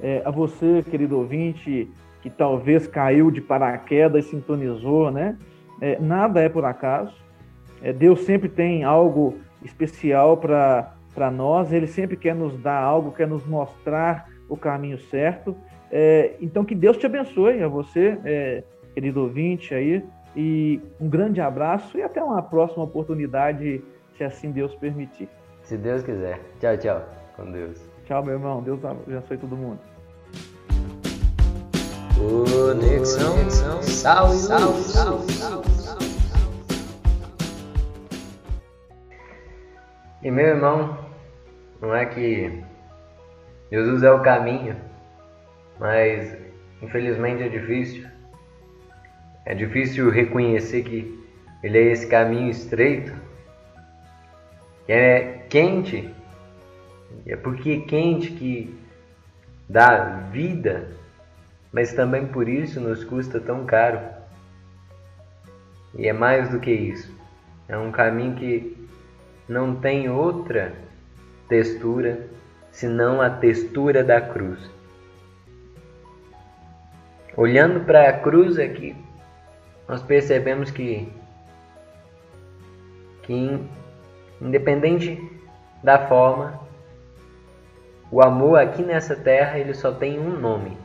É, 0.00 0.22
a 0.24 0.30
você, 0.30 0.82
querido 0.82 1.18
ouvinte, 1.18 1.90
que 2.22 2.30
talvez 2.30 2.86
caiu 2.86 3.30
de 3.30 3.40
paraquedas 3.40 4.24
e 4.24 4.28
sintonizou, 4.30 5.10
né? 5.10 5.36
É, 5.80 5.98
nada 6.00 6.40
é 6.40 6.48
por 6.48 6.64
acaso. 6.64 7.14
É, 7.82 7.92
Deus 7.92 8.20
sempre 8.20 8.48
tem 8.48 8.84
algo 8.84 9.36
especial 9.64 10.36
para 10.36 11.30
nós, 11.32 11.72
Ele 11.72 11.86
sempre 11.86 12.16
quer 12.16 12.34
nos 12.34 12.56
dar 12.58 12.80
algo, 12.80 13.12
quer 13.12 13.28
nos 13.28 13.44
mostrar 13.46 14.33
o 14.48 14.56
caminho 14.56 14.98
certo. 14.98 15.56
É, 15.90 16.34
então, 16.40 16.64
que 16.64 16.74
Deus 16.74 16.96
te 16.96 17.06
abençoe 17.06 17.62
a 17.62 17.68
você, 17.68 18.18
é, 18.24 18.64
querido 18.94 19.22
ouvinte 19.22 19.74
aí, 19.74 20.02
e 20.36 20.80
um 21.00 21.08
grande 21.08 21.40
abraço 21.40 21.96
e 21.96 22.02
até 22.02 22.22
uma 22.22 22.42
próxima 22.42 22.84
oportunidade, 22.84 23.82
se 24.16 24.24
assim 24.24 24.50
Deus 24.50 24.74
permitir. 24.74 25.28
Se 25.62 25.76
Deus 25.76 26.02
quiser. 26.02 26.40
Tchau, 26.60 26.76
tchau. 26.76 27.02
Com 27.36 27.50
Deus. 27.50 27.80
Tchau, 28.04 28.22
meu 28.24 28.34
irmão. 28.34 28.62
Deus 28.62 28.84
abençoe 28.84 29.38
todo 29.38 29.56
mundo. 29.56 29.78
Conexão, 32.16 33.32
Conexão 33.32 33.82
sal, 33.82 34.28
sal, 34.28 34.72
sal, 34.74 35.18
sal, 35.20 35.62
sal. 35.64 35.98
E 40.22 40.30
meu 40.30 40.46
irmão, 40.46 40.96
não 41.82 41.94
é 41.94 42.06
que 42.06 42.64
Jesus 43.74 44.04
é 44.04 44.12
o 44.12 44.20
caminho, 44.20 44.76
mas 45.80 46.38
infelizmente 46.80 47.42
é 47.42 47.48
difícil. 47.48 48.06
É 49.44 49.52
difícil 49.52 50.08
reconhecer 50.10 50.84
que 50.84 51.20
ele 51.60 51.78
é 51.78 51.90
esse 51.90 52.06
caminho 52.06 52.48
estreito, 52.48 53.12
que 54.86 54.92
é 54.92 55.44
quente, 55.50 56.08
é 57.26 57.34
porque 57.34 57.72
é 57.72 57.80
quente 57.80 58.30
que 58.30 58.72
dá 59.68 60.20
vida, 60.30 60.90
mas 61.72 61.92
também 61.94 62.26
por 62.26 62.48
isso 62.48 62.80
nos 62.80 63.02
custa 63.02 63.40
tão 63.40 63.66
caro. 63.66 63.98
E 65.98 66.06
é 66.06 66.12
mais 66.12 66.48
do 66.48 66.60
que 66.60 66.70
isso. 66.70 67.12
É 67.68 67.76
um 67.76 67.90
caminho 67.90 68.36
que 68.36 68.88
não 69.48 69.74
tem 69.74 70.08
outra 70.08 70.72
textura 71.48 72.32
senão 72.74 73.22
a 73.22 73.30
textura 73.30 74.02
da 74.02 74.20
cruz. 74.20 74.58
Olhando 77.36 77.84
para 77.84 78.08
a 78.08 78.12
cruz 78.18 78.58
aqui, 78.58 78.96
nós 79.88 80.02
percebemos 80.02 80.72
que, 80.72 81.08
que 83.22 83.60
independente 84.40 85.22
da 85.84 86.08
forma, 86.08 86.60
o 88.10 88.20
amor 88.20 88.58
aqui 88.58 88.82
nessa 88.82 89.14
terra 89.14 89.56
ele 89.56 89.72
só 89.72 89.92
tem 89.92 90.18
um 90.18 90.36
nome 90.36 90.76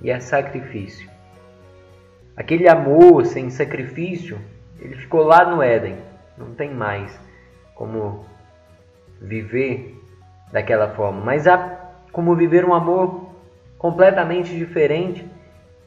e 0.00 0.10
é 0.10 0.18
sacrifício. 0.20 1.08
Aquele 2.34 2.66
amor 2.66 3.26
sem 3.26 3.50
sacrifício, 3.50 4.40
ele 4.78 4.96
ficou 4.96 5.22
lá 5.22 5.44
no 5.44 5.62
Éden, 5.62 5.98
não 6.38 6.54
tem 6.54 6.72
mais 6.72 7.20
como 7.74 8.24
viver 9.20 10.00
daquela 10.52 10.90
forma, 10.90 11.20
mas 11.20 11.46
há 11.46 11.78
como 12.12 12.34
viver 12.34 12.64
um 12.64 12.74
amor 12.74 13.30
completamente 13.78 14.56
diferente 14.56 15.26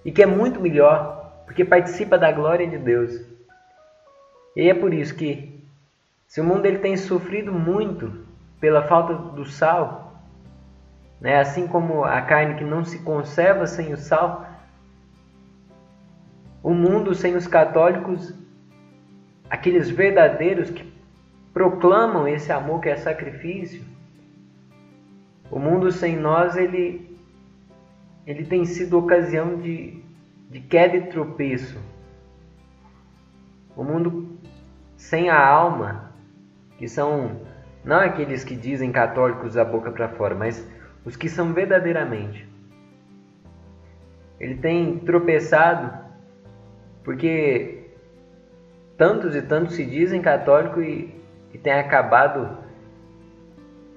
e 0.03 0.11
que 0.11 0.23
é 0.23 0.25
muito 0.25 0.59
melhor, 0.59 1.43
porque 1.45 1.63
participa 1.63 2.17
da 2.17 2.31
glória 2.31 2.67
de 2.67 2.77
Deus. 2.77 3.11
E 4.55 4.69
é 4.69 4.73
por 4.73 4.93
isso 4.93 5.15
que 5.15 5.63
se 6.27 6.41
o 6.41 6.43
mundo 6.43 6.65
ele 6.65 6.79
tem 6.79 6.97
sofrido 6.97 7.51
muito 7.51 8.25
pela 8.59 8.83
falta 8.83 9.13
do 9.13 9.45
sal, 9.45 10.21
né, 11.19 11.39
assim 11.39 11.67
como 11.67 12.03
a 12.03 12.21
carne 12.21 12.55
que 12.55 12.63
não 12.63 12.83
se 12.83 12.99
conserva 12.99 13.67
sem 13.67 13.93
o 13.93 13.97
sal, 13.97 14.47
o 16.61 16.73
mundo 16.73 17.13
sem 17.13 17.35
os 17.35 17.45
católicos, 17.45 18.33
aqueles 19.49 19.89
verdadeiros 19.89 20.69
que 20.69 20.91
proclamam 21.53 22.27
esse 22.27 22.51
amor 22.51 22.81
que 22.81 22.89
é 22.89 22.95
sacrifício, 22.95 23.92
o 25.53 25.59
mundo 25.59 25.91
sem 25.91 26.17
nós, 26.17 26.57
ele, 26.57 27.15
ele 28.25 28.43
tem 28.43 28.65
sido 28.65 28.97
ocasião 28.97 29.57
de, 29.57 30.01
de 30.49 30.59
queda 30.59 30.97
e 30.97 31.01
tropeço. 31.11 31.79
O 33.77 33.83
mundo 33.83 34.35
sem 34.97 35.29
a 35.29 35.47
alma, 35.47 36.11
que 36.79 36.87
são 36.87 37.41
não 37.85 37.99
aqueles 37.99 38.43
que 38.43 38.55
dizem 38.55 38.91
católicos 38.91 39.53
da 39.53 39.63
boca 39.63 39.91
para 39.91 40.09
fora, 40.09 40.33
mas 40.33 40.67
os 41.05 41.15
que 41.15 41.29
são 41.29 41.53
verdadeiramente. 41.53 42.49
Ele 44.39 44.55
tem 44.55 44.97
tropeçado 44.97 45.93
porque 47.03 47.91
tantos 48.97 49.35
e 49.35 49.41
tantos 49.43 49.75
se 49.75 49.85
dizem 49.85 50.19
católico 50.19 50.81
e, 50.81 51.13
e 51.53 51.59
tem 51.59 51.73
acabado 51.73 52.57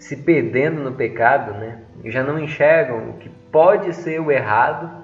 se 0.07 0.17
perdendo 0.17 0.81
no 0.81 0.93
pecado, 0.93 1.53
né? 1.55 1.83
Já 2.05 2.23
não 2.23 2.39
enxergam 2.39 3.11
o 3.11 3.15
que 3.15 3.29
pode 3.51 3.93
ser 3.93 4.21
o 4.21 4.31
errado 4.31 5.03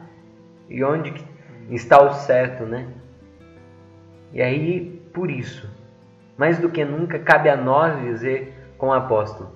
e 0.68 0.84
onde 0.84 1.12
está 1.70 2.00
o 2.00 2.12
certo, 2.12 2.64
né? 2.64 2.86
E 4.32 4.40
aí, 4.40 5.02
por 5.12 5.28
isso, 5.28 5.68
mais 6.38 6.56
do 6.58 6.68
que 6.68 6.84
nunca, 6.84 7.18
cabe 7.18 7.48
a 7.48 7.56
nós 7.56 8.00
dizer 8.00 8.54
com 8.78 8.88
o 8.88 8.92
apóstolo: 8.92 9.50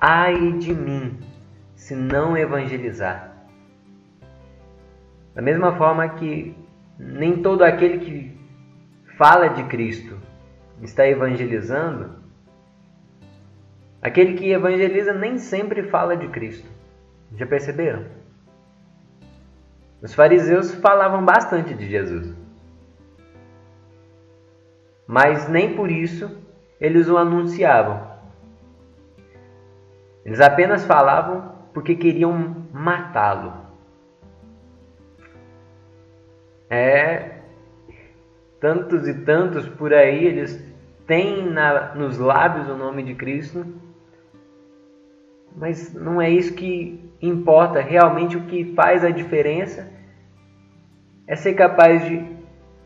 Ai 0.00 0.52
de 0.52 0.72
mim, 0.72 1.18
se 1.76 1.94
não 1.94 2.34
evangelizar. 2.34 3.36
Da 5.34 5.42
mesma 5.42 5.76
forma 5.76 6.08
que 6.08 6.56
nem 6.98 7.42
todo 7.42 7.62
aquele 7.62 7.98
que 7.98 8.40
fala 9.18 9.48
de 9.48 9.62
Cristo 9.64 10.16
está 10.80 11.06
evangelizando, 11.06 12.19
Aquele 14.02 14.34
que 14.34 14.50
evangeliza 14.50 15.12
nem 15.12 15.38
sempre 15.38 15.84
fala 15.84 16.16
de 16.16 16.28
Cristo. 16.28 16.68
Já 17.36 17.46
perceberam? 17.46 18.06
Os 20.02 20.14
fariseus 20.14 20.74
falavam 20.74 21.24
bastante 21.24 21.74
de 21.74 21.86
Jesus. 21.88 22.34
Mas 25.06 25.48
nem 25.48 25.76
por 25.76 25.90
isso 25.90 26.30
eles 26.80 27.08
o 27.08 27.18
anunciavam. 27.18 28.08
Eles 30.24 30.40
apenas 30.40 30.84
falavam 30.84 31.54
porque 31.74 31.94
queriam 31.94 32.66
matá-lo. 32.72 33.52
É, 36.70 37.40
tantos 38.60 39.08
e 39.08 39.14
tantos 39.24 39.68
por 39.68 39.92
aí, 39.92 40.24
eles 40.24 40.64
têm 41.06 41.50
na, 41.50 41.94
nos 41.94 42.18
lábios 42.18 42.68
o 42.68 42.76
nome 42.76 43.02
de 43.02 43.14
Cristo, 43.14 43.66
mas 45.56 45.92
não 45.94 46.20
é 46.20 46.30
isso 46.30 46.54
que 46.54 47.12
importa. 47.20 47.80
Realmente 47.80 48.36
o 48.36 48.46
que 48.46 48.74
faz 48.74 49.04
a 49.04 49.10
diferença 49.10 49.92
é 51.26 51.36
ser 51.36 51.54
capaz 51.54 52.04
de 52.04 52.24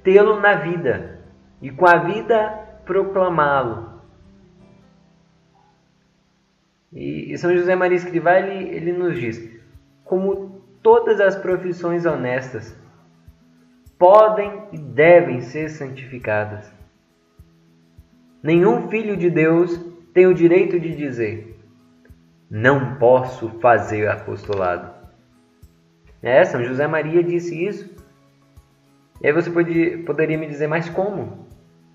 tê-lo 0.03 0.41
na 0.41 0.55
vida 0.57 1.21
e 1.62 1.71
com 1.71 1.87
a 1.87 1.97
vida 1.97 2.51
proclamá-lo. 2.85 3.95
E 6.93 7.37
São 7.39 7.57
José 7.57 7.75
Maria 7.75 7.97
Escrivá 7.97 8.39
ele, 8.39 8.69
ele 8.69 8.93
nos 8.93 9.19
diz: 9.19 9.43
como 10.05 10.62
todas 10.83 11.21
as 11.21 11.35
profissões 11.35 12.07
honestas 12.07 12.77
podem 13.99 14.62
e 14.73 14.79
devem 14.79 15.41
ser 15.41 15.71
santificadas. 15.71 16.73
Nenhum 18.43 18.89
filho 18.89 19.17
de 19.17 19.31
Deus 19.31 19.75
tem 20.12 20.27
o 20.27 20.35
direito 20.35 20.79
de 20.79 20.95
dizer: 20.95 21.54
não 22.51 22.97
posso 22.97 23.49
fazer 23.61 24.09
apostolado. 24.09 24.92
É, 26.22 26.45
São 26.45 26.64
José 26.64 26.86
Maria 26.86 27.22
disse 27.22 27.64
isso. 27.64 27.95
E 29.20 29.26
aí 29.26 29.32
você 29.32 29.51
pode, 29.51 29.99
poderia 29.99 30.38
me 30.38 30.47
dizer, 30.47 30.66
mas 30.66 30.88
como? 30.88 31.47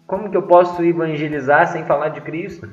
Como 0.05 0.29
que 0.29 0.37
eu 0.37 0.43
posso 0.43 0.83
evangelizar 0.83 1.67
sem 1.67 1.85
falar 1.85 2.09
de 2.09 2.21
Cristo? 2.21 2.69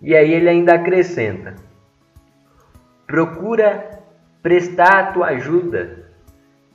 E 0.00 0.14
aí 0.14 0.32
ele 0.32 0.48
ainda 0.48 0.74
acrescenta: 0.74 1.54
procura 3.06 4.00
prestar 4.42 4.98
a 4.98 5.12
tua 5.12 5.26
ajuda 5.28 6.10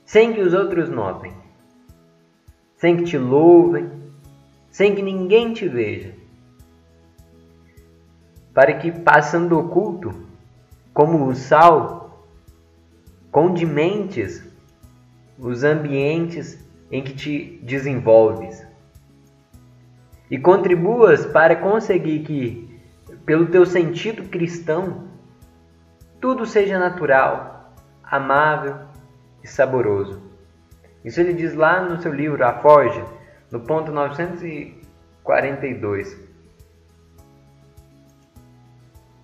sem 0.04 0.32
que 0.32 0.40
os 0.40 0.54
outros 0.54 0.88
notem, 0.88 1.32
sem 2.76 2.96
que 2.96 3.04
te 3.04 3.18
louvem, 3.18 3.90
sem 4.70 4.94
que 4.94 5.02
ninguém 5.02 5.52
te 5.52 5.68
veja, 5.68 6.14
para 8.52 8.74
que 8.74 8.90
passando 8.90 9.58
oculto, 9.58 10.26
como 10.92 11.26
o 11.26 11.34
sal, 11.34 12.26
condimentes 13.30 14.44
os 15.38 15.62
ambientes 15.62 16.66
em 16.90 17.02
que 17.02 17.14
te 17.14 17.60
desenvolves 17.62 18.66
e 20.30 20.38
contribuas 20.38 21.24
para 21.26 21.56
conseguir 21.56 22.20
que, 22.20 22.80
pelo 23.24 23.46
teu 23.46 23.64
sentido 23.64 24.28
cristão, 24.28 25.08
tudo 26.20 26.44
seja 26.44 26.78
natural, 26.78 27.72
amável 28.02 28.76
e 29.42 29.46
saboroso. 29.46 30.20
Isso 31.04 31.20
ele 31.20 31.32
diz 31.32 31.54
lá 31.54 31.80
no 31.80 32.02
seu 32.02 32.12
livro 32.12 32.44
A 32.44 32.54
Forja, 32.54 33.06
no 33.50 33.60
ponto 33.60 33.90
942. 33.92 36.27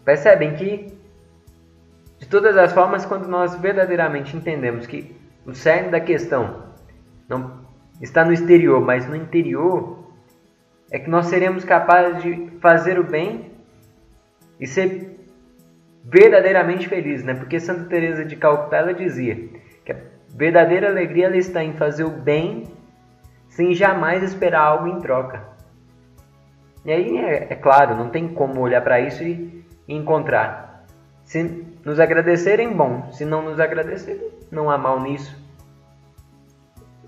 Percebem 0.04 0.54
que, 0.54 0.92
de 2.18 2.26
todas 2.28 2.56
as 2.56 2.72
formas, 2.72 3.06
quando 3.06 3.26
nós 3.26 3.54
verdadeiramente 3.56 4.36
entendemos 4.36 4.86
que 4.86 5.16
o 5.46 5.54
cerne 5.54 5.90
da 5.90 6.00
questão 6.00 6.64
não 7.28 7.64
está 8.00 8.24
no 8.24 8.32
exterior, 8.32 8.80
mas 8.80 9.08
no 9.08 9.16
interior, 9.16 10.04
é 10.90 10.98
que 10.98 11.08
nós 11.08 11.26
seremos 11.26 11.64
capazes 11.64 12.22
de 12.22 12.50
fazer 12.60 12.98
o 12.98 13.04
bem 13.04 13.52
e 14.60 14.66
ser 14.66 15.14
verdadeiramente 16.04 16.86
felizes, 16.86 17.24
né? 17.24 17.34
Porque 17.34 17.58
Santa 17.58 17.84
Teresa 17.84 18.24
de 18.24 18.36
Calcutá 18.36 18.82
dizia 18.92 19.48
que 19.84 19.92
a 19.92 19.96
verdadeira 20.36 20.88
alegria 20.88 21.26
ela 21.26 21.36
está 21.36 21.64
em 21.64 21.72
fazer 21.74 22.04
o 22.04 22.10
bem 22.10 22.64
sem 23.48 23.74
jamais 23.74 24.22
esperar 24.22 24.60
algo 24.60 24.88
em 24.88 25.00
troca. 25.00 25.42
E 26.84 26.92
aí 26.92 27.16
é, 27.16 27.46
é 27.50 27.54
claro, 27.54 27.96
não 27.96 28.10
tem 28.10 28.28
como 28.28 28.60
olhar 28.60 28.82
para 28.82 29.00
isso 29.00 29.22
e 29.22 29.63
encontrar. 29.88 30.86
Se 31.24 31.42
nos 31.84 32.00
agradecerem, 32.00 32.74
bom. 32.74 33.10
Se 33.12 33.24
não 33.24 33.42
nos 33.42 33.60
agradecerem, 33.60 34.30
não 34.50 34.70
há 34.70 34.78
mal 34.78 35.00
nisso. 35.00 35.36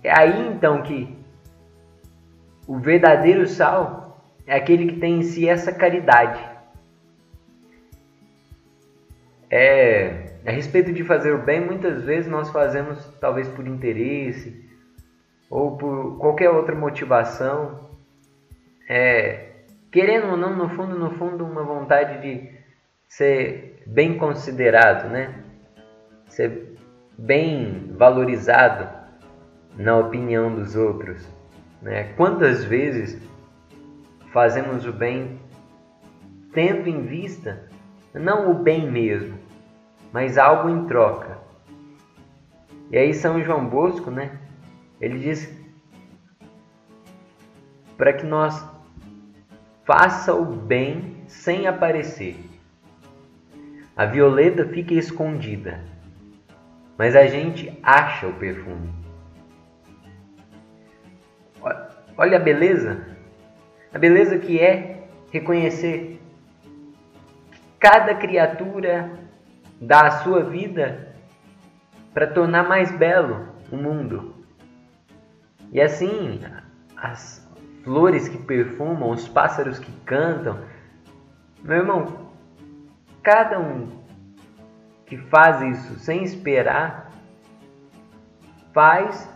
É 0.02 0.16
aí 0.16 0.48
então 0.48 0.82
que 0.82 1.16
o 2.66 2.78
verdadeiro 2.78 3.46
sal 3.46 4.22
é 4.46 4.56
aquele 4.56 4.86
que 4.86 5.00
tem 5.00 5.18
em 5.18 5.22
si 5.22 5.48
essa 5.48 5.72
caridade. 5.72 6.56
É, 9.50 10.36
a 10.44 10.50
respeito 10.50 10.92
de 10.92 11.04
fazer 11.04 11.32
o 11.32 11.42
bem, 11.42 11.60
muitas 11.60 12.02
vezes 12.02 12.30
nós 12.30 12.50
fazemos 12.50 13.04
talvez 13.20 13.48
por 13.48 13.66
interesse 13.66 14.64
ou 15.48 15.76
por 15.76 16.18
qualquer 16.18 16.50
outra 16.50 16.74
motivação, 16.74 17.88
é, 18.88 19.50
querendo 19.90 20.30
ou 20.32 20.36
não, 20.36 20.56
no 20.56 20.68
fundo, 20.68 20.98
no 20.98 21.10
fundo, 21.12 21.44
uma 21.44 21.62
vontade 21.62 22.20
de 22.20 22.56
ser 23.08 23.82
bem 23.86 24.18
considerado, 24.18 25.08
né? 25.10 25.42
Ser 26.28 26.76
bem 27.16 27.92
valorizado 27.96 28.88
na 29.76 29.96
opinião 29.96 30.54
dos 30.54 30.76
outros. 30.76 31.26
Né? 31.80 32.12
Quantas 32.14 32.64
vezes 32.64 33.20
fazemos 34.32 34.86
o 34.86 34.92
bem 34.92 35.40
tendo 36.52 36.88
em 36.88 37.02
vista 37.06 37.68
não 38.14 38.50
o 38.50 38.54
bem 38.54 38.90
mesmo, 38.90 39.38
mas 40.12 40.38
algo 40.38 40.70
em 40.70 40.86
troca. 40.86 41.38
E 42.90 42.96
aí 42.96 43.12
São 43.12 43.42
João 43.42 43.68
Bosco, 43.68 44.10
né? 44.10 44.38
Ele 45.00 45.18
diz 45.18 45.54
para 47.96 48.12
que 48.12 48.24
nós 48.24 48.64
faça 49.84 50.34
o 50.34 50.44
bem 50.44 51.24
sem 51.26 51.66
aparecer. 51.66 52.36
A 53.96 54.04
violeta 54.04 54.66
fica 54.66 54.92
escondida, 54.92 55.80
mas 56.98 57.16
a 57.16 57.26
gente 57.26 57.78
acha 57.82 58.26
o 58.26 58.34
perfume. 58.34 58.92
Olha 62.18 62.36
a 62.36 62.40
beleza. 62.40 63.06
A 63.94 63.98
beleza 63.98 64.38
que 64.38 64.60
é 64.60 65.08
reconhecer 65.32 66.20
que 67.50 67.60
cada 67.78 68.14
criatura 68.14 69.10
dá 69.80 70.06
a 70.06 70.10
sua 70.22 70.44
vida 70.44 71.14
para 72.12 72.26
tornar 72.26 72.68
mais 72.68 72.90
belo 72.90 73.48
o 73.72 73.76
mundo. 73.76 74.34
E 75.72 75.80
assim, 75.80 76.40
as 76.96 77.46
flores 77.82 78.28
que 78.28 78.36
perfumam, 78.36 79.10
os 79.10 79.26
pássaros 79.26 79.78
que 79.78 79.92
cantam. 80.04 80.58
Meu 81.62 81.78
irmão, 81.78 82.25
cada 83.26 83.58
um 83.58 83.88
que 85.04 85.16
faz 85.16 85.60
isso 85.60 85.98
sem 85.98 86.22
esperar, 86.22 87.10
faz 88.72 89.28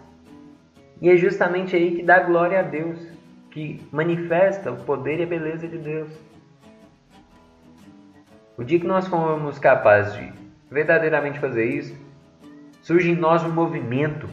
e 1.02 1.10
é 1.10 1.16
justamente 1.16 1.74
aí 1.74 1.96
que 1.96 2.02
dá 2.04 2.20
glória 2.20 2.60
a 2.60 2.62
Deus, 2.62 3.04
que 3.50 3.84
manifesta 3.90 4.70
o 4.70 4.76
poder 4.84 5.18
e 5.18 5.24
a 5.24 5.26
beleza 5.26 5.66
de 5.66 5.76
Deus. 5.76 6.08
O 8.56 8.62
dia 8.62 8.78
que 8.78 8.86
nós 8.86 9.08
formos 9.08 9.58
capazes 9.58 10.14
de 10.14 10.32
verdadeiramente 10.70 11.40
fazer 11.40 11.64
isso, 11.64 11.96
surge 12.82 13.10
em 13.10 13.16
nós 13.16 13.42
um 13.42 13.50
movimento 13.50 14.28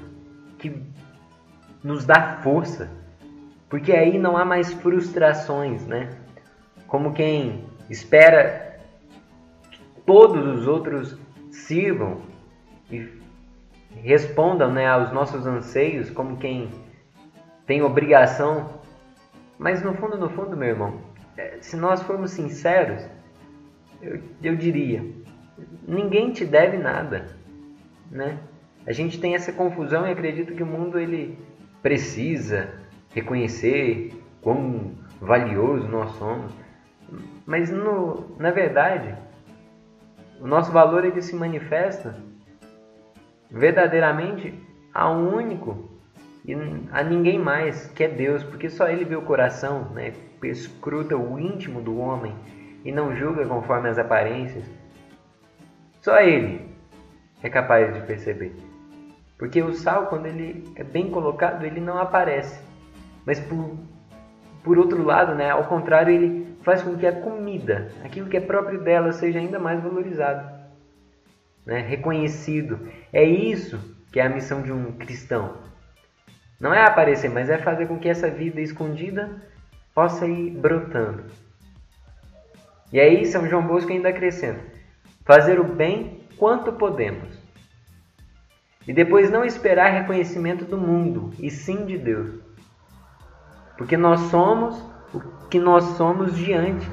que 0.60 0.84
nos 1.84 2.06
dá 2.06 2.38
força, 2.44 2.92
porque 3.68 3.92
aí 3.92 4.20
não 4.20 4.38
há 4.38 4.46
mais 4.46 4.72
frustrações, 4.72 5.84
né? 5.88 6.12
Como 6.86 7.12
quem 7.12 7.66
espera 7.90 8.67
todos 10.08 10.60
os 10.60 10.66
outros 10.66 11.20
sirvam 11.52 12.22
e 12.90 13.08
respondam 14.02 14.72
né, 14.72 14.88
aos 14.88 15.12
nossos 15.12 15.46
anseios 15.46 16.10
como 16.10 16.38
quem 16.38 16.72
tem 17.66 17.84
obrigação. 17.84 18.80
Mas 19.60 19.84
no 19.84 19.94
fundo, 19.94 20.18
no 20.18 20.30
fundo, 20.30 20.56
meu 20.56 20.70
irmão, 20.70 21.02
é, 21.36 21.58
se 21.60 21.76
nós 21.76 22.02
formos 22.02 22.32
sinceros, 22.32 23.06
eu, 24.02 24.22
eu 24.42 24.56
diria, 24.56 25.04
ninguém 25.86 26.32
te 26.32 26.46
deve 26.46 26.78
nada, 26.78 27.28
né? 28.10 28.40
A 28.86 28.94
gente 28.94 29.20
tem 29.20 29.36
essa 29.36 29.52
confusão 29.52 30.08
e 30.08 30.12
acredito 30.12 30.56
que 30.56 30.64
o 30.64 30.68
mundo 30.68 30.98
ele 30.98 31.38
precisa 31.84 32.70
reconhecer 33.14 34.14
quão 34.42 34.94
valioso 35.20 35.86
nós 35.90 36.12
somos, 36.12 36.54
mas 37.46 37.70
no, 37.70 38.38
na 38.38 38.52
verdade 38.52 39.27
o 40.40 40.48
nosso 40.48 40.72
valor 40.72 41.06
ele 41.06 41.22
se 41.22 41.36
manifesta 41.36 42.16
verdadeiramente 43.50 44.54
a 44.94 45.10
um 45.10 45.36
único 45.36 45.98
e 46.46 46.54
a 46.92 47.04
ninguém 47.04 47.38
mais 47.38 47.88
que 47.88 48.06
é 48.06 48.08
Deus, 48.08 48.42
porque 48.42 48.70
só 48.70 48.88
Ele 48.88 49.04
vê 49.04 49.16
o 49.16 49.22
coração, 49.22 49.90
né? 49.94 50.14
escruta 50.44 51.18
o 51.18 51.38
íntimo 51.38 51.82
do 51.82 51.98
homem 51.98 52.34
e 52.86 52.92
não 52.92 53.14
julga 53.16 53.46
conforme 53.46 53.90
as 53.90 53.98
aparências. 53.98 54.64
Só 56.02 56.22
Ele 56.22 56.70
é 57.44 57.50
capaz 57.50 57.94
de 57.94 58.00
perceber. 58.02 58.56
Porque 59.38 59.62
o 59.62 59.74
sal, 59.74 60.08
quando 60.08 60.26
ele 60.26 60.64
é 60.76 60.84
bem 60.84 61.12
colocado, 61.12 61.64
ele 61.64 61.80
não 61.80 62.00
aparece. 62.00 62.60
Mas 63.26 63.40
por, 63.40 63.78
por 64.64 64.78
outro 64.80 65.04
lado, 65.04 65.36
né, 65.36 65.52
ao 65.52 65.66
contrário, 65.66 66.14
ele 66.14 66.47
faz 66.68 66.84
com 66.84 66.98
que 66.98 67.08
a 67.08 67.14
comida, 67.14 67.90
aquilo 68.04 68.28
que 68.28 68.36
é 68.36 68.42
próprio 68.42 68.84
dela, 68.84 69.14
seja 69.14 69.40
ainda 69.40 69.58
mais 69.58 69.82
valorizado 69.82 70.52
né, 71.66 71.80
reconhecido. 71.80 72.90
É 73.14 73.24
isso 73.24 73.80
que 74.12 74.20
é 74.20 74.26
a 74.26 74.30
missão 74.30 74.62
de 74.62 74.74
um 74.74 74.92
cristão. 74.92 75.56
Não 76.60 76.74
é 76.74 76.84
aparecer, 76.84 77.30
mas 77.30 77.50
é 77.50 77.58
fazer 77.58 77.88
com 77.88 77.98
que 77.98 78.10
essa 78.10 78.30
vida 78.30 78.60
escondida 78.60 79.42
possa 79.96 80.28
ir 80.28 80.52
brotando. 80.52 81.24
E 82.92 83.00
aí 83.00 83.26
São 83.26 83.48
João 83.48 83.66
Bosco 83.66 83.94
ainda 83.94 84.10
acrescenta: 84.10 84.60
fazer 85.24 85.62
o 85.62 85.64
bem 85.64 86.20
quanto 86.36 86.74
podemos. 86.74 87.30
E 88.86 88.92
depois 88.92 89.32
não 89.32 89.46
esperar 89.46 89.94
reconhecimento 89.94 90.66
do 90.66 90.78
mundo, 90.78 91.32
e 91.40 91.50
sim 91.50 91.86
de 91.86 91.98
Deus. 91.98 92.42
Porque 93.78 93.96
nós 93.96 94.20
somos 94.32 94.97
o 95.14 95.20
que 95.50 95.60
nós 95.60 95.84
somos 95.98 96.36
diante. 96.36 96.88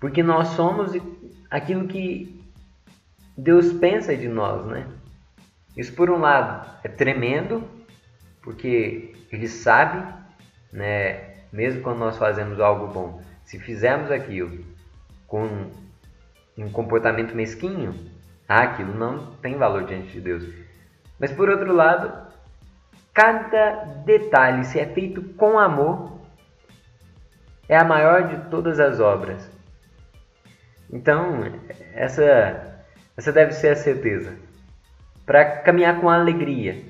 Porque 0.00 0.22
nós 0.22 0.48
somos 0.48 0.92
aquilo 1.50 1.88
que 1.88 2.42
Deus 3.36 3.72
pensa 3.72 4.16
de 4.16 4.28
nós, 4.28 4.66
né? 4.66 4.86
Isso 5.76 5.92
por 5.94 6.10
um 6.10 6.18
lado 6.18 6.68
é 6.84 6.88
tremendo, 6.88 7.68
porque 8.42 9.14
ele 9.32 9.48
sabe, 9.48 10.06
né, 10.72 11.34
mesmo 11.52 11.82
quando 11.82 11.98
nós 11.98 12.16
fazemos 12.16 12.60
algo 12.60 12.92
bom, 12.92 13.22
se 13.44 13.58
fizermos 13.58 14.10
aquilo 14.10 14.64
com 15.26 15.70
um 16.56 16.70
comportamento 16.70 17.34
mesquinho, 17.34 17.94
ah, 18.48 18.62
aquilo 18.62 18.94
não 18.94 19.34
tem 19.36 19.56
valor 19.56 19.84
diante 19.84 20.12
de 20.12 20.20
Deus. 20.20 20.44
Mas 21.18 21.32
por 21.32 21.48
outro 21.48 21.74
lado, 21.74 22.23
cada 23.14 23.84
detalhe, 24.04 24.64
se 24.64 24.80
é 24.80 24.86
feito 24.86 25.22
com 25.34 25.56
amor, 25.56 26.20
é 27.68 27.76
a 27.76 27.84
maior 27.84 28.28
de 28.28 28.50
todas 28.50 28.80
as 28.80 28.98
obras. 28.98 29.48
Então, 30.92 31.44
essa, 31.94 32.84
essa 33.16 33.32
deve 33.32 33.52
ser 33.52 33.68
a 33.68 33.76
certeza. 33.76 34.36
Para 35.24 35.58
caminhar 35.58 36.00
com 36.00 36.10
alegria. 36.10 36.82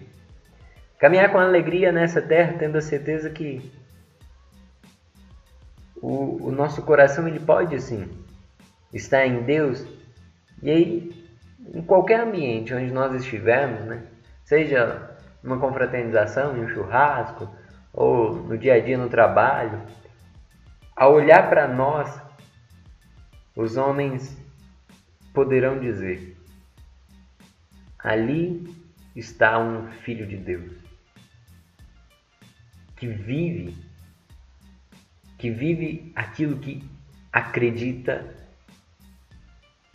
Caminhar 0.98 1.30
com 1.30 1.38
alegria 1.38 1.92
nessa 1.92 2.22
terra, 2.22 2.56
tendo 2.58 2.78
a 2.78 2.82
certeza 2.82 3.28
que 3.28 3.70
o, 5.96 6.48
o 6.48 6.50
nosso 6.50 6.82
coração 6.82 7.28
ele 7.28 7.40
pode 7.40 7.80
sim 7.80 8.08
estar 8.92 9.26
em 9.26 9.42
Deus. 9.42 9.86
E 10.62 10.70
aí, 10.70 11.26
em 11.74 11.82
qualquer 11.82 12.20
ambiente 12.20 12.74
onde 12.74 12.90
nós 12.92 13.14
estivermos, 13.14 13.80
né? 13.86 14.02
seja 14.44 15.13
numa 15.44 15.58
confraternização, 15.58 16.56
em 16.56 16.64
um 16.64 16.68
churrasco, 16.68 17.54
ou 17.92 18.34
no 18.34 18.56
dia 18.56 18.74
a 18.74 18.80
dia 18.80 18.96
no 18.96 19.10
trabalho, 19.10 19.80
ao 20.96 21.12
olhar 21.12 21.50
para 21.50 21.68
nós, 21.68 22.20
os 23.54 23.76
homens 23.76 24.36
poderão 25.34 25.78
dizer: 25.78 26.34
ali 27.98 28.74
está 29.14 29.58
um 29.58 29.92
filho 30.02 30.26
de 30.26 30.36
Deus 30.38 30.72
que 32.96 33.06
vive, 33.06 33.76
que 35.36 35.50
vive 35.50 36.10
aquilo 36.16 36.58
que 36.58 36.82
acredita 37.30 38.34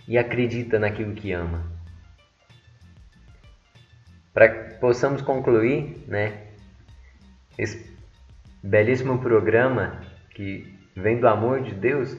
e 0.08 0.18
acredita 0.18 0.78
naquilo 0.78 1.16
que 1.16 1.32
ama. 1.32 1.69
Para 4.34 4.50
que 4.50 4.80
possamos 4.80 5.22
concluir, 5.22 6.04
né, 6.08 6.48
esse 7.58 7.98
belíssimo 8.64 9.20
programa 9.20 10.02
que 10.32 10.78
vem 10.96 11.20
do 11.20 11.28
amor 11.28 11.62
de 11.62 11.74
Deus, 11.74 12.16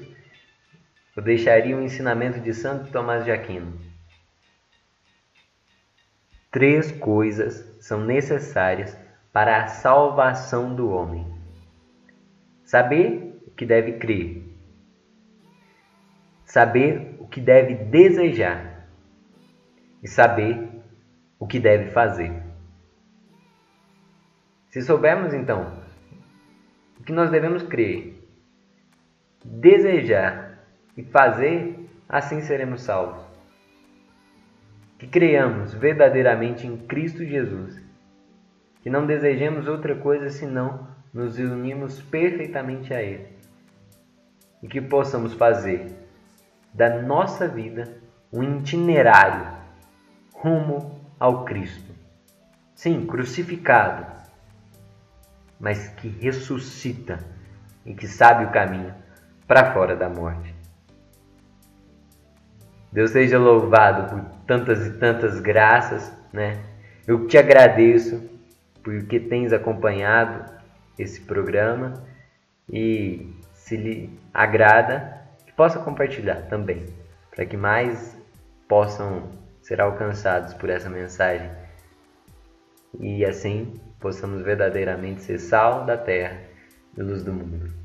eu 1.16 1.22
deixaria 1.22 1.76
um 1.76 1.82
ensinamento 1.82 2.40
de 2.40 2.52
Santo 2.52 2.90
Tomás 2.90 3.24
de 3.24 3.30
Aquino. 3.30 3.78
Três 6.50 6.90
coisas 6.90 7.64
são 7.80 8.04
necessárias 8.04 8.96
para 9.32 9.62
a 9.62 9.68
salvação 9.68 10.74
do 10.74 10.90
homem: 10.90 11.26
saber 12.64 13.40
o 13.46 13.50
que 13.50 13.64
deve 13.64 13.92
crer, 13.98 14.42
saber 16.44 17.16
o 17.20 17.28
que 17.28 17.40
deve 17.40 17.74
desejar. 17.74 18.68
E 20.02 20.08
saber 20.08 20.69
o 21.40 21.46
que 21.46 21.58
deve 21.58 21.90
fazer. 21.90 22.30
Se 24.68 24.82
soubermos 24.82 25.32
então 25.32 25.72
o 27.00 27.02
que 27.02 27.12
nós 27.12 27.30
devemos 27.30 27.62
crer, 27.62 28.22
desejar 29.44 30.60
e 30.96 31.02
fazer, 31.02 31.88
assim 32.06 32.42
seremos 32.42 32.82
salvos. 32.82 33.24
Que 34.98 35.06
creiamos 35.06 35.72
verdadeiramente 35.72 36.66
em 36.66 36.76
Cristo 36.76 37.24
Jesus, 37.24 37.82
que 38.82 38.90
não 38.90 39.06
desejemos 39.06 39.66
outra 39.66 39.96
coisa 39.96 40.28
senão 40.28 40.86
nos 41.12 41.38
unirmos 41.38 42.02
perfeitamente 42.02 42.92
a 42.92 43.02
Ele 43.02 43.26
e 44.62 44.68
que 44.68 44.80
possamos 44.80 45.32
fazer 45.32 45.86
da 46.72 47.00
nossa 47.00 47.48
vida 47.48 47.98
um 48.32 48.58
itinerário 48.58 49.58
rumo 50.34 50.99
ao 51.20 51.44
Cristo. 51.44 51.94
Sim, 52.74 53.06
crucificado, 53.06 54.06
mas 55.60 55.88
que 55.88 56.08
ressuscita 56.08 57.20
e 57.84 57.92
que 57.92 58.08
sabe 58.08 58.46
o 58.46 58.50
caminho 58.50 58.94
para 59.46 59.74
fora 59.74 59.94
da 59.94 60.08
morte. 60.08 60.54
Deus 62.90 63.10
seja 63.10 63.38
louvado 63.38 64.08
por 64.08 64.24
tantas 64.46 64.86
e 64.86 64.92
tantas 64.92 65.38
graças, 65.38 66.10
né? 66.32 66.64
Eu 67.06 67.26
te 67.26 67.36
agradeço 67.36 68.28
porque 68.82 69.20
tens 69.20 69.52
acompanhado 69.52 70.50
esse 70.98 71.20
programa 71.20 72.02
e 72.68 73.32
se 73.52 73.76
lhe 73.76 74.18
agrada, 74.32 75.20
que 75.46 75.52
possa 75.52 75.78
compartilhar 75.78 76.48
também, 76.48 76.86
para 77.30 77.44
que 77.44 77.56
mais 77.56 78.16
possam 78.66 79.28
ser 79.70 79.80
alcançados 79.80 80.52
por 80.52 80.68
essa 80.68 80.90
mensagem 80.90 81.48
e 82.98 83.24
assim 83.24 83.80
possamos 84.00 84.42
verdadeiramente 84.42 85.22
ser 85.22 85.38
sal 85.38 85.86
da 85.86 85.96
terra 85.96 86.42
e 86.98 87.00
luz 87.00 87.22
do 87.22 87.32
mundo. 87.32 87.79